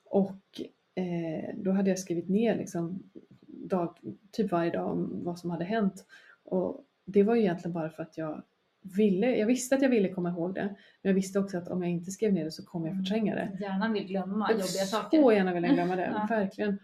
Och 0.04 0.62
eh, 0.96 1.56
då 1.58 1.72
hade 1.72 1.90
jag 1.90 2.00
skrivit 2.00 2.30
ner 2.30 2.56
liksom 2.56 3.04
dag, 3.48 3.98
typ 4.32 4.52
varje 4.52 4.72
dag 4.72 4.92
om 4.92 5.24
vad 5.24 5.40
som 5.40 5.50
hade 5.50 5.66
hänt. 5.66 6.06
Och 6.50 6.86
det 7.06 7.24
var 7.24 7.36
ju 7.36 7.42
egentligen 7.42 7.74
bara 7.74 7.90
för 7.90 8.04
att 8.04 8.18
jag 8.18 8.44
ville, 8.82 9.36
jag 9.38 9.48
visste 9.48 9.76
att 9.76 9.82
jag 9.82 9.90
ville 9.90 10.10
komma 10.10 10.30
ihåg 10.30 10.54
det. 10.56 10.64
Men 11.02 11.10
jag 11.10 11.14
visste 11.14 11.40
också 11.40 11.58
att 11.58 11.68
om 11.68 11.84
jag 11.84 11.92
inte 11.92 12.12
skrev 12.12 12.34
ner 12.34 12.44
det 12.46 12.52
så 12.52 12.66
kommer 12.66 12.88
jag 12.88 12.98
förtränga 12.98 13.36
det. 13.36 13.58
Hjärnan 13.62 13.94
vill 13.94 14.08
glömma 14.08 14.46
Jag 14.50 14.52
jobbiga 14.60 14.68
så 14.68 14.86
saker. 14.96 15.32
gärna 15.32 15.54
vill 15.54 15.64
jag 15.64 15.74
glömma 15.74 15.96
det, 15.96 16.06
Ja. 16.16 16.28
verkligen. 16.30 16.80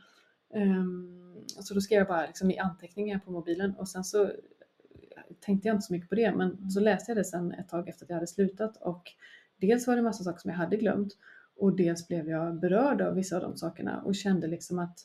Um, 0.54 1.45
så 1.47 1.73
då 1.73 1.82
skrev 1.82 1.97
jag 1.97 2.08
bara 2.08 2.25
liksom 2.25 2.51
i 2.51 2.58
anteckningar 2.58 3.19
på 3.19 3.32
mobilen 3.32 3.75
och 3.75 3.89
sen 3.89 4.04
så 4.04 4.32
tänkte 5.39 5.67
jag 5.67 5.75
inte 5.75 5.86
så 5.86 5.93
mycket 5.93 6.10
på 6.10 6.15
det 6.15 6.32
men 6.36 6.51
Mm. 6.51 6.69
så 6.69 6.80
läste 6.80 7.12
jag 7.12 7.17
det 7.17 7.23
sen 7.23 7.51
ett 7.51 7.69
tag 7.69 7.89
efter 7.89 8.06
att 8.06 8.10
jag 8.10 8.15
hade 8.15 8.28
slutat 8.28 8.78
och 8.78 9.04
dels 9.58 9.88
var 9.88 9.95
det 9.95 10.01
massa 10.01 10.23
saker 10.23 10.39
som 10.39 10.51
jag 10.51 10.58
hade 10.58 10.78
glömt 10.78 11.13
och 11.58 11.75
dels 11.75 12.08
blev 12.08 12.30
jag 12.30 12.60
berörd 12.60 13.01
av 13.01 13.15
vissa 13.15 13.36
av 13.36 13.41
de 13.41 13.56
sakerna 13.58 14.01
och 14.01 14.15
kände 14.15 14.47
liksom 14.47 14.80
att 14.80 14.99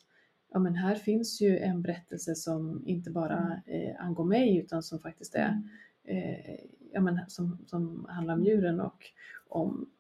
ja 0.53 0.59
men 0.59 0.75
här 0.75 0.95
finns 0.95 1.41
ju 1.41 1.59
en 1.59 1.83
berättelse 1.83 2.35
som 2.35 2.83
inte 2.87 3.11
bara 3.11 3.63
eh, 3.67 4.05
angår 4.05 4.25
mig 4.25 4.57
utan 4.59 4.83
som 4.83 4.99
faktiskt 4.99 5.35
är 5.35 5.49
Mm. 5.49 6.25
eh, 6.25 6.55
ja, 6.93 7.01
men, 7.01 7.19
som, 7.29 7.59
som 7.67 8.07
handlar 8.09 8.35
om 8.35 8.45
djuren 8.45 8.81
och 8.81 9.05
om 9.49 9.91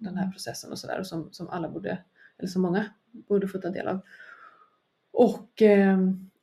den 0.00 0.14
här 0.14 0.22
Mm. 0.22 0.32
processen 0.32 0.70
och 0.72 0.78
sådär 0.78 0.98
och 1.00 1.06
som, 1.06 1.28
som 1.32 1.48
alla 1.48 1.68
borde, 1.68 1.98
eller 2.38 2.48
som 2.48 2.62
många 2.62 2.86
borde 3.12 3.48
få 3.48 3.58
ta 3.58 3.70
del 3.70 3.88
av. 3.88 4.00
Och 5.12 5.62
eh, 5.62 5.98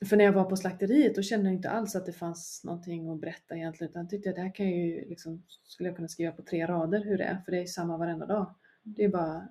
för 0.06 0.18
när 0.18 0.26
jag 0.26 0.34
var 0.34 0.44
på 0.44 0.56
slakteriet 0.58 1.16
då 1.16 1.22
kände 1.22 1.46
jag 1.50 1.56
inte 1.56 1.70
alls 1.70 1.96
att 1.96 2.06
det 2.06 2.14
fanns 2.14 2.62
någonting 2.64 3.10
att 3.10 3.22
berätta 3.22 3.56
egentligen 3.56 3.92
utan 3.92 4.08
tyckte 4.08 4.30
att 4.30 4.36
det 4.36 4.42
här 4.42 4.56
kan 4.56 4.70
jag 4.70 4.78
ju 4.78 5.10
liksom, 5.10 5.44
skulle 5.64 5.90
jag 5.90 5.96
kunna 5.96 6.08
skriva 6.08 6.32
på 6.32 6.42
tre 6.42 6.68
rader 6.68 7.04
hur 7.04 7.18
det 7.18 7.24
är 7.24 7.38
för 7.38 7.52
det 7.52 7.62
är 7.62 7.66
samma 7.66 7.98
varenda 7.98 8.26
dag. 8.26 8.56
Det 8.84 9.04
är 9.04 9.10
bara, 9.10 9.48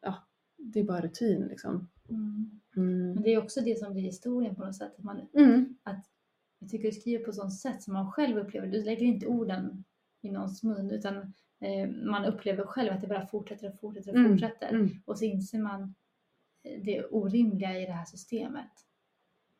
ja, 0.00 0.14
det 0.56 0.80
är 0.80 0.84
bara 0.84 1.00
rutin 1.00 1.46
liksom. 1.46 1.88
Mm. 2.08 2.57
Mm. 2.76 3.12
Men 3.14 3.22
det 3.22 3.30
är 3.34 3.38
också 3.42 3.60
det 3.60 3.78
som 3.78 3.92
blir 3.92 4.02
historien 4.02 4.54
på 4.54 4.64
något 4.64 4.76
sätt. 4.76 4.92
Att 4.98 5.04
man, 5.04 5.20
Mm. 5.34 5.76
jag 6.60 6.68
tycker 6.70 6.84
du 6.88 6.92
skriver 6.92 7.24
på 7.24 7.32
sånt 7.32 7.54
sätt 7.60 7.82
som 7.82 7.94
man 7.94 8.12
själv 8.12 8.38
upplever. 8.38 8.66
Du 8.66 8.84
lägger 8.84 9.06
inte 9.06 9.26
orden 9.26 9.84
i 10.22 10.30
någons 10.30 10.62
mun 10.62 10.90
utan 10.90 11.16
eh, 11.60 11.88
man 11.90 12.24
upplever 12.24 12.64
själv 12.64 12.92
att 12.92 13.00
det 13.00 13.06
bara 13.06 13.26
fortsätter 13.26 13.68
och 13.68 13.80
fortsätter 13.80 14.10
och 14.12 14.18
Mm. 14.18 14.30
fortsätter. 14.32 14.68
Mm. 14.68 14.88
Och 15.04 15.18
så 15.18 15.24
inser 15.24 15.58
man 15.58 15.94
eh, 16.62 16.82
det 16.84 17.04
orimliga 17.04 17.80
i 17.80 17.86
det 17.86 17.92
här 17.92 18.04
systemet. 18.04 18.70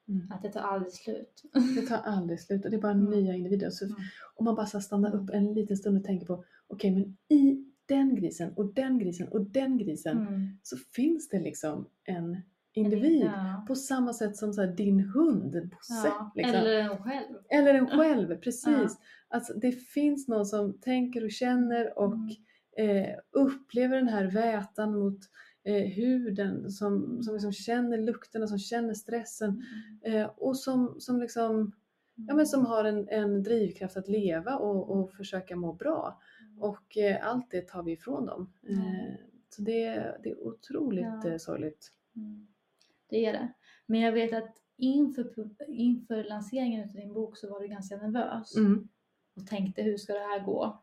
Mm. 0.08 0.32
Att 0.32 0.42
det 0.42 0.52
tar 0.52 0.60
aldrig 0.60 0.92
slut. 0.92 1.42
Det 1.74 1.86
tar 1.86 1.96
aldrig 1.98 2.40
slut 2.40 2.64
och 2.64 2.70
det 2.70 2.76
är 2.76 2.80
bara 2.80 2.92
Mm. 3.02 3.10
nya 3.10 3.34
individer. 3.34 3.70
Så 3.70 3.84
Mm. 3.84 3.96
om 4.36 4.44
man 4.44 4.54
bara 4.54 4.66
stannar 4.66 5.14
upp 5.16 5.30
en 5.30 5.54
liten 5.54 5.76
stund 5.76 5.98
och 5.98 6.04
tänker 6.04 6.26
på 6.26 6.44
okej 6.66 6.90
men 6.90 7.16
i 7.38 7.64
den 7.86 8.14
grisen 8.14 8.52
och 8.56 8.74
den 8.74 8.98
grisen 8.98 9.28
och 9.28 9.40
den 9.40 9.78
grisen 9.78 10.18
Mm. 10.18 10.58
så 10.62 10.76
finns 10.76 11.28
det 11.28 11.40
liksom 11.40 11.86
en 12.04 12.36
individ 12.72 13.22
Ja. 13.24 13.64
på 13.68 13.74
samma 13.74 14.12
sätt 14.12 14.36
som 14.36 14.52
så 14.52 14.60
här, 14.60 14.68
din 14.72 15.00
hund 15.00 15.52
Bosse. 15.52 16.08
Ja. 16.08 16.32
liksom. 16.34 16.54
Eller 16.54 16.78
en 16.78 16.98
själv. 16.98 17.36
Eller 17.50 17.74
en 17.74 17.86
själv, 17.86 18.36
precis. 18.36 18.66
Ja. 18.66 18.88
Alltså, 19.28 19.52
det 19.54 19.72
finns 19.72 20.28
någon 20.28 20.46
som 20.46 20.80
tänker 20.80 21.24
och 21.24 21.30
känner 21.30 21.98
och 21.98 22.14
Mm. 22.14 23.00
eh, 23.06 23.14
upplever 23.32 23.96
den 23.96 24.08
här 24.08 24.24
vätan 24.24 24.98
mot 24.98 25.18
eh, 25.64 25.84
huden, 25.86 26.70
som, 26.70 27.22
som 27.22 27.34
liksom 27.34 27.52
känner 27.52 27.98
lukterna, 27.98 28.46
som 28.46 28.58
känner 28.58 28.94
stressen 28.94 29.62
eh, 30.04 30.26
och 30.36 30.56
som, 30.56 30.96
som, 30.98 31.20
liksom, 31.20 31.72
ja, 32.14 32.34
men 32.34 32.46
som 32.46 32.66
har 32.66 32.84
en, 32.84 33.08
en 33.08 33.42
drivkraft 33.42 33.96
att 33.96 34.08
leva 34.08 34.56
och, 34.56 34.90
och 34.90 35.12
försöka 35.12 35.56
må 35.56 35.72
bra. 35.72 36.20
Och 36.60 36.96
eh, 36.98 37.26
allt 37.28 37.50
det 37.50 37.68
tar 37.68 37.82
vi 37.82 37.92
ifrån 37.92 38.26
dem. 38.26 38.52
Mm. 38.68 38.80
Eh, 38.80 39.14
så 39.48 39.62
det, 39.62 40.16
det 40.22 40.30
är 40.30 40.40
otroligt 40.46 41.04
Ja. 41.24 41.30
eh, 41.30 41.36
sorgligt. 41.38 41.92
Mm. 42.16 42.46
Det 43.08 43.26
är 43.26 43.32
det. 43.32 43.52
Men 43.86 44.00
jag 44.00 44.12
vet 44.12 44.32
att 44.32 44.56
inför, 44.76 45.32
inför 45.68 46.24
lanseringen 46.24 46.88
av 46.88 46.94
din 46.94 47.12
bok 47.12 47.36
så 47.36 47.50
var 47.50 47.60
du 47.60 47.68
ganska 47.68 47.96
nervös 47.96 48.56
Mm. 48.56 48.88
och 49.36 49.46
tänkte 49.46 49.82
hur 49.82 49.96
ska 49.96 50.12
det 50.12 50.18
här 50.18 50.44
gå? 50.44 50.82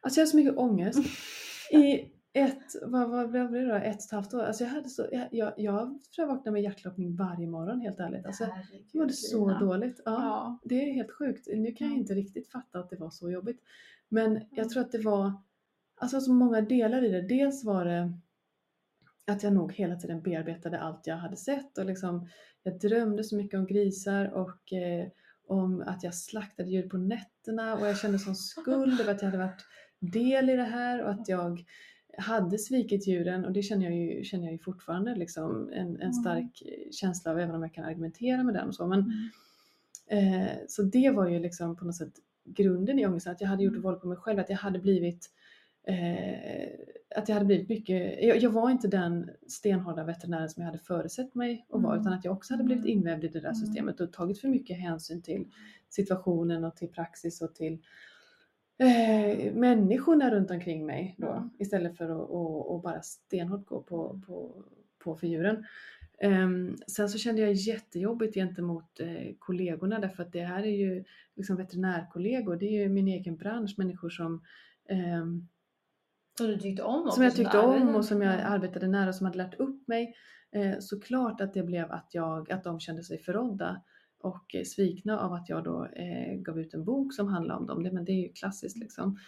Alltså 0.00 0.20
jag 0.20 0.26
har 0.26 0.30
så 0.30 0.36
mycket 0.36 0.56
ångest. 0.58 0.98
I 1.72 2.12
ett, 2.32 2.62
vad, 2.86 3.10
vad 3.10 3.30
blev 3.30 3.52
det 3.52 3.66
då? 3.66 3.74
Ett 3.74 3.96
och 3.96 4.02
ett 4.04 4.10
halvt 4.10 4.34
år. 4.34 4.42
Alltså 4.42 4.64
jag, 4.64 4.70
hade 4.70 4.88
så, 4.88 5.06
jag, 5.12 5.28
jag, 5.30 5.52
jag 5.56 5.86
tror 6.14 6.28
jag 6.28 6.34
vaknade 6.34 6.50
med 6.52 6.62
hjärtklappning 6.62 7.16
varje 7.16 7.46
morgon 7.46 7.80
helt 7.80 8.00
ärligt. 8.00 8.26
Alltså, 8.26 8.44
jag 8.92 9.00
mådde 9.00 9.12
så 9.12 9.58
dåligt. 9.58 10.00
Ja, 10.04 10.12
Ja. 10.12 10.58
Det 10.64 10.74
är 10.90 10.92
helt 10.94 11.10
sjukt. 11.10 11.46
Nu 11.46 11.72
kan 11.72 11.86
jag 11.86 11.96
Ja. 11.96 12.00
inte 12.00 12.14
riktigt 12.14 12.48
fatta 12.50 12.78
att 12.78 12.90
det 12.90 12.96
var 12.96 13.10
så 13.10 13.30
jobbigt. 13.30 13.60
Men 14.08 14.40
jag 14.50 14.70
tror 14.70 14.82
att 14.82 14.92
det 14.92 14.98
var 15.04 15.32
alltså 15.96 16.20
så 16.20 16.32
många 16.32 16.60
delar 16.60 17.04
i 17.04 17.08
det. 17.08 17.22
Dels 17.22 17.64
var 17.64 17.84
det 17.84 18.12
att 19.28 19.42
jag 19.42 19.52
nog 19.52 19.72
hela 19.72 19.96
tiden 19.96 20.22
bearbetade 20.22 20.78
allt 20.80 21.06
jag 21.06 21.16
hade 21.16 21.36
sett 21.36 21.78
och 21.78 21.84
liksom 21.86 22.28
jag 22.62 22.78
drömde 22.80 23.24
så 23.24 23.36
mycket 23.36 23.58
om 23.58 23.66
grisar 23.66 24.24
och 24.24 24.72
eh, 24.72 25.08
om 25.46 25.82
att 25.86 26.02
jag 26.02 26.14
slaktade 26.14 26.70
djur 26.70 26.88
på 26.88 26.96
nätterna 26.98 27.74
och 27.76 27.86
jag 27.86 27.98
kände 27.98 28.18
sån 28.18 28.36
skuld 28.36 29.00
över 29.00 29.12
att 29.14 29.22
jag 29.22 29.30
hade 29.30 29.44
varit 29.44 29.64
del 29.98 30.50
i 30.50 30.56
det 30.56 30.62
här 30.62 31.02
och 31.02 31.10
att 31.10 31.28
jag 31.28 31.64
hade 32.18 32.58
svikit 32.58 33.06
djuren 33.06 33.44
och 33.44 33.52
det 33.52 33.62
känner 33.62 33.84
jag 33.84 33.94
ju, 33.94 34.24
känner 34.24 34.44
jag 34.44 34.52
ju 34.52 34.58
fortfarande 34.58 35.14
liksom 35.14 35.70
en, 35.72 36.00
en 36.00 36.14
stark 36.14 36.62
känsla 36.90 37.30
av 37.30 37.38
även 37.38 37.54
om 37.54 37.62
jag 37.62 37.74
kan 37.74 37.84
argumentera 37.84 38.42
med 38.44 38.54
den 38.54 38.68
och 38.68 38.74
så. 38.74 38.86
Men, 38.86 39.12
Mm. 40.10 40.44
eh, 40.44 40.50
så 40.68 40.82
det 40.82 41.10
var 41.10 41.28
ju 41.28 41.38
liksom 41.38 41.76
på 41.76 41.84
något 41.84 41.96
sätt 41.96 42.12
grunden 42.44 42.98
i 42.98 43.06
ångesten, 43.06 43.32
att 43.32 43.40
jag 43.40 43.48
hade 43.48 43.62
gjort 43.62 43.72
Mm. 43.72 43.82
våld 43.82 44.00
på 44.00 44.06
mig 44.08 44.16
själv, 44.16 44.38
att 44.40 44.50
jag 44.50 44.56
hade 44.56 44.78
blivit 44.78 45.30
eh, 45.88 46.68
att 47.16 47.28
jag 47.28 47.34
hade 47.34 47.46
blivit 47.46 47.68
mycket, 47.68 48.22
jag, 48.22 48.36
jag 48.38 48.50
var 48.50 48.70
inte 48.70 48.88
den 48.88 49.30
stenhårda 49.46 50.04
veterinären 50.04 50.48
som 50.48 50.60
jag 50.62 50.66
hade 50.66 50.78
föresett 50.84 51.34
mig 51.34 51.66
att 51.72 51.82
vara 51.82 51.92
Mm. 51.94 52.02
utan 52.02 52.12
att 52.12 52.24
jag 52.24 52.34
också 52.34 52.52
hade 52.54 52.64
blivit 52.64 52.84
Mm. 52.84 52.98
invävd 52.98 53.24
i 53.24 53.28
det 53.28 53.40
där 53.40 53.48
Mm. 53.48 53.54
systemet 53.54 54.00
och 54.00 54.12
tagit 54.12 54.40
för 54.40 54.48
mycket 54.48 54.76
hänsyn 54.76 55.22
till 55.22 55.46
situationen 55.88 56.64
och 56.64 56.76
till 56.76 56.88
praxis 56.88 57.42
och 57.42 57.54
till 57.54 57.78
eh, 58.78 59.54
människorna 59.54 60.30
runt 60.30 60.50
omkring 60.50 60.86
mig 60.86 61.14
då 61.18 61.32
Mm. 61.32 61.50
istället 61.58 61.96
för 61.96 62.04
att, 62.04 62.30
att, 62.30 62.76
att 62.76 62.82
bara 62.82 63.02
stenhårt 63.02 63.66
gå 63.66 63.82
på, 63.82 64.20
på, 64.26 64.64
på 64.98 65.16
för 65.16 65.26
djuren. 65.26 65.64
Ehm, 66.20 66.76
sen 66.86 67.08
så 67.08 67.18
kände 67.18 67.42
jag 67.42 67.52
jättejobbigt 67.52 68.34
gentemot 68.34 69.00
eh, 69.00 69.34
kollegorna 69.38 69.98
därför 69.98 70.22
att 70.22 70.32
det 70.32 70.44
här 70.44 70.62
är 70.62 70.76
ju 70.76 71.04
liksom 71.36 71.56
veterinärkollegor, 71.56 72.56
det 72.56 72.66
är 72.66 72.82
ju 72.82 72.88
min 72.88 73.08
egen 73.08 73.36
bransch, 73.36 73.74
människor 73.78 74.10
som 74.10 74.42
ehm, 74.88 75.48
Och 76.40 76.48
du 76.48 76.58
tyckte 76.58 76.82
om 76.82 77.00
också? 77.00 77.14
som 77.14 77.24
jag 77.24 77.34
tyckte 77.34 77.58
om 77.58 77.70
arbetade 77.70 77.98
och 77.98 78.04
som 78.04 78.22
jag 78.22 78.40
arbetade 78.40 78.88
nära 78.88 79.08
och 79.08 79.14
som 79.14 79.26
hade 79.26 79.38
lärt 79.38 79.54
upp 79.54 79.88
mig. 79.88 80.14
Eh, 80.52 80.78
såklart 80.80 81.40
att 81.40 81.54
det 81.54 81.62
blev 81.62 81.92
att, 81.92 82.08
jag, 82.12 82.52
att 82.52 82.64
de 82.64 82.80
kände 82.80 83.02
sig 83.02 83.18
förrådda 83.18 83.82
och 84.20 84.54
eh, 84.54 84.64
svikna 84.64 85.20
av 85.20 85.32
att 85.32 85.48
jag 85.48 85.64
då 85.64 85.84
eh, 85.84 86.34
gav 86.34 86.60
ut 86.60 86.74
en 86.74 86.84
bok 86.84 87.14
som 87.14 87.28
handlar 87.28 87.56
om 87.56 87.66
dem. 87.66 87.82
Det, 87.82 87.92
men 87.92 88.04
det 88.04 88.12
är 88.12 88.22
ju 88.22 88.32
klassiskt 88.32 88.78
liksom. 88.78 89.18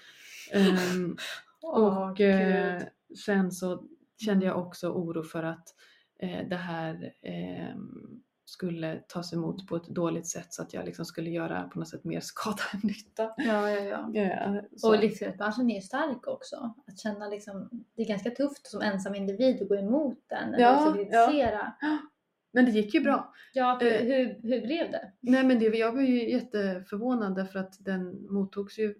Ehm, 0.52 1.16
Åh, 1.62 2.10
och 2.10 2.20
eh, 2.20 2.82
sen 3.24 3.52
så 3.52 3.84
kände 4.24 4.46
jag 4.46 4.58
också 4.58 4.88
oro 4.88 5.22
för 5.22 5.42
att 5.42 5.74
eh, 6.18 6.48
det 6.48 6.56
här 6.56 7.12
ehm, 7.22 8.22
skulle 8.50 8.96
tas 9.08 9.32
emot 9.32 9.66
på 9.66 9.76
ett 9.76 9.88
dåligt 9.88 10.26
sätt 10.26 10.52
så 10.52 10.62
att 10.62 10.74
jag 10.74 10.84
liksom 10.84 11.04
skulle 11.04 11.30
göra 11.30 11.62
på 11.68 11.78
något 11.78 11.88
sätt 11.88 12.04
mer 12.04 12.20
skada 12.22 12.62
än 12.74 12.80
nytta. 12.82 13.34
Ja, 13.36 13.70
ja, 13.70 13.80
ja. 13.80 14.10
Ja, 14.12 14.62
så. 14.76 14.88
Och 14.88 14.98
livsmedelsbranschen 15.00 15.70
är 15.70 15.74
ju 15.74 15.80
stark 15.80 16.26
också. 16.26 16.74
Att 16.86 16.98
känna 16.98 17.28
liksom, 17.28 17.68
det 17.96 18.02
är 18.02 18.06
ganska 18.08 18.30
tufft 18.30 18.66
som 18.66 18.80
ensam 18.82 19.14
individ 19.14 19.62
att 19.62 19.68
gå 19.68 19.76
emot 19.76 20.18
den 20.26 20.54
eller 20.54 20.64
Ja, 20.64 20.92
kritisera. 20.96 21.72
Men 22.52 22.64
det 22.64 22.70
gick 22.70 22.94
ju 22.94 23.00
bra. 23.00 23.34
Ja, 23.52 23.78
för 23.80 23.86
Eh. 23.86 24.00
hur, 24.02 24.26
hur 24.42 24.66
blev 24.66 24.90
det? 24.90 25.12
Nej 25.20 25.44
men 25.44 25.58
det, 25.58 25.64
jag 25.64 25.92
var 25.92 26.02
ju 26.02 26.30
jätteförvånad 26.30 27.34
därför 27.36 27.58
att 27.58 27.84
den 27.84 28.26
mottogs 28.32 28.78
ju 28.78 28.94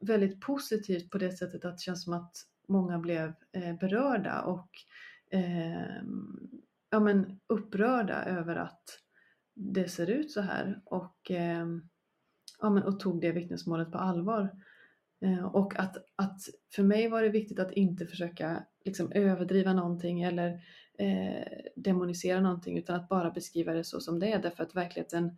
väldigt 0.00 0.40
positivt 0.40 1.10
på 1.10 1.18
det 1.18 1.32
sättet 1.32 1.64
att 1.64 1.76
det 1.76 1.82
känns 1.82 2.04
som 2.04 2.12
att 2.12 2.36
många 2.68 2.98
blev 2.98 3.32
eh, 3.52 3.76
berörda 3.80 4.42
och 4.42 4.68
eh, 5.30 6.02
ja, 6.92 7.00
men 7.00 7.40
upprörda 7.46 8.24
över 8.24 8.56
att 8.56 8.82
det 9.54 9.88
ser 9.88 10.10
ut 10.10 10.30
så 10.30 10.40
här 10.40 10.80
och, 10.84 11.30
eh, 11.30 11.66
ja, 12.60 12.70
men, 12.70 12.82
och 12.82 13.00
tog 13.00 13.20
det 13.20 13.32
vittnesmålet 13.32 13.92
på 13.92 13.98
allvar. 13.98 14.50
Eh, 15.24 15.44
och 15.44 15.78
att, 15.78 15.96
att 16.16 16.40
för 16.74 16.82
mig 16.82 17.08
var 17.08 17.22
det 17.22 17.28
viktigt 17.28 17.58
att 17.58 17.72
inte 17.72 18.06
försöka 18.06 18.64
liksom, 18.84 19.12
överdriva 19.12 19.72
någonting 19.72 20.22
eller 20.22 20.60
eh, 20.98 21.46
demonisera 21.76 22.40
någonting 22.40 22.78
utan 22.78 22.96
att 22.96 23.08
bara 23.08 23.30
beskriva 23.30 23.72
det 23.72 23.84
så 23.84 24.00
som 24.00 24.18
det 24.18 24.32
är 24.32 24.38
därför 24.42 24.62
att 24.62 24.74
verkligheten 24.76 25.36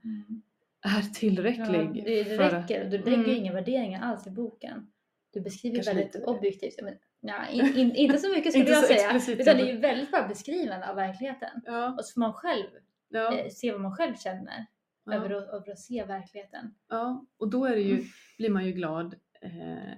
är 0.81 1.03
tillräcklig. 1.15 1.91
Ja, 1.97 2.05
det, 2.05 2.25
det 2.25 2.37
för 2.37 2.43
att- 2.43 2.53
räcker. 2.53 2.85
Du 2.91 2.99
lägger 2.99 3.15
Mm. 3.25 3.31
inga 3.31 3.53
värderingar 3.53 4.03
alls 4.03 4.27
i 4.27 4.31
boken. 4.31 4.91
Du 5.33 5.41
beskriver 5.41 5.85
väldigt 5.85 6.15
lite. 6.15 6.27
objektivt. 6.27 6.75
Men, 6.83 6.95
ja, 7.27 7.49
in, 7.49 7.77
in, 7.77 7.95
inte 7.95 8.19
så 8.19 8.29
mycket 8.29 8.53
skulle 8.53 8.71
jag 8.71 8.85
säga. 8.85 9.21
Utan 9.41 9.57
det 9.57 9.63
är 9.63 9.73
ju 9.73 9.79
väldigt 9.79 10.11
bra 10.11 10.29
beskrivande 10.29 10.91
av 10.91 10.97
verkligheten. 10.97 11.63
Ja, 11.65 11.95
Och 11.99 12.05
så 12.05 12.13
får 12.13 12.21
man 12.21 12.33
själv 12.33 12.67
ja, 13.09 13.39
eh, 13.39 13.49
se 13.51 13.73
vad 13.73 13.81
man 13.81 13.97
själv 13.97 14.15
känner 14.17 14.67
över, 15.13 15.31
ja, 15.31 15.39
att, 15.39 15.49
över 15.49 15.73
att 15.73 15.79
se 15.79 16.05
verkligheten. 16.05 16.75
ja. 16.89 17.27
Och 17.39 17.51
då 17.51 17.65
är 17.65 17.71
det 17.75 17.83
ju, 17.83 17.93
Mm. 17.95 18.05
blir 18.39 18.51
man 18.51 18.67
ju 18.67 18.73
glad 18.73 19.15
eh, 19.41 19.93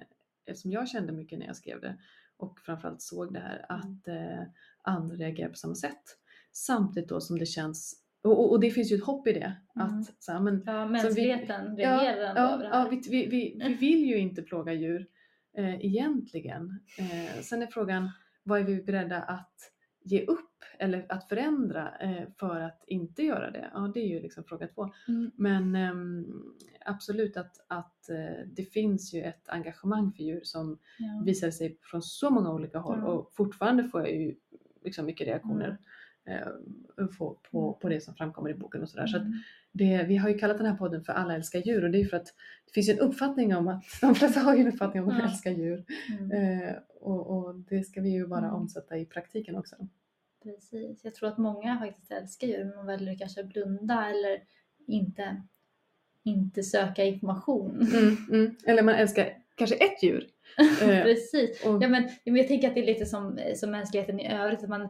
eftersom 0.45 0.71
jag 0.71 0.87
kände 0.89 1.13
mycket 1.13 1.39
när 1.39 1.45
jag 1.45 1.55
skrev 1.55 1.81
det 1.81 1.97
och 2.37 2.59
framförallt 2.59 3.01
såg 3.01 3.33
det 3.33 3.39
här 3.39 3.65
Mm. 3.69 3.81
att 3.81 4.07
eh, 4.07 4.47
andra 4.83 5.15
reagerar 5.15 5.49
på 5.49 5.55
samma 5.55 5.75
sätt. 5.75 6.03
Samtidigt 6.51 7.09
då 7.09 7.21
som 7.21 7.39
det 7.39 7.45
känns, 7.45 8.03
och, 8.23 8.31
och, 8.39 8.51
och 8.51 8.59
det 8.59 8.71
finns 8.71 8.91
ju 8.91 8.95
ett 8.95 9.03
hopp 9.03 9.27
i 9.27 9.33
det, 9.33 9.53
Mm. 9.75 9.87
att 9.99 10.23
så 10.23 10.31
här, 10.31 10.39
men, 10.39 10.63
Ja, 10.65 10.85
vi- 10.85 10.91
mänskligheten 10.91 11.77
ja, 11.77 11.89
reagerar 11.89 12.23
ändå 12.29 12.41
ja, 12.41 12.53
över 12.53 12.63
det 12.63 12.69
ja, 12.69 12.75
här. 12.75 12.89
vi, 12.89 13.01
vi, 13.09 13.25
vi, 13.27 13.57
vi 13.67 13.73
vill 13.73 14.05
ju 14.05 14.17
inte 14.17 14.41
plåga 14.41 14.73
djur 14.73 15.07
eh, 15.57 15.85
egentligen. 15.85 16.79
Eh, 16.97 17.41
sen 17.41 17.61
är 17.61 17.67
frågan, 17.67 18.09
vad 18.43 18.59
är 18.59 18.63
vi 18.63 18.83
beredda 18.83 19.21
att 19.21 19.53
ge 20.03 20.25
upp 20.25 20.43
eller 20.79 21.05
att 21.09 21.29
förändra 21.29 21.97
eh, 21.97 22.27
för 22.39 22.61
att 22.61 22.83
inte 22.87 23.23
göra 23.23 23.51
det? 23.51 23.69
Ja, 23.73 23.91
det 23.93 23.99
är 23.99 24.07
ju 24.07 24.21
liksom 24.21 24.43
fråga 24.43 24.67
två. 24.67 24.89
Mm. 25.07 25.31
Men 25.35 25.75
ehm, 25.75 26.25
absolut 26.85 27.37
att, 27.37 27.65
att 27.67 28.09
eh, 28.09 28.47
det 28.47 28.63
finns 28.65 29.13
ju 29.13 29.21
ett 29.21 29.49
engagemang 29.49 30.11
för 30.13 30.23
djur 30.23 30.41
som 30.43 30.79
Ja. 30.97 31.21
visar 31.25 31.51
sig 31.51 31.77
från 31.81 32.01
så 32.01 32.29
många 32.29 32.51
olika 32.53 32.79
håll 32.79 32.99
Ja. 32.99 33.07
och 33.07 33.33
fortfarande 33.33 33.83
får 33.89 34.01
jag 34.01 34.11
ju 34.11 34.35
liksom 34.83 35.05
mycket 35.05 35.27
reaktioner 35.27 35.77
eh, 36.25 36.47
på, 37.17 37.39
på, 37.51 37.73
på 37.81 37.89
det 37.89 38.01
som 38.01 38.15
framkommer 38.15 38.49
i 38.49 38.53
boken 38.53 38.81
och 38.81 38.89
sådär. 38.89 39.07
Så 39.07 39.17
att 39.17 39.23
Mm. 39.23 39.39
Det, 39.77 40.03
vi 40.07 40.17
har 40.17 40.29
ju 40.29 40.37
kallat 40.37 40.57
den 40.57 40.65
här 40.67 40.75
podden 40.75 41.03
för 41.03 41.13
Alla 41.13 41.35
älskar 41.35 41.59
djur 41.59 41.83
och 41.83 41.91
det 41.91 42.01
är 42.01 42.05
för 42.05 42.17
att 42.17 42.25
det 42.65 42.71
finns 42.73 42.89
ju 42.89 42.93
en 42.93 42.99
uppfattning 42.99 43.55
om 43.55 43.67
att 43.67 43.83
de 44.01 44.15
flesta 44.15 44.39
har 44.39 44.55
ju 44.55 44.61
en 44.61 44.67
uppfattning 44.67 45.03
om 45.03 45.09
att 45.09 45.15
de 45.17 45.21
Ja. 45.23 45.29
älskar 45.31 45.51
djur. 45.51 45.85
Mm. 46.19 46.31
Eh, 46.61 46.73
och, 47.01 47.27
och 47.37 47.55
det 47.55 47.83
ska 47.83 48.01
vi 48.01 48.09
ju 48.09 48.27
bara 48.27 48.39
Mm. 48.45 48.53
omsätta 48.55 48.97
i 48.97 49.05
praktiken 49.05 49.55
också. 49.55 49.75
Precis. 50.43 51.03
Jag 51.03 51.15
tror 51.15 51.29
att 51.29 51.37
många 51.37 51.79
faktiskt 51.79 52.11
älskar 52.11 52.47
djur 52.47 52.65
men 52.65 52.75
man 52.75 52.85
väljer 52.85 53.13
att 53.13 53.19
kanske 53.19 53.43
blunda 53.43 54.09
eller 54.09 54.39
inte, 54.87 55.41
inte 56.23 56.63
söka 56.63 57.03
information. 57.03 57.87
Mm, 57.93 58.17
mm. 58.31 58.55
Eller 58.65 58.83
man 58.83 58.95
älskar 58.95 59.29
kanske 59.55 59.75
ett 59.75 60.03
djur. 60.03 60.27
Eh, 60.81 61.03
Precis. 61.03 61.65
och, 61.65 61.83
Ja, 61.83 61.87
men, 61.87 62.03
ja, 62.03 62.31
men 62.31 62.35
jag 62.35 62.47
tänker 62.47 62.67
att 62.67 62.73
det 62.73 62.81
är 62.81 62.85
lite 62.85 63.05
som, 63.05 63.39
som 63.55 63.71
mänskligheten 63.71 64.19
i 64.19 64.33
övrigt. 64.33 64.63
Att 64.63 64.69
man, 64.69 64.89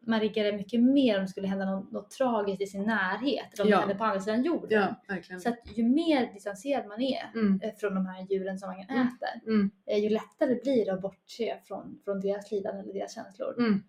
man 0.00 0.20
reagerar 0.20 0.52
mycket 0.56 0.80
mer 0.80 1.16
om 1.16 1.22
det 1.22 1.28
skulle 1.28 1.46
hända 1.48 1.64
något, 1.64 1.92
något 1.92 2.10
tragiskt 2.10 2.60
i 2.62 2.66
sin 2.66 2.82
närhet. 2.82 3.44
Eller 3.54 3.64
om 3.64 3.70
Ja. 3.70 3.76
det 3.76 3.80
händer 3.80 3.94
på 3.94 4.04
andra 4.04 4.20
sidan 4.20 4.42
jorden. 4.42 4.94
ja. 5.08 5.38
Så 5.40 5.48
att 5.48 5.58
ju 5.74 5.82
mer 5.84 6.32
distanserad 6.32 6.86
man 6.86 7.00
är 7.02 7.30
Mm, 7.34 7.60
eh, 7.62 7.70
från 7.74 7.94
de 7.94 8.06
här 8.06 8.26
djuren 8.30 8.58
som 8.58 8.68
man 8.68 8.80
Mm. 8.88 9.06
äter. 9.08 9.50
mm, 9.52 9.70
eh, 9.86 9.98
Ju 9.98 10.08
lättare 10.08 10.54
blir 10.62 10.84
det 10.84 10.92
att 10.92 11.02
bortse 11.02 11.58
från, 11.64 12.00
från 12.04 12.20
deras 12.20 12.50
lidande 12.50 12.82
eller 12.82 12.92
deras 12.92 13.14
känslor. 13.14 13.54
mm. 13.58 13.82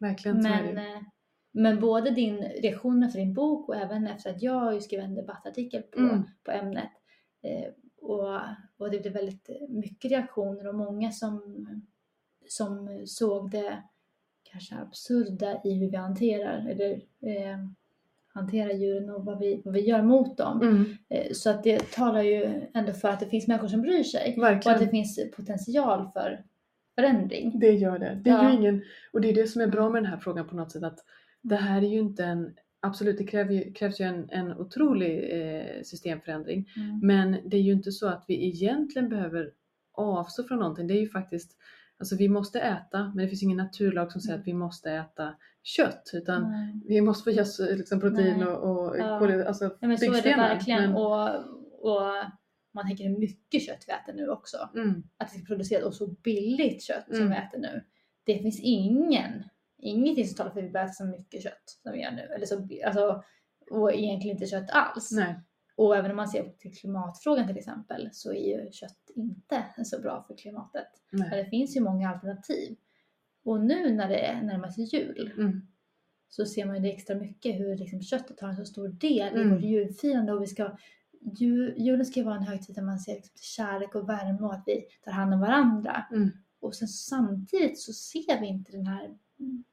Verkligen 0.00 0.42
Men, 0.42 1.04
men 1.52 1.80
både 1.80 2.10
din 2.10 2.36
reaktioner 2.42 3.08
för 3.08 3.18
din 3.18 3.34
bok 3.34 3.68
och 3.68 3.76
även 3.76 4.06
efter 4.06 4.30
att 4.30 4.42
jag 4.42 4.82
skrivit 4.82 5.04
en 5.06 5.14
debattartikel 5.14 5.82
på, 5.82 5.98
Mm. 5.98 6.22
på 6.44 6.50
ämnet. 6.50 6.90
Eh, 7.42 7.70
och, 8.00 8.38
och 8.76 8.90
det 8.90 8.98
blev 9.02 9.12
väldigt 9.12 9.48
mycket 9.68 10.10
reaktioner 10.10 10.66
och 10.68 10.74
många 10.74 11.12
som, 11.12 11.66
som 12.48 13.02
såg 13.06 13.50
det 13.50 13.82
kanske 14.42 14.74
absurda 14.74 15.60
i 15.64 15.74
hur 15.74 15.90
vi 15.90 15.96
hanterar, 15.96 16.66
eller, 16.70 16.92
eh, 17.20 17.58
hanterar 18.28 18.70
djuren 18.72 19.10
och 19.10 19.24
vad 19.24 19.38
vi, 19.38 19.62
vad 19.64 19.74
vi 19.74 19.80
gör 19.80 20.02
mot 20.02 20.36
dem. 20.38 20.62
Mm, 20.62 20.84
Eh, 21.08 21.32
så 21.32 21.50
att 21.50 21.62
det 21.64 21.92
talar 21.92 22.22
ju 22.22 22.62
ändå 22.74 22.92
för 22.92 23.08
att 23.08 23.20
det 23.20 23.26
finns 23.26 23.46
människor 23.48 23.68
som 23.68 23.82
bryr 23.82 24.02
sig 24.02 24.34
och 24.38 24.44
att 24.46 24.52
verkligen. 24.52 24.78
det 24.80 24.88
finns 24.88 25.18
potential 25.36 26.10
för 26.12 26.44
förändring. 26.94 27.58
Det 27.58 27.70
gör 27.72 27.98
det. 27.98 28.20
Det 28.24 28.30
är 28.30 28.34
Ja. 28.44 28.50
ju 28.52 28.56
ingen, 28.58 28.82
och 29.12 29.20
det 29.20 29.28
är 29.28 29.34
det 29.34 29.46
som 29.46 29.62
är 29.62 29.66
bra 29.66 29.90
med 29.90 30.02
den 30.02 30.10
här 30.10 30.18
frågan 30.18 30.48
på 30.48 30.56
något 30.56 30.72
sätt 30.72 30.82
att 30.82 30.98
det 31.42 31.56
här 31.56 31.82
är 31.82 31.86
ju 31.88 31.98
inte 31.98 32.24
en, 32.24 32.54
absolut 32.80 33.18
det 33.18 33.24
kräver 33.26 33.54
ju, 33.54 33.72
krävs 33.72 34.00
ju 34.00 34.04
en, 34.04 34.28
en 34.30 34.52
otrolig 34.52 35.30
eh, 35.32 35.82
systemförändring 35.82 36.68
Mm. 36.76 37.00
men 37.02 37.36
det 37.48 37.56
är 37.56 37.60
ju 37.62 37.72
inte 37.72 37.92
så 37.92 38.08
att 38.08 38.24
vi 38.28 38.46
egentligen 38.48 39.08
behöver 39.08 39.50
avstå 39.92 40.44
från 40.44 40.58
någonting. 40.58 40.86
Det 40.86 40.94
är 40.94 41.00
ju 41.00 41.08
faktiskt, 41.08 41.56
alltså 41.98 42.16
vi 42.16 42.28
måste 42.28 42.60
äta 42.60 42.98
men 43.14 43.16
det 43.16 43.28
finns 43.28 43.42
ingen 43.42 43.56
naturlag 43.56 44.12
som 44.12 44.20
säger 44.20 44.34
Mm. 44.34 44.40
att 44.42 44.46
vi 44.46 44.52
måste 44.54 44.90
äta 44.92 45.34
kött 45.62 46.10
utan 46.14 46.44
Mm. 46.44 46.80
vi 46.86 47.00
måste 47.00 47.34
få 47.34 47.40
oss 47.40 47.60
liksom, 47.60 48.00
protein 48.00 48.36
Nej. 48.38 48.46
och, 48.46 48.86
och 48.88 48.98
Ja. 48.98 49.44
alltså, 49.48 49.64
Ja, 49.80 49.88
men 49.88 49.98
så 49.98 50.04
är 50.04 50.08
det 50.08 50.12
byggstenar. 50.12 50.48
verkligen. 50.48 50.82
Men, 50.82 50.94
Och, 50.96 51.28
och 51.80 52.00
man 52.74 52.86
tänker 52.86 53.04
hur 53.04 53.18
mycket 53.18 53.62
kött 53.62 53.84
vi 53.86 53.92
äter 53.92 54.12
nu 54.12 54.28
också. 54.28 54.56
mm, 54.74 55.02
Att 55.16 55.32
det 55.32 55.38
är 55.40 55.44
producerat 55.44 55.84
och 55.84 55.94
så 55.94 56.06
billigt 56.06 56.82
kött 56.82 57.04
som 57.06 57.16
Mm. 57.16 57.28
vi 57.30 57.36
äter 57.36 57.58
nu. 57.58 57.82
Det 58.24 58.38
finns 58.38 58.60
ingen, 58.62 59.44
ingenting 59.78 60.26
som 60.26 60.36
talar 60.36 60.50
för 60.50 60.60
att 60.60 60.66
vi 60.66 60.70
bör 60.70 60.80
äta 60.84 60.92
så 60.92 61.04
mycket 61.04 61.42
kött 61.42 61.78
som 61.82 61.92
vi 61.92 62.02
gör 62.02 62.10
nu. 62.10 62.22
Eller 62.22 62.46
så, 62.46 62.68
alltså, 62.86 63.22
och 63.70 63.92
egentligen 63.92 64.36
inte 64.36 64.46
kött 64.46 64.70
alls. 64.70 65.12
nej. 65.12 65.40
Och 65.76 65.96
även 65.96 66.10
om 66.10 66.16
man 66.16 66.28
ser 66.28 66.48
till 66.58 66.74
klimatfrågan 66.76 67.46
till 67.46 67.56
exempel 67.58 68.08
så 68.12 68.32
är 68.32 68.64
ju 68.64 68.70
kött 68.72 69.10
inte 69.16 69.64
så 69.84 70.00
bra 70.00 70.24
för 70.28 70.36
klimatet. 70.36 70.86
Nej. 71.10 71.44
det 71.44 71.50
finns 71.50 71.76
ju 71.76 71.80
många 71.80 72.10
alternativ. 72.10 72.76
Och 73.44 73.60
nu 73.60 73.92
när 73.94 74.08
det 74.08 74.40
närmar 74.42 74.68
sig 74.68 74.84
jul 74.84 75.32
Mm. 75.38 75.60
så 76.28 76.46
ser 76.46 76.64
man 76.66 76.76
ju 76.76 76.82
det 76.82 76.92
extra 76.92 77.16
mycket 77.16 77.54
hur 77.60 77.76
liksom 77.76 78.02
köttet 78.02 78.40
har 78.40 78.48
en 78.48 78.56
så 78.56 78.64
stor 78.64 78.88
del 78.88 79.36
i 79.36 79.40
Mm. 79.40 79.54
vårt 79.54 79.62
julfirande 79.64 80.32
och 80.32 80.42
vi 80.42 80.46
ska 80.46 80.76
ju, 81.20 81.74
julen 81.76 82.06
ska 82.06 82.20
ju 82.20 82.24
vara 82.26 82.36
en 82.36 82.42
högtid 82.42 82.74
där 82.74 82.82
man 82.82 82.98
ser 82.98 83.14
liksom 83.14 83.36
kärlek 83.40 83.94
och 83.94 84.08
värme 84.08 84.38
och 84.40 84.54
att 84.54 84.62
vi 84.66 84.84
tar 85.04 85.12
hand 85.12 85.34
om 85.34 85.40
varandra. 85.40 86.06
Mm. 86.12 86.30
Och 86.60 86.74
sen 86.74 86.88
samtidigt 86.88 87.80
så 87.80 87.92
ser 87.92 88.40
vi 88.40 88.46
inte 88.46 88.72
den 88.72 88.86
här 88.86 89.18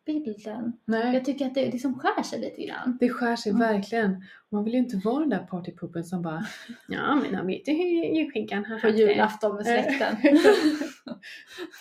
bilden. 0.06 0.74
Nej. 0.86 1.14
Jag 1.14 1.26
tycker 1.26 1.46
att 1.46 1.54
det 1.56 1.72
liksom 1.72 2.00
skär 2.00 2.24
sig 2.24 2.40
lite 2.40 2.66
grann. 2.66 2.98
Det 3.00 3.10
skär 3.10 3.36
sig 3.36 3.50
Mm. 3.52 3.60
verkligen. 3.74 4.24
Man 4.50 4.64
vill 4.64 4.74
ju 4.74 4.80
inte 4.80 4.98
vara 4.98 5.20
den 5.20 5.30
där 5.30 5.48
partypuppen 5.50 6.04
som 6.04 6.22
bara 6.22 6.46
Ja 6.88 7.16
men 7.16 7.36
han 7.36 7.48
vet 7.48 7.68
ju 7.68 7.74
hur 7.74 8.16
julskinkan 8.16 8.66
har 8.66 8.80
På 8.80 8.88
haft 8.88 8.98
det." 8.98 9.04
julafton 9.04 9.56
med 9.56 9.66
släkten. 9.66 10.16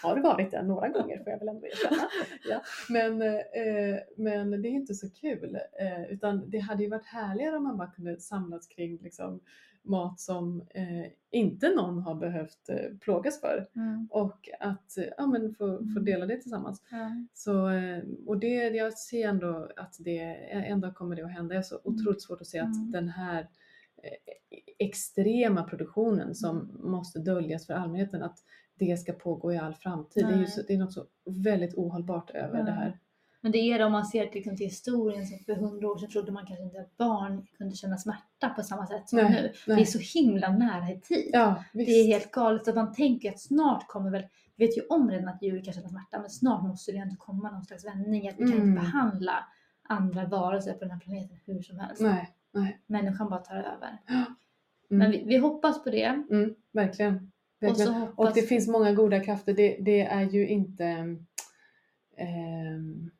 har 0.02 0.16
varit 0.20 0.50
där 0.50 0.62
några 0.62 0.88
gånger 0.88 1.18
får 1.24 1.28
jag 1.32 1.38
väl 1.38 1.48
ändå 1.48 1.66
erkänna. 1.66 2.08
Ja. 2.50 2.62
Men, 2.88 3.22
eh, 3.22 3.98
men 4.16 4.62
det 4.62 4.68
är 4.68 4.70
inte 4.70 4.94
så 4.94 5.10
kul. 5.10 5.54
Eh, 5.80 6.12
utan 6.12 6.50
det 6.50 6.58
hade 6.58 6.82
ju 6.82 6.90
varit 6.90 7.06
härligare 7.06 7.56
om 7.56 7.64
man 7.64 7.76
bara 7.76 7.90
kunde 7.90 8.20
samlas 8.20 8.66
kring 8.66 8.98
liksom, 9.02 9.40
mat 9.84 10.20
som 10.20 10.60
eh, 10.70 11.06
inte 11.30 11.68
någon 11.68 11.98
har 11.98 12.14
behövt 12.14 12.68
eh, 12.68 12.96
plågas 13.00 13.40
för. 13.40 13.66
Mm. 13.76 14.08
Och 14.10 14.48
att 14.60 14.98
eh, 14.98 15.04
ja, 15.18 15.26
men 15.26 15.54
få, 15.54 15.76
få 15.78 15.82
Mm. 15.82 16.04
dela 16.04 16.26
det 16.26 16.36
tillsammans. 16.36 16.82
Ja. 16.90 17.10
Så, 17.34 17.68
eh, 17.68 18.02
och 18.26 18.38
det, 18.38 18.54
jag 18.54 18.92
ser 18.98 19.28
ändå 19.28 19.68
att 19.76 19.96
det 19.98 20.18
en 20.50 20.80
dag 20.80 20.94
kommer 20.94 21.16
det 21.16 21.22
att 21.24 21.32
hända. 21.32 21.54
Jag 21.54 21.58
är 21.58 21.64
så 21.64 21.80
Mm. 21.84 21.94
otroligt 22.00 22.22
svårt 22.22 22.40
att 22.40 22.46
se 22.46 22.58
att 22.58 22.76
Mm. 22.76 22.90
den 22.90 23.08
här 23.08 23.40
eh, 24.02 24.10
extrema 24.78 25.62
produktionen 25.62 26.34
som 26.34 26.56
Mm. 26.60 26.90
måste 26.90 27.18
döljas 27.18 27.66
för 27.66 27.74
allmänheten, 27.74 28.22
att 28.22 28.38
det 28.78 28.96
ska 28.96 29.12
pågå 29.12 29.52
i 29.52 29.56
all 29.58 29.74
framtid. 29.74 30.24
Det 30.26 30.28
är, 30.32 30.36
ju 30.36 30.38
Nej. 30.38 30.50
så, 30.50 30.62
det 30.62 30.74
är 30.74 30.78
något 30.78 30.92
så 30.92 31.04
väldigt 31.26 31.74
ohållbart 31.74 32.30
över 32.30 32.58
Ja. 32.58 32.64
det 32.64 32.70
här. 32.70 32.98
Men 33.44 33.52
det 33.52 33.58
är 33.58 33.78
det 33.78 33.84
om 33.84 33.92
man 33.92 34.04
ser 34.06 34.26
till, 34.26 34.34
liksom, 34.34 34.56
till 34.56 34.66
historien. 34.66 35.26
Så 35.26 35.38
för 35.44 35.54
hundra 35.54 35.88
år 35.88 35.98
sedan 35.98 36.10
trodde 36.10 36.32
man 36.32 36.46
kanske 36.46 36.64
inte 36.64 36.80
att 36.80 36.96
barn 36.96 37.46
kunde 37.58 37.76
känna 37.76 37.96
smärta 37.98 38.48
på 38.48 38.62
samma 38.62 38.86
sätt 38.86 39.08
som 39.08 39.18
Nej, 39.18 39.30
nu. 39.30 39.52
nej. 39.66 39.76
Det 39.76 39.82
är 39.82 39.84
så 39.84 40.18
himla 40.18 40.52
nära 40.52 40.90
i 40.90 41.00
tid. 41.00 41.30
Ja. 41.32 41.64
Det 41.72 41.82
är 41.82 42.06
helt 42.06 42.30
galet 42.30 42.68
att 42.68 42.74
man 42.74 42.92
tänker 42.94 43.30
att 43.30 43.40
snart 43.40 43.88
kommer 43.88 44.10
väl, 44.10 44.22
vi 44.56 44.66
vet 44.66 44.76
ju 44.78 44.82
om 44.88 45.10
redan 45.10 45.28
att 45.28 45.42
djur 45.42 45.64
kan 45.64 45.74
känna 45.74 45.88
smärta, 45.88 46.20
men 46.20 46.30
snart 46.30 46.62
måste 46.62 46.92
det 46.92 46.98
ändå 46.98 47.16
komma 47.18 47.50
någon 47.50 47.64
slags 47.64 47.86
vändning. 47.86 48.28
Att 48.28 48.34
vi 48.34 48.44
kan 48.44 48.52
Mm. 48.52 48.68
inte 48.68 48.80
behandla 48.80 49.44
andra 49.88 50.24
varelser 50.26 50.72
på 50.72 50.78
den 50.80 50.90
här 50.90 51.00
planeten 51.00 51.36
hur 51.46 51.62
som 51.62 51.78
helst. 51.78 52.02
Nej, 52.02 52.30
nej. 52.52 52.78
Människan 52.86 53.28
bara 53.30 53.40
tar 53.40 53.56
över. 53.56 53.98
Mm. 54.90 54.98
Men 54.98 55.10
vi, 55.10 55.24
vi 55.26 55.36
hoppas 55.36 55.84
på 55.84 55.90
det. 55.90 56.04
Mm, 56.30 56.54
verkligen. 56.72 57.14
Och, 57.60 57.68
verkligen. 57.68 58.08
Och 58.16 58.32
det 58.34 58.42
finns 58.42 58.68
många 58.68 58.92
goda 58.92 59.20
krafter. 59.20 59.54
Det, 59.54 59.76
det 59.80 60.00
är 60.00 60.22
ju 60.22 60.48
inte... 60.48 60.84
ehm, 62.16 63.10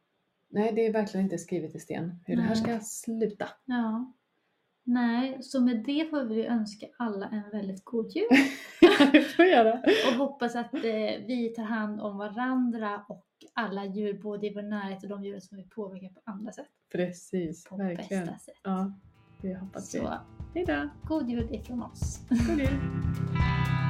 nej, 0.55 0.72
det 0.72 0.86
är 0.86 0.92
verkligen 0.92 1.24
inte 1.26 1.38
skrivet 1.38 1.74
i 1.74 1.80
sten 1.80 2.20
hur 2.26 2.36
det 2.36 2.42
här 2.42 2.48
Nej. 2.48 2.57
ska 2.57 2.80
sluta. 2.80 3.48
Ja. 3.64 4.12
Nej, 4.86 5.38
så 5.42 5.61
med 5.61 5.84
det 5.86 6.11
får 6.11 6.24
vi 6.24 6.46
önska 6.46 6.86
alla 6.98 7.28
en 7.28 7.50
väldigt 7.52 7.84
god 7.84 8.11
jul. 8.11 8.28
det 9.12 9.20
får 9.20 9.44
göra. 9.44 9.72
Och 10.09 10.18
hoppas 10.18 10.57
att 10.57 10.74
eh, 10.74 10.80
vi 11.26 11.52
tar 11.57 11.62
hand 11.62 12.00
om 12.00 12.16
varandra 12.18 13.05
och 13.09 13.26
alla 13.55 13.84
djur, 13.84 14.22
både 14.22 14.46
i 14.46 14.55
vår 14.55 14.62
närhet 14.62 15.02
och 15.02 15.09
de 15.09 15.24
djur 15.24 15.40
som 15.40 15.59
vi 15.59 15.64
påverkar 15.64 16.09
på 16.09 16.20
andra 16.24 16.52
sätt. 16.52 16.66
Precis, 16.92 17.64
På 17.64 17.76
verkligen. 17.76 18.24
bästa 18.26 18.38
sätt. 18.38 18.61
Ja, 18.62 18.92
det 19.42 19.55
hoppas 19.55 19.94
vi. 19.94 19.98
Så 19.98 20.14
Hej 20.55 20.64
då! 20.64 20.88
god 21.09 21.28
jul 21.28 21.55
ifrån 21.55 21.82
oss. 21.82 22.20
God 22.28 22.59
jul! 22.59 22.68